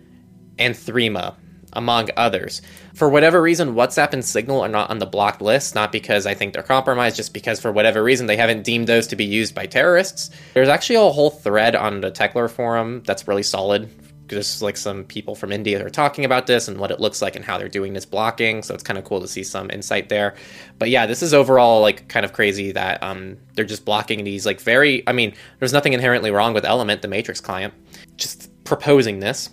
and 0.57 0.73
Threema, 0.73 1.35
among 1.75 2.09
others. 2.17 2.61
For 2.93 3.09
whatever 3.09 3.41
reason, 3.41 3.75
WhatsApp 3.75 4.13
and 4.13 4.23
Signal 4.23 4.61
are 4.61 4.69
not 4.69 4.89
on 4.89 4.99
the 4.99 5.05
blocked 5.05 5.41
list, 5.41 5.75
not 5.75 5.91
because 5.91 6.25
I 6.25 6.33
think 6.33 6.53
they're 6.53 6.63
compromised, 6.63 7.17
just 7.17 7.33
because 7.33 7.59
for 7.59 7.71
whatever 7.71 8.03
reason 8.03 8.27
they 8.27 8.37
haven't 8.37 8.63
deemed 8.63 8.87
those 8.87 9.07
to 9.07 9.15
be 9.15 9.25
used 9.25 9.53
by 9.53 9.65
terrorists. 9.65 10.31
There's 10.53 10.69
actually 10.69 10.95
a 10.95 11.11
whole 11.11 11.29
thread 11.29 11.75
on 11.75 12.01
the 12.01 12.11
Techlore 12.11 12.49
forum 12.49 13.03
that's 13.05 13.27
really 13.27 13.43
solid. 13.43 13.89
There's 14.27 14.61
like 14.61 14.77
some 14.77 15.03
people 15.03 15.35
from 15.35 15.51
India 15.51 15.85
are 15.85 15.89
talking 15.89 16.25
about 16.25 16.47
this 16.47 16.67
and 16.67 16.79
what 16.79 16.89
it 16.89 16.99
looks 16.99 17.21
like 17.21 17.35
and 17.35 17.45
how 17.45 17.57
they're 17.57 17.69
doing 17.69 17.93
this 17.93 18.05
blocking. 18.05 18.63
So 18.63 18.73
it's 18.73 18.81
kind 18.83 18.97
of 18.97 19.05
cool 19.05 19.21
to 19.21 19.27
see 19.27 19.43
some 19.43 19.69
insight 19.69 20.09
there. 20.09 20.35
But 20.79 20.89
yeah, 20.89 21.05
this 21.05 21.21
is 21.21 21.33
overall 21.33 21.81
like 21.81 22.07
kind 22.07 22.25
of 22.25 22.33
crazy 22.33 22.71
that 22.71 23.03
um, 23.03 23.37
they're 23.53 23.65
just 23.65 23.85
blocking 23.85 24.23
these 24.23 24.45
like 24.45 24.59
very. 24.61 25.07
I 25.07 25.11
mean, 25.11 25.35
there's 25.59 25.73
nothing 25.73 25.93
inherently 25.93 26.31
wrong 26.31 26.53
with 26.53 26.65
Element, 26.65 27.01
the 27.01 27.07
Matrix 27.07 27.39
client, 27.39 27.73
just 28.17 28.49
proposing 28.63 29.19
this 29.19 29.49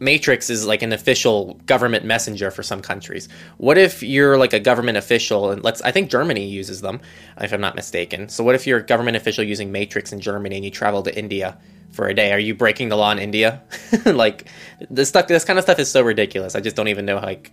Matrix 0.00 0.50
is 0.50 0.66
like 0.66 0.82
an 0.82 0.92
official 0.92 1.54
government 1.66 2.04
messenger 2.04 2.50
for 2.50 2.62
some 2.62 2.82
countries. 2.82 3.28
What 3.58 3.78
if 3.78 4.02
you're 4.02 4.36
like 4.36 4.52
a 4.52 4.60
government 4.60 4.98
official 4.98 5.50
and 5.50 5.62
let's 5.62 5.80
I 5.82 5.90
think 5.92 6.10
Germany 6.10 6.44
uses 6.46 6.80
them 6.80 7.00
if 7.40 7.52
I'm 7.52 7.60
not 7.60 7.76
mistaken. 7.76 8.28
So 8.28 8.42
what 8.42 8.54
if 8.54 8.66
you're 8.66 8.78
a 8.78 8.82
government 8.82 9.16
official 9.16 9.44
using 9.44 9.70
Matrix 9.70 10.12
in 10.12 10.20
Germany 10.20 10.56
and 10.56 10.64
you 10.64 10.70
travel 10.70 11.02
to 11.04 11.16
India 11.16 11.58
for 11.92 12.08
a 12.08 12.14
day? 12.14 12.32
Are 12.32 12.38
you 12.38 12.54
breaking 12.54 12.88
the 12.88 12.96
law 12.96 13.12
in 13.12 13.18
India? 13.18 13.62
like 14.06 14.48
this 14.90 15.08
stuff 15.08 15.28
this 15.28 15.44
kind 15.44 15.58
of 15.58 15.64
stuff 15.64 15.78
is 15.78 15.90
so 15.90 16.02
ridiculous. 16.02 16.54
I 16.54 16.60
just 16.60 16.76
don't 16.76 16.88
even 16.88 17.04
know 17.04 17.16
like 17.16 17.52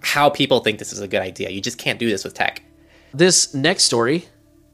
how 0.00 0.30
people 0.30 0.60
think 0.60 0.78
this 0.78 0.92
is 0.92 1.00
a 1.00 1.08
good 1.08 1.22
idea. 1.22 1.50
You 1.50 1.60
just 1.60 1.78
can't 1.78 1.98
do 1.98 2.10
this 2.10 2.24
with 2.24 2.34
tech. 2.34 2.62
This 3.14 3.54
next 3.54 3.84
story 3.84 4.26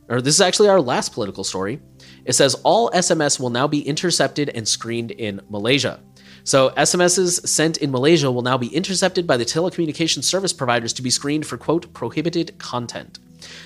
or 0.08 0.20
this 0.20 0.34
is 0.34 0.40
actually 0.40 0.68
our 0.68 0.80
last 0.80 1.12
political 1.12 1.44
story. 1.44 1.80
It 2.24 2.34
says 2.34 2.54
all 2.64 2.90
SMS 2.90 3.38
will 3.38 3.50
now 3.50 3.66
be 3.66 3.86
intercepted 3.86 4.50
and 4.50 4.66
screened 4.66 5.10
in 5.10 5.40
Malaysia. 5.48 6.00
So, 6.46 6.68
SMSs 6.76 7.48
sent 7.48 7.78
in 7.78 7.90
Malaysia 7.90 8.30
will 8.30 8.42
now 8.42 8.58
be 8.58 8.66
intercepted 8.66 9.26
by 9.26 9.38
the 9.38 9.46
telecommunications 9.46 10.24
service 10.24 10.52
providers 10.52 10.92
to 10.92 11.02
be 11.02 11.08
screened 11.08 11.46
for, 11.46 11.56
quote, 11.56 11.90
prohibited 11.94 12.58
content. 12.58 13.18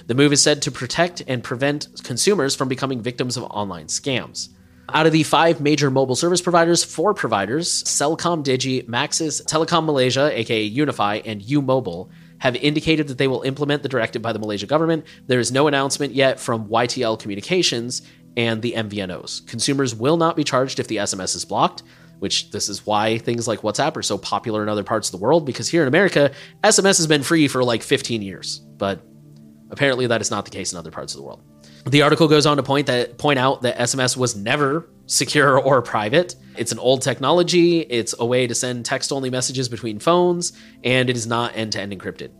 The 0.06 0.14
move 0.14 0.32
is 0.32 0.40
said 0.40 0.62
to 0.62 0.70
protect 0.70 1.24
and 1.26 1.42
prevent 1.42 1.88
consumers 2.04 2.54
from 2.54 2.68
becoming 2.68 3.02
victims 3.02 3.36
of 3.36 3.42
online 3.44 3.86
scams. 3.86 4.50
Out 4.94 5.06
of 5.06 5.12
the 5.12 5.24
five 5.24 5.60
major 5.60 5.90
mobile 5.90 6.14
service 6.14 6.40
providers, 6.40 6.84
four 6.84 7.14
providers, 7.14 7.82
Celcom 7.82 8.44
Digi, 8.44 8.86
Maxis, 8.86 9.44
Telekom 9.44 9.84
Malaysia, 9.84 10.30
aka 10.32 10.70
Unifi, 10.70 11.22
and 11.24 11.42
U 11.42 11.60
Mobile, 11.60 12.10
have 12.38 12.54
indicated 12.54 13.08
that 13.08 13.18
they 13.18 13.26
will 13.26 13.42
implement 13.42 13.82
the 13.82 13.88
directive 13.88 14.22
by 14.22 14.32
the 14.32 14.38
Malaysia 14.38 14.66
government. 14.66 15.04
There 15.26 15.40
is 15.40 15.50
no 15.50 15.66
announcement 15.66 16.14
yet 16.14 16.38
from 16.38 16.68
YTL 16.68 17.18
Communications 17.18 18.02
and 18.36 18.62
the 18.62 18.74
MVNOs. 18.74 19.44
Consumers 19.48 19.96
will 19.96 20.16
not 20.16 20.36
be 20.36 20.44
charged 20.44 20.78
if 20.78 20.86
the 20.86 20.98
SMS 20.98 21.34
is 21.34 21.44
blocked 21.44 21.82
which 22.18 22.50
this 22.50 22.68
is 22.68 22.86
why 22.86 23.18
things 23.18 23.46
like 23.46 23.60
WhatsApp 23.60 23.96
are 23.96 24.02
so 24.02 24.18
popular 24.18 24.62
in 24.62 24.68
other 24.68 24.84
parts 24.84 25.08
of 25.08 25.12
the 25.12 25.18
world 25.18 25.46
because 25.46 25.68
here 25.68 25.82
in 25.82 25.88
America, 25.88 26.32
SMS 26.64 26.98
has 26.98 27.06
been 27.06 27.22
free 27.22 27.48
for 27.48 27.62
like 27.64 27.82
15 27.82 28.22
years, 28.22 28.58
but 28.76 29.02
apparently 29.70 30.06
that 30.06 30.20
is 30.20 30.30
not 30.30 30.44
the 30.44 30.50
case 30.50 30.72
in 30.72 30.78
other 30.78 30.90
parts 30.90 31.14
of 31.14 31.18
the 31.18 31.24
world. 31.24 31.42
The 31.86 32.02
article 32.02 32.28
goes 32.28 32.44
on 32.44 32.56
to 32.56 32.62
point 32.62 32.86
that 32.88 33.18
point 33.18 33.38
out 33.38 33.62
that 33.62 33.78
SMS 33.78 34.16
was 34.16 34.36
never 34.36 34.88
secure 35.06 35.58
or 35.64 35.80
private. 35.80 36.34
It's 36.56 36.72
an 36.72 36.78
old 36.78 37.02
technology, 37.02 37.80
it's 37.80 38.14
a 38.18 38.26
way 38.26 38.46
to 38.46 38.54
send 38.54 38.84
text-only 38.84 39.30
messages 39.30 39.68
between 39.68 39.98
phones, 39.98 40.52
and 40.84 41.08
it 41.08 41.16
is 41.16 41.26
not 41.26 41.56
end-to-end 41.56 41.92
encrypted. 41.92 42.30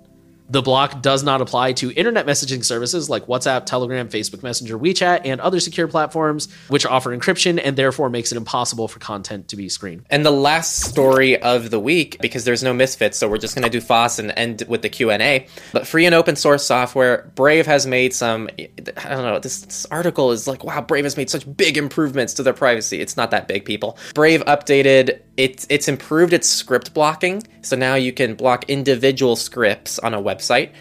The 0.49 0.63
block 0.63 1.03
does 1.03 1.23
not 1.23 1.41
apply 1.41 1.75
to 1.75 1.93
internet 1.93 2.27
messaging 2.27 2.65
services 2.65 3.11
like 3.11 3.27
WhatsApp, 3.27 3.67
Telegram, 3.67 4.09
Facebook 4.09 4.43
Messenger, 4.43 4.79
WeChat, 4.79 5.23
and 5.25 5.41
other 5.41 5.61
secure 5.61 5.89
platforms 5.89 6.49
which 6.69 6.87
offer 6.87 7.17
encryption 7.17 7.61
and 7.63 7.77
therefore 7.77 8.09
makes 8.09 8.33
it 8.33 8.37
impossible 8.37 8.89
for 8.89 8.99
content 8.99 9.49
to 9.49 9.57
be 9.57 9.69
screened. 9.69 10.05
And 10.09 10.25
the 10.25 10.31
last 10.31 10.81
story 10.81 11.41
of 11.41 11.71
the 11.71 11.79
week, 11.79 12.19
because 12.21 12.45
there's 12.45 12.63
no 12.63 12.73
misfits, 12.73 13.19
so 13.19 13.29
we're 13.29 13.39
just 13.39 13.55
going 13.55 13.65
to 13.65 13.71
do 13.71 13.81
FOSS 13.81 14.19
and 14.19 14.33
end 14.37 14.65
with 14.69 14.83
the 14.83 14.89
Q&A. 14.89 15.47
But 15.73 15.87
free 15.87 16.07
and 16.07 16.15
open 16.15 16.37
source 16.37 16.65
software, 16.65 17.31
Brave 17.35 17.67
has 17.67 17.87
made 17.87 18.15
some, 18.15 18.49
I 18.59 18.69
don't 19.09 19.25
know, 19.25 19.39
this, 19.39 19.61
this 19.63 19.87
article 19.87 20.33
is 20.33 20.47
like, 20.47 20.65
wow, 20.65 20.81
Brave 20.81 21.05
has 21.05 21.17
made 21.17 21.29
such 21.29 21.45
big 21.57 21.77
improvements 21.77 22.35
to 22.35 22.43
their 22.43 22.55
privacy. 22.55 23.01
It's 23.01 23.17
not 23.17 23.31
that 23.33 23.49
big, 23.49 23.65
people. 23.65 23.99
Brave 24.15 24.43
updated 24.47 25.21
it's 25.39 25.69
it's 25.71 25.87
improved 25.87 26.33
its 26.33 26.49
script 26.49 26.93
blocking. 26.93 27.45
So 27.63 27.77
now 27.77 27.95
you 27.95 28.13
can 28.13 28.35
block 28.35 28.69
individual 28.69 29.37
scripts 29.37 29.99
on 30.01 30.13
a 30.13 30.21
website. 30.39 30.73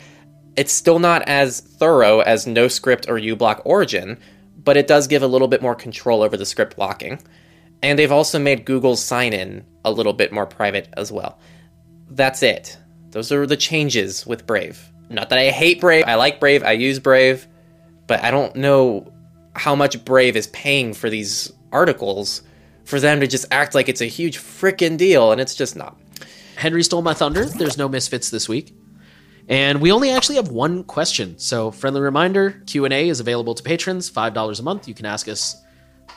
It's 0.56 0.72
still 0.72 1.00
not 1.00 1.24
as 1.28 1.60
thorough 1.60 2.22
as 2.22 2.46
NoScript 2.46 3.08
or 3.08 3.20
uBlock 3.20 3.62
Origin, 3.66 4.20
but 4.64 4.78
it 4.78 4.88
does 4.88 5.08
give 5.08 5.24
a 5.24 5.28
little 5.28 5.48
bit 5.48 5.62
more 5.62 5.76
control 5.76 6.22
over 6.24 6.36
the 6.36 6.46
script 6.46 6.76
blocking. 6.76 7.20
And 7.84 7.98
they've 7.98 8.12
also 8.12 8.40
made 8.40 8.66
Google's 8.66 9.04
sign 9.04 9.34
in 9.34 9.66
a 9.86 9.92
little 9.92 10.14
bit 10.14 10.32
more 10.32 10.48
private 10.48 10.90
as 10.98 11.12
well. 11.12 11.40
That's 12.10 12.42
it. 12.42 12.78
Those 13.12 13.32
are 13.32 13.46
the 13.46 13.58
changes 13.58 14.26
with 14.26 14.48
Brave. 14.48 14.92
Not 15.10 15.30
that 15.30 15.40
I 15.40 15.52
hate 15.52 15.80
Brave, 15.80 16.06
I 16.08 16.16
like 16.16 16.40
Brave, 16.40 16.64
I 16.64 16.72
use 16.72 17.00
Brave, 17.00 17.48
but 18.08 18.24
I 18.24 18.32
don't 18.32 18.56
know 18.56 19.12
how 19.56 19.76
much 19.76 20.04
Brave 20.04 20.36
is 20.36 20.48
paying 20.48 20.94
for 20.94 21.10
these 21.10 21.52
articles 21.72 22.42
for 22.84 23.00
them 23.00 23.20
to 23.20 23.28
just 23.28 23.46
act 23.52 23.76
like 23.76 23.90
it's 23.90 24.02
a 24.02 24.06
huge 24.06 24.38
freaking 24.38 24.98
deal, 24.98 25.32
and 25.32 25.40
it's 25.40 25.56
just 25.56 25.76
not. 25.76 25.98
Henry 26.56 26.84
stole 26.84 27.02
my 27.02 27.14
thunder. 27.14 27.46
There's 27.46 27.78
no 27.78 27.88
misfits 27.88 28.30
this 28.30 28.50
week. 28.50 28.74
And 29.50 29.82
we 29.82 29.92
only 29.92 30.12
actually 30.12 30.36
have 30.36 30.50
one 30.50 30.84
question. 30.84 31.38
So, 31.40 31.72
friendly 31.72 32.02
reminder, 32.02 32.62
Q&A 32.66 33.08
is 33.08 33.20
available 33.20 33.56
to 33.56 33.64
patrons, 33.64 34.12
$5 34.12 34.60
a 34.60 34.64
month. 34.64 34.88
You 34.88 34.94
can 34.94 35.06
ask 35.06 35.28
us 35.30 35.64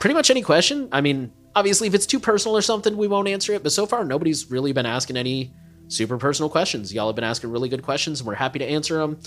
pretty 0.00 0.14
much 0.14 0.30
any 0.30 0.42
question. 0.42 0.88
I 0.90 1.00
mean, 1.00 1.32
obviously 1.54 1.88
if 1.88 1.94
it's 1.94 2.06
too 2.06 2.20
personal 2.20 2.56
or 2.56 2.62
something, 2.62 2.96
we 2.96 3.08
won't 3.08 3.28
answer 3.28 3.52
it, 3.52 3.62
but 3.62 3.72
so 3.72 3.86
far 3.86 4.04
nobody's 4.04 4.50
really 4.50 4.72
been 4.72 4.86
asking 4.86 5.16
any 5.16 5.52
super 5.88 6.18
personal 6.18 6.48
questions. 6.48 6.94
Y'all 6.94 7.08
have 7.08 7.16
been 7.16 7.24
asking 7.24 7.50
really 7.50 7.68
good 7.68 7.82
questions 7.82 8.20
and 8.20 8.26
we're 8.26 8.34
happy 8.34 8.58
to 8.58 8.64
answer 8.64 8.98
them. 8.98 9.18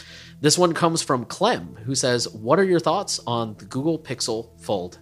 This 0.41 0.57
one 0.57 0.73
comes 0.73 1.01
from 1.01 1.25
Clem, 1.25 1.77
who 1.85 1.95
says, 1.95 2.27
"What 2.29 2.59
are 2.59 2.63
your 2.63 2.79
thoughts 2.79 3.19
on 3.27 3.55
the 3.57 3.65
Google 3.65 3.99
Pixel 3.99 4.49
Fold?" 4.61 4.99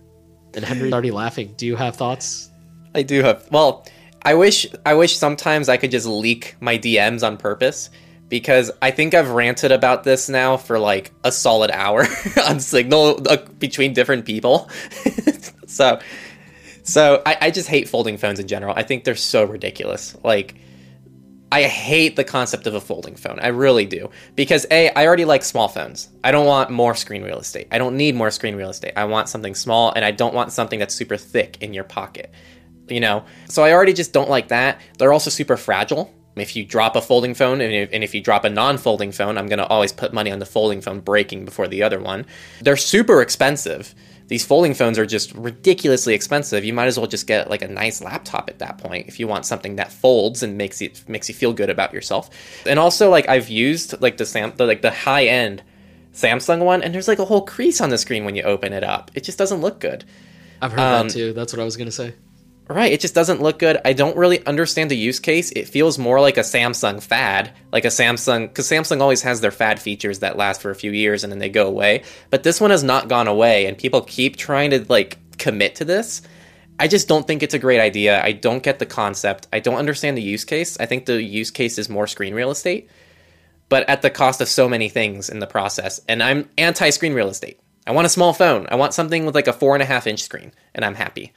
And 0.54 0.66
Henry's 0.66 0.91
already 0.91 1.12
laughing. 1.12 1.54
Do 1.58 1.66
you 1.66 1.76
have 1.76 1.95
thoughts? 1.95 2.49
I 2.93 3.04
do 3.04 3.22
have. 3.22 3.47
Well, 3.52 3.86
I 4.24 4.34
wish 4.34 4.68
I 4.86 4.95
wish 4.95 5.16
sometimes 5.16 5.70
I 5.70 5.78
could 5.78 5.91
just 5.91 6.08
leak 6.08 6.56
my 6.60 6.78
DMs 6.78 7.26
on 7.26 7.38
purpose 7.38 7.89
because 8.32 8.71
I 8.82 8.91
think 8.91 9.13
I've 9.13 9.29
ranted 9.29 9.73
about 9.73 10.05
this 10.05 10.29
now 10.29 10.55
for 10.55 10.79
like 10.79 11.11
a 11.21 11.34
solid 11.34 11.69
hour 11.69 12.07
on 12.47 12.61
Signal 12.61 13.19
uh, 13.29 13.38
between 13.59 13.93
different 13.93 14.25
people. 14.25 14.69
so, 15.67 15.99
so 16.82 17.21
I, 17.25 17.38
I 17.41 17.51
just 17.51 17.67
hate 17.67 17.89
folding 17.89 18.17
phones 18.17 18.39
in 18.39 18.47
general. 18.47 18.73
I 18.75 18.84
think 18.84 19.03
they're 19.03 19.15
so 19.15 19.43
ridiculous. 19.43 20.15
Like 20.23 20.55
I 21.51 21.63
hate 21.63 22.15
the 22.15 22.23
concept 22.23 22.67
of 22.67 22.73
a 22.73 22.79
folding 22.79 23.17
phone. 23.17 23.38
I 23.41 23.49
really 23.49 23.86
do. 23.86 24.09
Because 24.36 24.65
A, 24.71 24.89
I 24.91 25.05
already 25.05 25.25
like 25.25 25.43
small 25.43 25.67
phones. 25.67 26.07
I 26.23 26.32
don't 26.32 26.45
want 26.45 26.69
more 26.69 26.95
screen 26.95 27.23
real 27.23 27.39
estate. 27.39 27.67
I 27.69 27.79
don't 27.79 27.97
need 27.97 28.15
more 28.15 28.32
screen 28.32 28.55
real 28.55 28.69
estate. 28.69 28.93
I 28.95 29.03
want 29.03 29.27
something 29.27 29.55
small 29.55 29.91
and 29.93 30.05
I 30.05 30.11
don't 30.11 30.34
want 30.34 30.53
something 30.53 30.79
that's 30.79 30.95
super 30.95 31.17
thick 31.17 31.57
in 31.61 31.73
your 31.73 31.84
pocket. 31.84 32.34
You 32.88 33.01
know? 33.01 33.25
So 33.49 33.61
I 33.63 33.73
already 33.73 33.91
just 33.91 34.13
don't 34.13 34.29
like 34.29 34.47
that. 34.47 34.79
They're 34.97 35.11
also 35.11 35.29
super 35.29 35.57
fragile. 35.57 36.13
If 36.36 36.55
you 36.55 36.63
drop 36.63 36.95
a 36.95 37.01
folding 37.01 37.34
phone 37.34 37.59
and 37.59 37.73
if, 37.73 37.89
and 37.91 38.03
if 38.03 38.15
you 38.15 38.21
drop 38.21 38.45
a 38.45 38.49
non 38.49 38.77
folding 38.77 39.11
phone, 39.11 39.38
I'm 39.38 39.47
going 39.47 39.59
to 39.59 39.67
always 39.67 39.91
put 39.91 40.13
money 40.13 40.32
on 40.32 40.39
the 40.39 40.45
folding 40.45 40.82
phone 40.82 41.01
breaking 41.01 41.45
before 41.45 41.67
the 41.67 41.84
other 41.84 41.99
one. 41.99 42.25
They're 42.61 42.77
super 42.77 43.21
expensive 43.21 43.93
these 44.32 44.45
folding 44.45 44.73
phones 44.73 44.97
are 44.97 45.05
just 45.05 45.34
ridiculously 45.34 46.13
expensive. 46.13 46.63
You 46.63 46.71
might 46.71 46.86
as 46.86 46.97
well 46.97 47.05
just 47.05 47.27
get 47.27 47.49
like 47.49 47.61
a 47.61 47.67
nice 47.67 48.01
laptop 48.01 48.49
at 48.49 48.59
that 48.59 48.77
point 48.77 49.09
if 49.09 49.19
you 49.19 49.27
want 49.27 49.45
something 49.45 49.75
that 49.75 49.91
folds 49.91 50.41
and 50.41 50.57
makes 50.57 50.82
it 50.82 51.03
makes 51.09 51.27
you 51.27 51.36
feel 51.36 51.51
good 51.51 51.69
about 51.69 51.93
yourself. 51.93 52.29
And 52.65 52.79
also 52.79 53.09
like 53.09 53.27
I've 53.27 53.49
used 53.49 54.01
like 54.01 54.15
the 54.15 54.25
Sam 54.25 54.53
the, 54.55 54.65
like 54.65 54.84
the 54.84 54.89
high 54.89 55.25
end 55.25 55.63
Samsung 56.13 56.63
one 56.63 56.82
and 56.82 56.95
there's 56.95 57.09
like 57.09 57.19
a 57.19 57.25
whole 57.25 57.41
crease 57.41 57.82
on 57.82 57.89
the 57.89 57.97
screen 57.97 58.23
when 58.23 58.38
you 58.38 58.43
open 58.43 58.71
it 58.71 58.86
up. 58.86 59.11
It 59.15 59.25
just 59.25 59.38
doesn't 59.38 59.59
look 59.59 59.82
good. 59.82 60.05
I've 60.61 60.71
heard 60.71 60.79
um, 60.79 61.07
that 61.07 61.13
too. 61.13 61.34
That's 61.34 61.51
what 61.51 61.59
I 61.59 61.65
was 61.65 61.75
going 61.75 61.89
to 61.89 61.91
say. 61.91 62.13
Right, 62.68 62.93
it 62.93 63.01
just 63.01 63.16
doesn't 63.16 63.41
look 63.41 63.59
good. 63.59 63.82
I 63.84 63.91
don't 63.91 64.16
really 64.16 64.45
understand 64.45 64.89
the 64.89 64.97
use 64.97 65.20
case. 65.20 65.51
It 65.51 65.68
feels 65.68 65.99
more 65.99 66.22
like 66.22 66.38
a 66.38 66.41
Samsung 66.41 67.01
fad, 67.01 67.51
like 67.74 67.84
a 67.84 67.89
Samsung, 67.89 68.47
because 68.47 68.70
Samsung 68.70 69.01
always 69.01 69.24
has 69.24 69.41
their 69.41 69.51
fad 69.51 69.80
features 69.80 70.20
that 70.20 70.38
last 70.38 70.62
for 70.62 70.70
a 70.70 70.76
few 70.76 70.91
years 70.91 71.24
and 71.24 71.32
then 71.32 71.39
they 71.39 71.49
go 71.49 71.68
away. 71.68 72.03
But 72.30 72.43
this 72.43 72.62
one 72.62 72.72
has 72.72 72.84
not 72.84 73.09
gone 73.09 73.28
away, 73.28 73.66
and 73.66 73.78
people 73.78 74.01
keep 74.01 74.38
trying 74.38 74.70
to 74.70 74.86
like 74.88 75.18
commit 75.38 75.76
to 75.76 75.86
this. 75.86 76.22
I 76.80 76.88
just 76.88 77.09
don't 77.09 77.28
think 77.28 77.43
it's 77.43 77.53
a 77.53 77.59
great 77.59 77.82
idea. 77.82 78.24
I 78.24 78.32
don't 78.32 78.64
get 78.64 78.80
the 78.80 78.86
concept. 78.86 79.47
I 79.51 79.59
don't 79.59 79.76
understand 79.76 80.18
the 80.18 80.22
use 80.22 80.45
case. 80.45 80.80
I 80.80 80.86
think 80.86 81.05
the 81.05 81.22
use 81.22 81.51
case 81.51 81.78
is 81.78 81.89
more 81.89 82.07
screen 82.07 82.34
real 82.34 82.51
estate, 82.51 82.89
but 83.68 83.88
at 83.89 84.01
the 84.01 84.09
cost 84.09 84.39
of 84.39 84.47
so 84.47 84.70
many 84.70 84.88
things 84.88 85.30
in 85.30 85.39
the 85.39 85.47
process. 85.47 85.99
And 86.07 86.24
I'm 86.24 86.49
anti 86.57 86.91
screen 86.91 87.14
real 87.14 87.30
estate. 87.30 87.59
I 87.86 87.91
want 87.91 88.05
a 88.05 88.09
small 88.09 88.32
phone. 88.32 88.68
I 88.70 88.76
want 88.76 88.93
something 88.93 89.26
with 89.26 89.36
like 89.36 89.47
a 89.47 89.53
four 89.53 89.76
and 89.76 89.84
a 89.84 89.86
half 89.86 90.07
inch 90.07 90.24
screen, 90.24 90.53
and 90.74 90.86
I'm 90.86 90.95
happy 90.95 91.34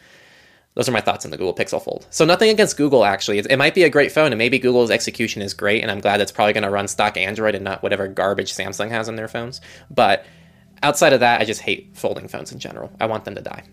those 0.75 0.89
are 0.89 0.93
my 0.93 1.01
thoughts 1.01 1.25
on 1.25 1.31
the 1.31 1.37
Google 1.37 1.55
Pixel 1.55 1.83
Fold. 1.83 2.07
So 2.11 2.25
nothing 2.25 2.51
against 2.51 2.77
Google 2.77 3.05
actually. 3.05 3.39
It, 3.39 3.57
might 3.57 3.75
be 3.75 3.85
a 3.85 3.91
great 3.91 4.11
phone, 4.13 4.33
and 4.33 4.39
maybe 4.39 4.59
Google's 4.59 4.91
execution 4.91 5.41
is 5.41 5.55
great, 5.55 5.83
and 5.83 5.91
I'm 5.91 6.01
glad 6.01 6.21
it's 6.21 6.33
probably 6.33 6.53
going 6.53 6.65
to 6.65 6.71
run 6.71 6.89
stock 6.89 7.17
Android 7.17 7.55
and 7.55 7.65
not 7.65 7.83
whatever 7.83 8.09
garbage 8.09 8.53
Samsung 8.53 8.91
has 8.91 9.09
on 9.09 9.17
their 9.17 9.29
phones. 9.29 9.61
But 9.91 10.27
outside 10.83 11.13
of 11.13 11.21
that, 11.21 11.41
I 11.41 11.45
just 11.45 11.61
hate 11.61 11.91
folding 11.97 12.29
phones 12.29 12.53
in 12.53 12.59
general. 12.59 12.93
I 13.01 13.07
want 13.07 13.25
them 13.25 13.37
to 13.37 13.41
die. 13.41 13.65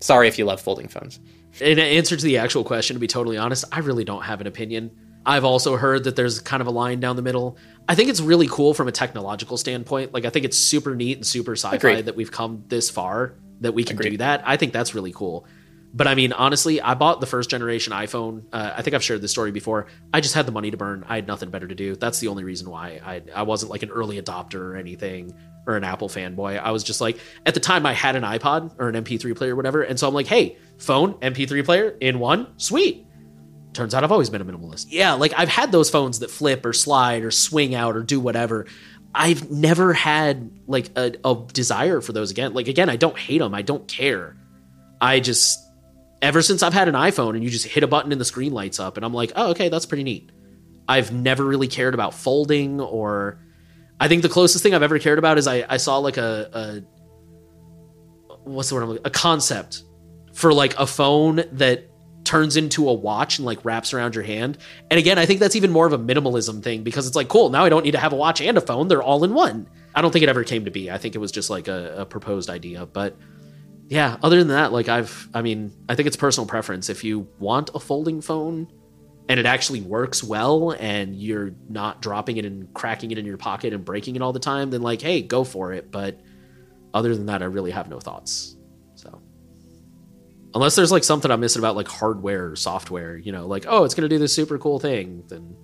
Sorry 0.00 0.28
if 0.28 0.38
you 0.38 0.44
love 0.44 0.60
folding 0.60 0.88
phones. 0.88 1.18
In 1.60 1.78
answer 1.78 2.16
to 2.16 2.24
the 2.24 2.38
actual 2.38 2.64
question, 2.64 2.94
to 2.94 3.00
be 3.00 3.06
totally 3.06 3.36
honest, 3.36 3.64
I 3.72 3.80
really 3.80 4.04
don't 4.04 4.22
have 4.22 4.40
an 4.40 4.46
opinion. 4.46 4.90
I've 5.26 5.44
also 5.44 5.76
heard 5.76 6.04
that 6.04 6.16
there's 6.16 6.40
kind 6.40 6.60
of 6.60 6.66
a 6.66 6.70
line 6.70 7.00
down 7.00 7.16
the 7.16 7.22
middle. 7.22 7.56
I 7.88 7.94
think 7.94 8.10
it's 8.10 8.20
really 8.20 8.48
cool 8.48 8.74
from 8.74 8.88
a 8.88 8.92
technological 8.92 9.56
standpoint. 9.56 10.12
Like 10.12 10.24
I 10.24 10.30
think 10.30 10.44
it's 10.44 10.58
super 10.58 10.94
neat 10.94 11.16
and 11.16 11.26
super 11.26 11.52
sci-fi 11.52 11.76
Agreed. 11.76 12.06
that 12.06 12.16
we've 12.16 12.30
come 12.30 12.64
this 12.68 12.90
far 12.90 13.34
that 13.60 13.72
we 13.72 13.84
can 13.84 13.96
Agreed. 13.96 14.10
do 14.10 14.16
that. 14.18 14.42
I 14.44 14.56
think 14.56 14.72
that's 14.72 14.94
really 14.94 15.12
cool. 15.12 15.46
But 15.96 16.08
I 16.08 16.16
mean, 16.16 16.32
honestly, 16.32 16.80
I 16.80 16.94
bought 16.94 17.20
the 17.20 17.26
first 17.26 17.48
generation 17.48 17.92
iPhone. 17.92 18.46
Uh, 18.52 18.74
I 18.76 18.82
think 18.82 18.94
I've 18.94 19.04
shared 19.04 19.22
this 19.22 19.30
story 19.30 19.52
before. 19.52 19.86
I 20.12 20.20
just 20.20 20.34
had 20.34 20.44
the 20.44 20.50
money 20.50 20.72
to 20.72 20.76
burn. 20.76 21.04
I 21.08 21.14
had 21.14 21.28
nothing 21.28 21.50
better 21.50 21.68
to 21.68 21.74
do. 21.74 21.94
That's 21.94 22.18
the 22.18 22.26
only 22.28 22.42
reason 22.42 22.68
why 22.68 23.00
I 23.04 23.22
I 23.32 23.42
wasn't 23.44 23.70
like 23.70 23.84
an 23.84 23.90
early 23.90 24.20
adopter 24.20 24.56
or 24.56 24.76
anything 24.76 25.32
or 25.68 25.76
an 25.76 25.84
Apple 25.84 26.08
fanboy. 26.08 26.58
I 26.58 26.72
was 26.72 26.82
just 26.82 27.00
like, 27.00 27.18
at 27.46 27.54
the 27.54 27.60
time, 27.60 27.86
I 27.86 27.92
had 27.92 28.16
an 28.16 28.24
iPod 28.24 28.74
or 28.78 28.88
an 28.88 29.02
MP3 29.02 29.36
player 29.36 29.52
or 29.52 29.56
whatever, 29.56 29.82
and 29.82 29.98
so 29.98 30.08
I'm 30.08 30.12
like, 30.12 30.26
hey, 30.26 30.58
phone, 30.78 31.14
MP3 31.14 31.64
player 31.64 31.96
in 32.00 32.18
one, 32.18 32.58
sweet. 32.58 33.06
turns 33.72 33.94
out 33.94 34.04
I've 34.04 34.12
always 34.12 34.28
been 34.28 34.42
a 34.42 34.44
minimalist. 34.44 34.88
Yeah, 34.90 35.12
like 35.12 35.32
I've 35.36 35.48
had 35.48 35.70
those 35.70 35.90
phones 35.90 36.18
that 36.18 36.30
flip 36.30 36.66
or 36.66 36.72
slide 36.72 37.22
or 37.22 37.30
swing 37.30 37.74
out 37.74 37.96
or 37.96 38.02
do 38.02 38.18
whatever. 38.18 38.66
I've 39.14 39.48
never 39.48 39.92
had 39.92 40.50
like 40.66 40.90
a, 40.96 41.12
a 41.24 41.46
desire 41.52 42.00
for 42.00 42.12
those 42.12 42.32
again. 42.32 42.52
Like 42.52 42.66
again, 42.66 42.90
I 42.90 42.96
don't 42.96 43.16
hate 43.16 43.38
them. 43.38 43.54
I 43.54 43.62
don't 43.62 43.86
care. 43.86 44.36
I 45.00 45.20
just 45.20 45.60
ever 46.24 46.40
since 46.40 46.62
I've 46.62 46.72
had 46.72 46.88
an 46.88 46.94
iPhone 46.94 47.34
and 47.34 47.44
you 47.44 47.50
just 47.50 47.66
hit 47.66 47.82
a 47.82 47.86
button 47.86 48.10
and 48.10 48.20
the 48.20 48.24
screen 48.24 48.52
lights 48.52 48.80
up 48.80 48.96
and 48.96 49.04
I'm 49.04 49.12
like, 49.12 49.32
oh 49.36 49.50
okay, 49.50 49.68
that's 49.68 49.84
pretty 49.84 50.02
neat. 50.02 50.32
I've 50.88 51.12
never 51.12 51.44
really 51.44 51.68
cared 51.68 51.94
about 51.94 52.14
folding 52.14 52.80
or 52.80 53.38
I 54.00 54.08
think 54.08 54.22
the 54.22 54.28
closest 54.28 54.62
thing 54.62 54.74
I've 54.74 54.82
ever 54.82 54.98
cared 54.98 55.18
about 55.18 55.38
is 55.38 55.46
I, 55.46 55.64
I 55.68 55.76
saw 55.76 55.98
like 55.98 56.16
a, 56.16 56.82
a 58.26 58.38
what's 58.42 58.70
the 58.70 58.74
word 58.74 58.82
I'm 58.82 58.88
looking, 58.88 59.06
a 59.06 59.10
concept 59.10 59.84
for 60.32 60.52
like 60.52 60.78
a 60.78 60.86
phone 60.86 61.44
that 61.52 61.90
turns 62.24 62.56
into 62.56 62.88
a 62.88 62.92
watch 62.92 63.38
and 63.38 63.44
like 63.44 63.62
wraps 63.64 63.92
around 63.92 64.14
your 64.14 64.24
hand. 64.24 64.56
And 64.90 64.98
again, 64.98 65.18
I 65.18 65.26
think 65.26 65.40
that's 65.40 65.56
even 65.56 65.70
more 65.70 65.86
of 65.86 65.92
a 65.92 65.98
minimalism 65.98 66.62
thing 66.62 66.82
because 66.82 67.06
it's 67.06 67.16
like, 67.16 67.28
cool, 67.28 67.50
now 67.50 67.64
I 67.64 67.68
don't 67.68 67.84
need 67.84 67.92
to 67.92 67.98
have 67.98 68.14
a 68.14 68.16
watch 68.16 68.40
and 68.40 68.56
a 68.56 68.62
phone. 68.62 68.88
They're 68.88 69.02
all 69.02 69.24
in 69.24 69.34
one. 69.34 69.68
I 69.94 70.00
don't 70.00 70.10
think 70.10 70.22
it 70.22 70.30
ever 70.30 70.42
came 70.42 70.64
to 70.64 70.70
be. 70.70 70.90
I 70.90 70.96
think 70.96 71.14
it 71.14 71.18
was 71.18 71.30
just 71.30 71.50
like 71.50 71.68
a, 71.68 71.96
a 71.98 72.06
proposed 72.06 72.48
idea. 72.48 72.86
But 72.86 73.16
yeah, 73.88 74.16
other 74.22 74.38
than 74.38 74.48
that, 74.48 74.72
like 74.72 74.88
I've, 74.88 75.28
I 75.34 75.42
mean, 75.42 75.72
I 75.88 75.94
think 75.94 76.06
it's 76.06 76.16
personal 76.16 76.46
preference. 76.46 76.88
If 76.88 77.04
you 77.04 77.28
want 77.38 77.70
a 77.74 77.80
folding 77.80 78.20
phone 78.20 78.68
and 79.28 79.38
it 79.38 79.46
actually 79.46 79.82
works 79.82 80.22
well 80.22 80.70
and 80.72 81.14
you're 81.14 81.52
not 81.68 82.00
dropping 82.00 82.38
it 82.38 82.44
and 82.44 82.72
cracking 82.72 83.10
it 83.10 83.18
in 83.18 83.26
your 83.26 83.36
pocket 83.36 83.72
and 83.72 83.84
breaking 83.84 84.16
it 84.16 84.22
all 84.22 84.32
the 84.32 84.40
time, 84.40 84.70
then 84.70 84.82
like, 84.82 85.02
hey, 85.02 85.22
go 85.22 85.44
for 85.44 85.72
it. 85.72 85.90
But 85.90 86.20
other 86.94 87.14
than 87.14 87.26
that, 87.26 87.42
I 87.42 87.46
really 87.46 87.72
have 87.72 87.88
no 87.88 88.00
thoughts. 88.00 88.56
So 88.94 89.20
unless 90.54 90.76
there's 90.76 90.92
like 90.92 91.04
something 91.04 91.30
I'm 91.30 91.40
missing 91.40 91.60
about 91.60 91.76
like 91.76 91.88
hardware 91.88 92.50
or 92.50 92.56
software, 92.56 93.18
you 93.18 93.32
know, 93.32 93.46
like 93.46 93.66
oh, 93.68 93.84
it's 93.84 93.94
gonna 93.94 94.08
do 94.08 94.18
this 94.18 94.34
super 94.34 94.58
cool 94.58 94.78
thing, 94.78 95.24
then 95.28 95.56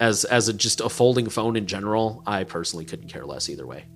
as 0.00 0.24
as 0.24 0.48
a, 0.48 0.52
just 0.52 0.80
a 0.82 0.88
folding 0.90 1.30
phone 1.30 1.56
in 1.56 1.66
general, 1.66 2.22
I 2.26 2.44
personally 2.44 2.84
couldn't 2.84 3.08
care 3.08 3.24
less 3.24 3.48
either 3.48 3.66
way. 3.66 3.86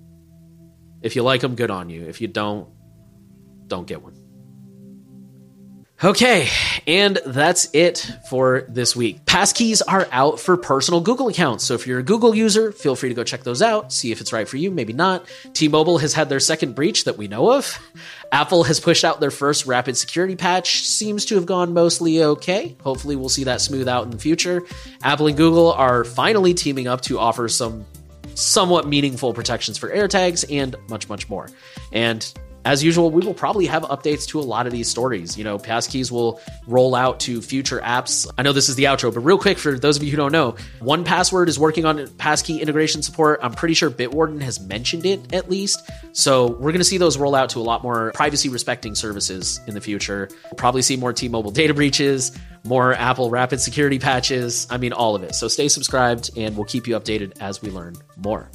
If 1.01 1.15
you 1.15 1.23
like 1.23 1.41
them, 1.41 1.55
good 1.55 1.71
on 1.71 1.89
you. 1.89 2.05
If 2.05 2.21
you 2.21 2.27
don't, 2.27 2.67
don't 3.67 3.87
get 3.87 4.01
one. 4.01 4.27
Okay, 6.03 6.47
and 6.85 7.17
that's 7.25 7.69
it 7.73 8.07
for 8.29 8.67
this 8.69 8.95
week. 8.95 9.25
Passkeys 9.25 9.81
are 9.87 10.07
out 10.11 10.39
for 10.39 10.55
personal 10.55 11.01
Google 11.01 11.27
accounts. 11.27 11.63
So 11.63 11.73
if 11.73 11.87
you're 11.87 11.97
a 11.97 12.03
Google 12.03 12.35
user, 12.35 12.71
feel 12.71 12.95
free 12.95 13.09
to 13.09 13.15
go 13.15 13.23
check 13.23 13.43
those 13.43 13.63
out, 13.63 13.91
see 13.91 14.11
if 14.11 14.21
it's 14.21 14.31
right 14.31 14.47
for 14.47 14.57
you, 14.57 14.69
maybe 14.69 14.93
not. 14.93 15.25
T 15.53 15.67
Mobile 15.67 15.97
has 15.97 16.13
had 16.13 16.29
their 16.29 16.39
second 16.39 16.75
breach 16.75 17.05
that 17.05 17.17
we 17.17 17.27
know 17.27 17.51
of. 17.51 17.79
Apple 18.31 18.63
has 18.65 18.79
pushed 18.79 19.03
out 19.03 19.19
their 19.19 19.31
first 19.31 19.65
rapid 19.65 19.97
security 19.97 20.35
patch, 20.35 20.83
seems 20.83 21.25
to 21.25 21.35
have 21.35 21.47
gone 21.47 21.73
mostly 21.73 22.23
okay. 22.23 22.75
Hopefully, 22.83 23.15
we'll 23.15 23.27
see 23.27 23.45
that 23.45 23.59
smooth 23.59 23.87
out 23.87 24.03
in 24.03 24.11
the 24.11 24.19
future. 24.19 24.61
Apple 25.01 25.25
and 25.25 25.35
Google 25.35 25.71
are 25.73 26.03
finally 26.03 26.53
teaming 26.53 26.87
up 26.87 27.01
to 27.01 27.17
offer 27.17 27.49
some 27.49 27.85
somewhat 28.37 28.87
meaningful 28.87 29.33
protections 29.33 29.77
for 29.77 29.89
AirTags 29.89 30.45
and 30.49 30.75
much, 30.89 31.09
much 31.09 31.27
more. 31.27 31.49
And 31.91 32.31
as 32.65 32.83
usual, 32.83 33.11
we 33.11 33.25
will 33.25 33.33
probably 33.33 33.65
have 33.67 33.83
updates 33.83 34.27
to 34.27 34.39
a 34.39 34.41
lot 34.41 34.67
of 34.67 34.73
these 34.73 34.89
stories. 34.89 35.37
You 35.37 35.43
know, 35.43 35.57
passkeys 35.57 36.11
will 36.11 36.41
roll 36.67 36.95
out 36.95 37.19
to 37.21 37.41
future 37.41 37.79
apps. 37.79 38.27
I 38.37 38.43
know 38.43 38.53
this 38.53 38.67
is 38.69 38.75
the 38.75 38.85
outro, 38.85 39.13
but 39.13 39.21
real 39.21 39.37
quick, 39.37 39.57
for 39.57 39.79
those 39.79 39.97
of 39.97 40.03
you 40.03 40.11
who 40.11 40.17
don't 40.17 40.31
know, 40.31 40.55
1Password 40.81 41.47
is 41.47 41.57
working 41.57 41.85
on 41.85 42.07
passkey 42.17 42.61
integration 42.61 43.01
support. 43.01 43.39
I'm 43.41 43.53
pretty 43.53 43.73
sure 43.73 43.89
Bitwarden 43.89 44.41
has 44.41 44.59
mentioned 44.59 45.05
it 45.05 45.33
at 45.33 45.49
least. 45.49 45.89
So 46.11 46.47
we're 46.47 46.71
going 46.71 46.79
to 46.79 46.83
see 46.83 46.97
those 46.97 47.17
roll 47.17 47.35
out 47.35 47.49
to 47.51 47.59
a 47.59 47.61
lot 47.61 47.83
more 47.83 48.11
privacy 48.13 48.49
respecting 48.49 48.95
services 48.95 49.59
in 49.67 49.73
the 49.73 49.81
future. 49.81 50.29
We'll 50.45 50.55
probably 50.57 50.81
see 50.81 50.97
more 50.97 51.13
T 51.13 51.29
Mobile 51.29 51.51
data 51.51 51.73
breaches, 51.73 52.37
more 52.63 52.93
Apple 52.93 53.29
rapid 53.29 53.61
security 53.61 53.99
patches. 53.99 54.67
I 54.69 54.77
mean, 54.77 54.93
all 54.93 55.15
of 55.15 55.23
it. 55.23 55.35
So 55.35 55.47
stay 55.47 55.69
subscribed 55.69 56.31
and 56.35 56.55
we'll 56.55 56.65
keep 56.65 56.87
you 56.87 56.99
updated 56.99 57.39
as 57.39 57.61
we 57.61 57.69
learn 57.69 57.95
more. 58.17 58.49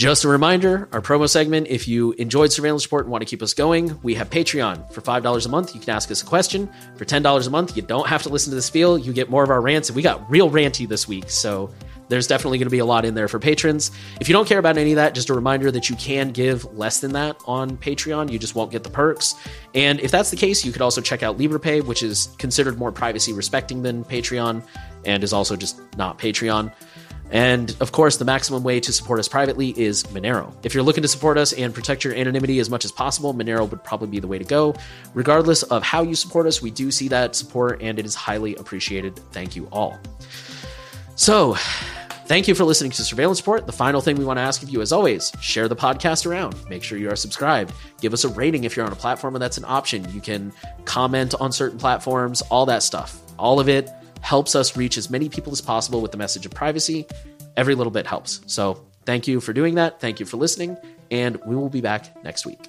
Just 0.00 0.24
a 0.24 0.28
reminder, 0.28 0.88
our 0.92 1.02
promo 1.02 1.28
segment, 1.28 1.66
if 1.68 1.86
you 1.86 2.12
enjoyed 2.12 2.50
Surveillance 2.50 2.86
Report 2.86 3.04
and 3.04 3.12
want 3.12 3.20
to 3.20 3.26
keep 3.26 3.42
us 3.42 3.52
going, 3.52 4.00
we 4.02 4.14
have 4.14 4.30
Patreon. 4.30 4.90
For 4.90 5.02
$5 5.02 5.44
a 5.44 5.48
month, 5.50 5.74
you 5.74 5.80
can 5.82 5.90
ask 5.90 6.10
us 6.10 6.22
a 6.22 6.24
question. 6.24 6.70
For 6.96 7.04
$10 7.04 7.46
a 7.46 7.50
month, 7.50 7.76
you 7.76 7.82
don't 7.82 8.06
have 8.06 8.22
to 8.22 8.30
listen 8.30 8.48
to 8.50 8.54
the 8.54 8.62
spiel. 8.62 8.96
You 8.96 9.12
get 9.12 9.28
more 9.28 9.44
of 9.44 9.50
our 9.50 9.60
rants, 9.60 9.90
and 9.90 9.96
we 9.96 10.00
got 10.00 10.30
real 10.30 10.48
ranty 10.48 10.88
this 10.88 11.06
week. 11.06 11.28
So 11.28 11.70
there's 12.08 12.26
definitely 12.26 12.56
going 12.56 12.66
to 12.68 12.70
be 12.70 12.78
a 12.78 12.84
lot 12.86 13.04
in 13.04 13.14
there 13.14 13.28
for 13.28 13.38
patrons. 13.38 13.90
If 14.22 14.26
you 14.26 14.32
don't 14.32 14.48
care 14.48 14.58
about 14.58 14.78
any 14.78 14.92
of 14.92 14.96
that, 14.96 15.14
just 15.14 15.28
a 15.28 15.34
reminder 15.34 15.70
that 15.70 15.90
you 15.90 15.96
can 15.96 16.30
give 16.30 16.64
less 16.74 17.00
than 17.00 17.12
that 17.12 17.36
on 17.44 17.76
Patreon. 17.76 18.32
You 18.32 18.38
just 18.38 18.54
won't 18.54 18.70
get 18.70 18.84
the 18.84 18.90
perks. 18.90 19.34
And 19.74 20.00
if 20.00 20.10
that's 20.10 20.30
the 20.30 20.36
case, 20.36 20.64
you 20.64 20.72
could 20.72 20.80
also 20.80 21.02
check 21.02 21.22
out 21.22 21.36
Liberapay, 21.36 21.84
which 21.84 22.02
is 22.02 22.30
considered 22.38 22.78
more 22.78 22.90
privacy 22.90 23.34
respecting 23.34 23.82
than 23.82 24.02
Patreon 24.04 24.62
and 25.04 25.22
is 25.22 25.34
also 25.34 25.56
just 25.56 25.78
not 25.98 26.18
Patreon. 26.18 26.72
And 27.30 27.74
of 27.80 27.92
course, 27.92 28.16
the 28.16 28.24
maximum 28.24 28.62
way 28.62 28.80
to 28.80 28.92
support 28.92 29.20
us 29.20 29.28
privately 29.28 29.78
is 29.78 30.02
Monero. 30.04 30.52
If 30.64 30.74
you're 30.74 30.82
looking 30.82 31.02
to 31.02 31.08
support 31.08 31.38
us 31.38 31.52
and 31.52 31.72
protect 31.72 32.02
your 32.02 32.14
anonymity 32.14 32.58
as 32.58 32.68
much 32.68 32.84
as 32.84 32.90
possible, 32.90 33.32
Monero 33.32 33.70
would 33.70 33.84
probably 33.84 34.08
be 34.08 34.18
the 34.18 34.26
way 34.26 34.38
to 34.38 34.44
go. 34.44 34.74
Regardless 35.14 35.62
of 35.64 35.82
how 35.82 36.02
you 36.02 36.14
support 36.14 36.46
us, 36.46 36.60
we 36.60 36.70
do 36.70 36.90
see 36.90 37.08
that 37.08 37.36
support 37.36 37.80
and 37.80 37.98
it 37.98 38.04
is 38.04 38.14
highly 38.14 38.56
appreciated. 38.56 39.16
Thank 39.32 39.54
you 39.54 39.68
all. 39.70 39.98
So, 41.14 41.56
Thank 42.30 42.46
you 42.46 42.54
for 42.54 42.62
listening 42.62 42.92
to 42.92 43.02
Surveillance 43.02 43.40
Report. 43.40 43.66
The 43.66 43.72
final 43.72 44.00
thing 44.00 44.14
we 44.14 44.24
want 44.24 44.36
to 44.36 44.42
ask 44.42 44.62
of 44.62 44.68
you, 44.70 44.82
as 44.82 44.92
always, 44.92 45.32
share 45.40 45.66
the 45.66 45.74
podcast 45.74 46.26
around. 46.26 46.54
Make 46.68 46.84
sure 46.84 46.96
you 46.96 47.10
are 47.10 47.16
subscribed. 47.16 47.72
Give 48.00 48.12
us 48.12 48.22
a 48.22 48.28
rating 48.28 48.62
if 48.62 48.76
you're 48.76 48.86
on 48.86 48.92
a 48.92 48.94
platform 48.94 49.34
and 49.34 49.42
that's 49.42 49.58
an 49.58 49.64
option. 49.66 50.08
You 50.14 50.20
can 50.20 50.52
comment 50.84 51.34
on 51.40 51.50
certain 51.50 51.76
platforms, 51.76 52.40
all 52.42 52.66
that 52.66 52.84
stuff. 52.84 53.20
All 53.36 53.58
of 53.58 53.68
it 53.68 53.90
helps 54.20 54.54
us 54.54 54.76
reach 54.76 54.96
as 54.96 55.10
many 55.10 55.28
people 55.28 55.52
as 55.52 55.60
possible 55.60 56.00
with 56.00 56.12
the 56.12 56.18
message 56.18 56.46
of 56.46 56.52
privacy. 56.52 57.06
Every 57.56 57.74
little 57.74 57.90
bit 57.90 58.06
helps. 58.06 58.40
So 58.46 58.84
thank 59.04 59.26
you 59.26 59.40
for 59.40 59.52
doing 59.52 59.74
that. 59.76 60.00
Thank 60.00 60.20
you 60.20 60.26
for 60.26 60.36
listening. 60.36 60.76
And 61.10 61.36
we 61.44 61.56
will 61.56 61.68
be 61.68 61.80
back 61.80 62.22
next 62.24 62.46
week. 62.46 62.60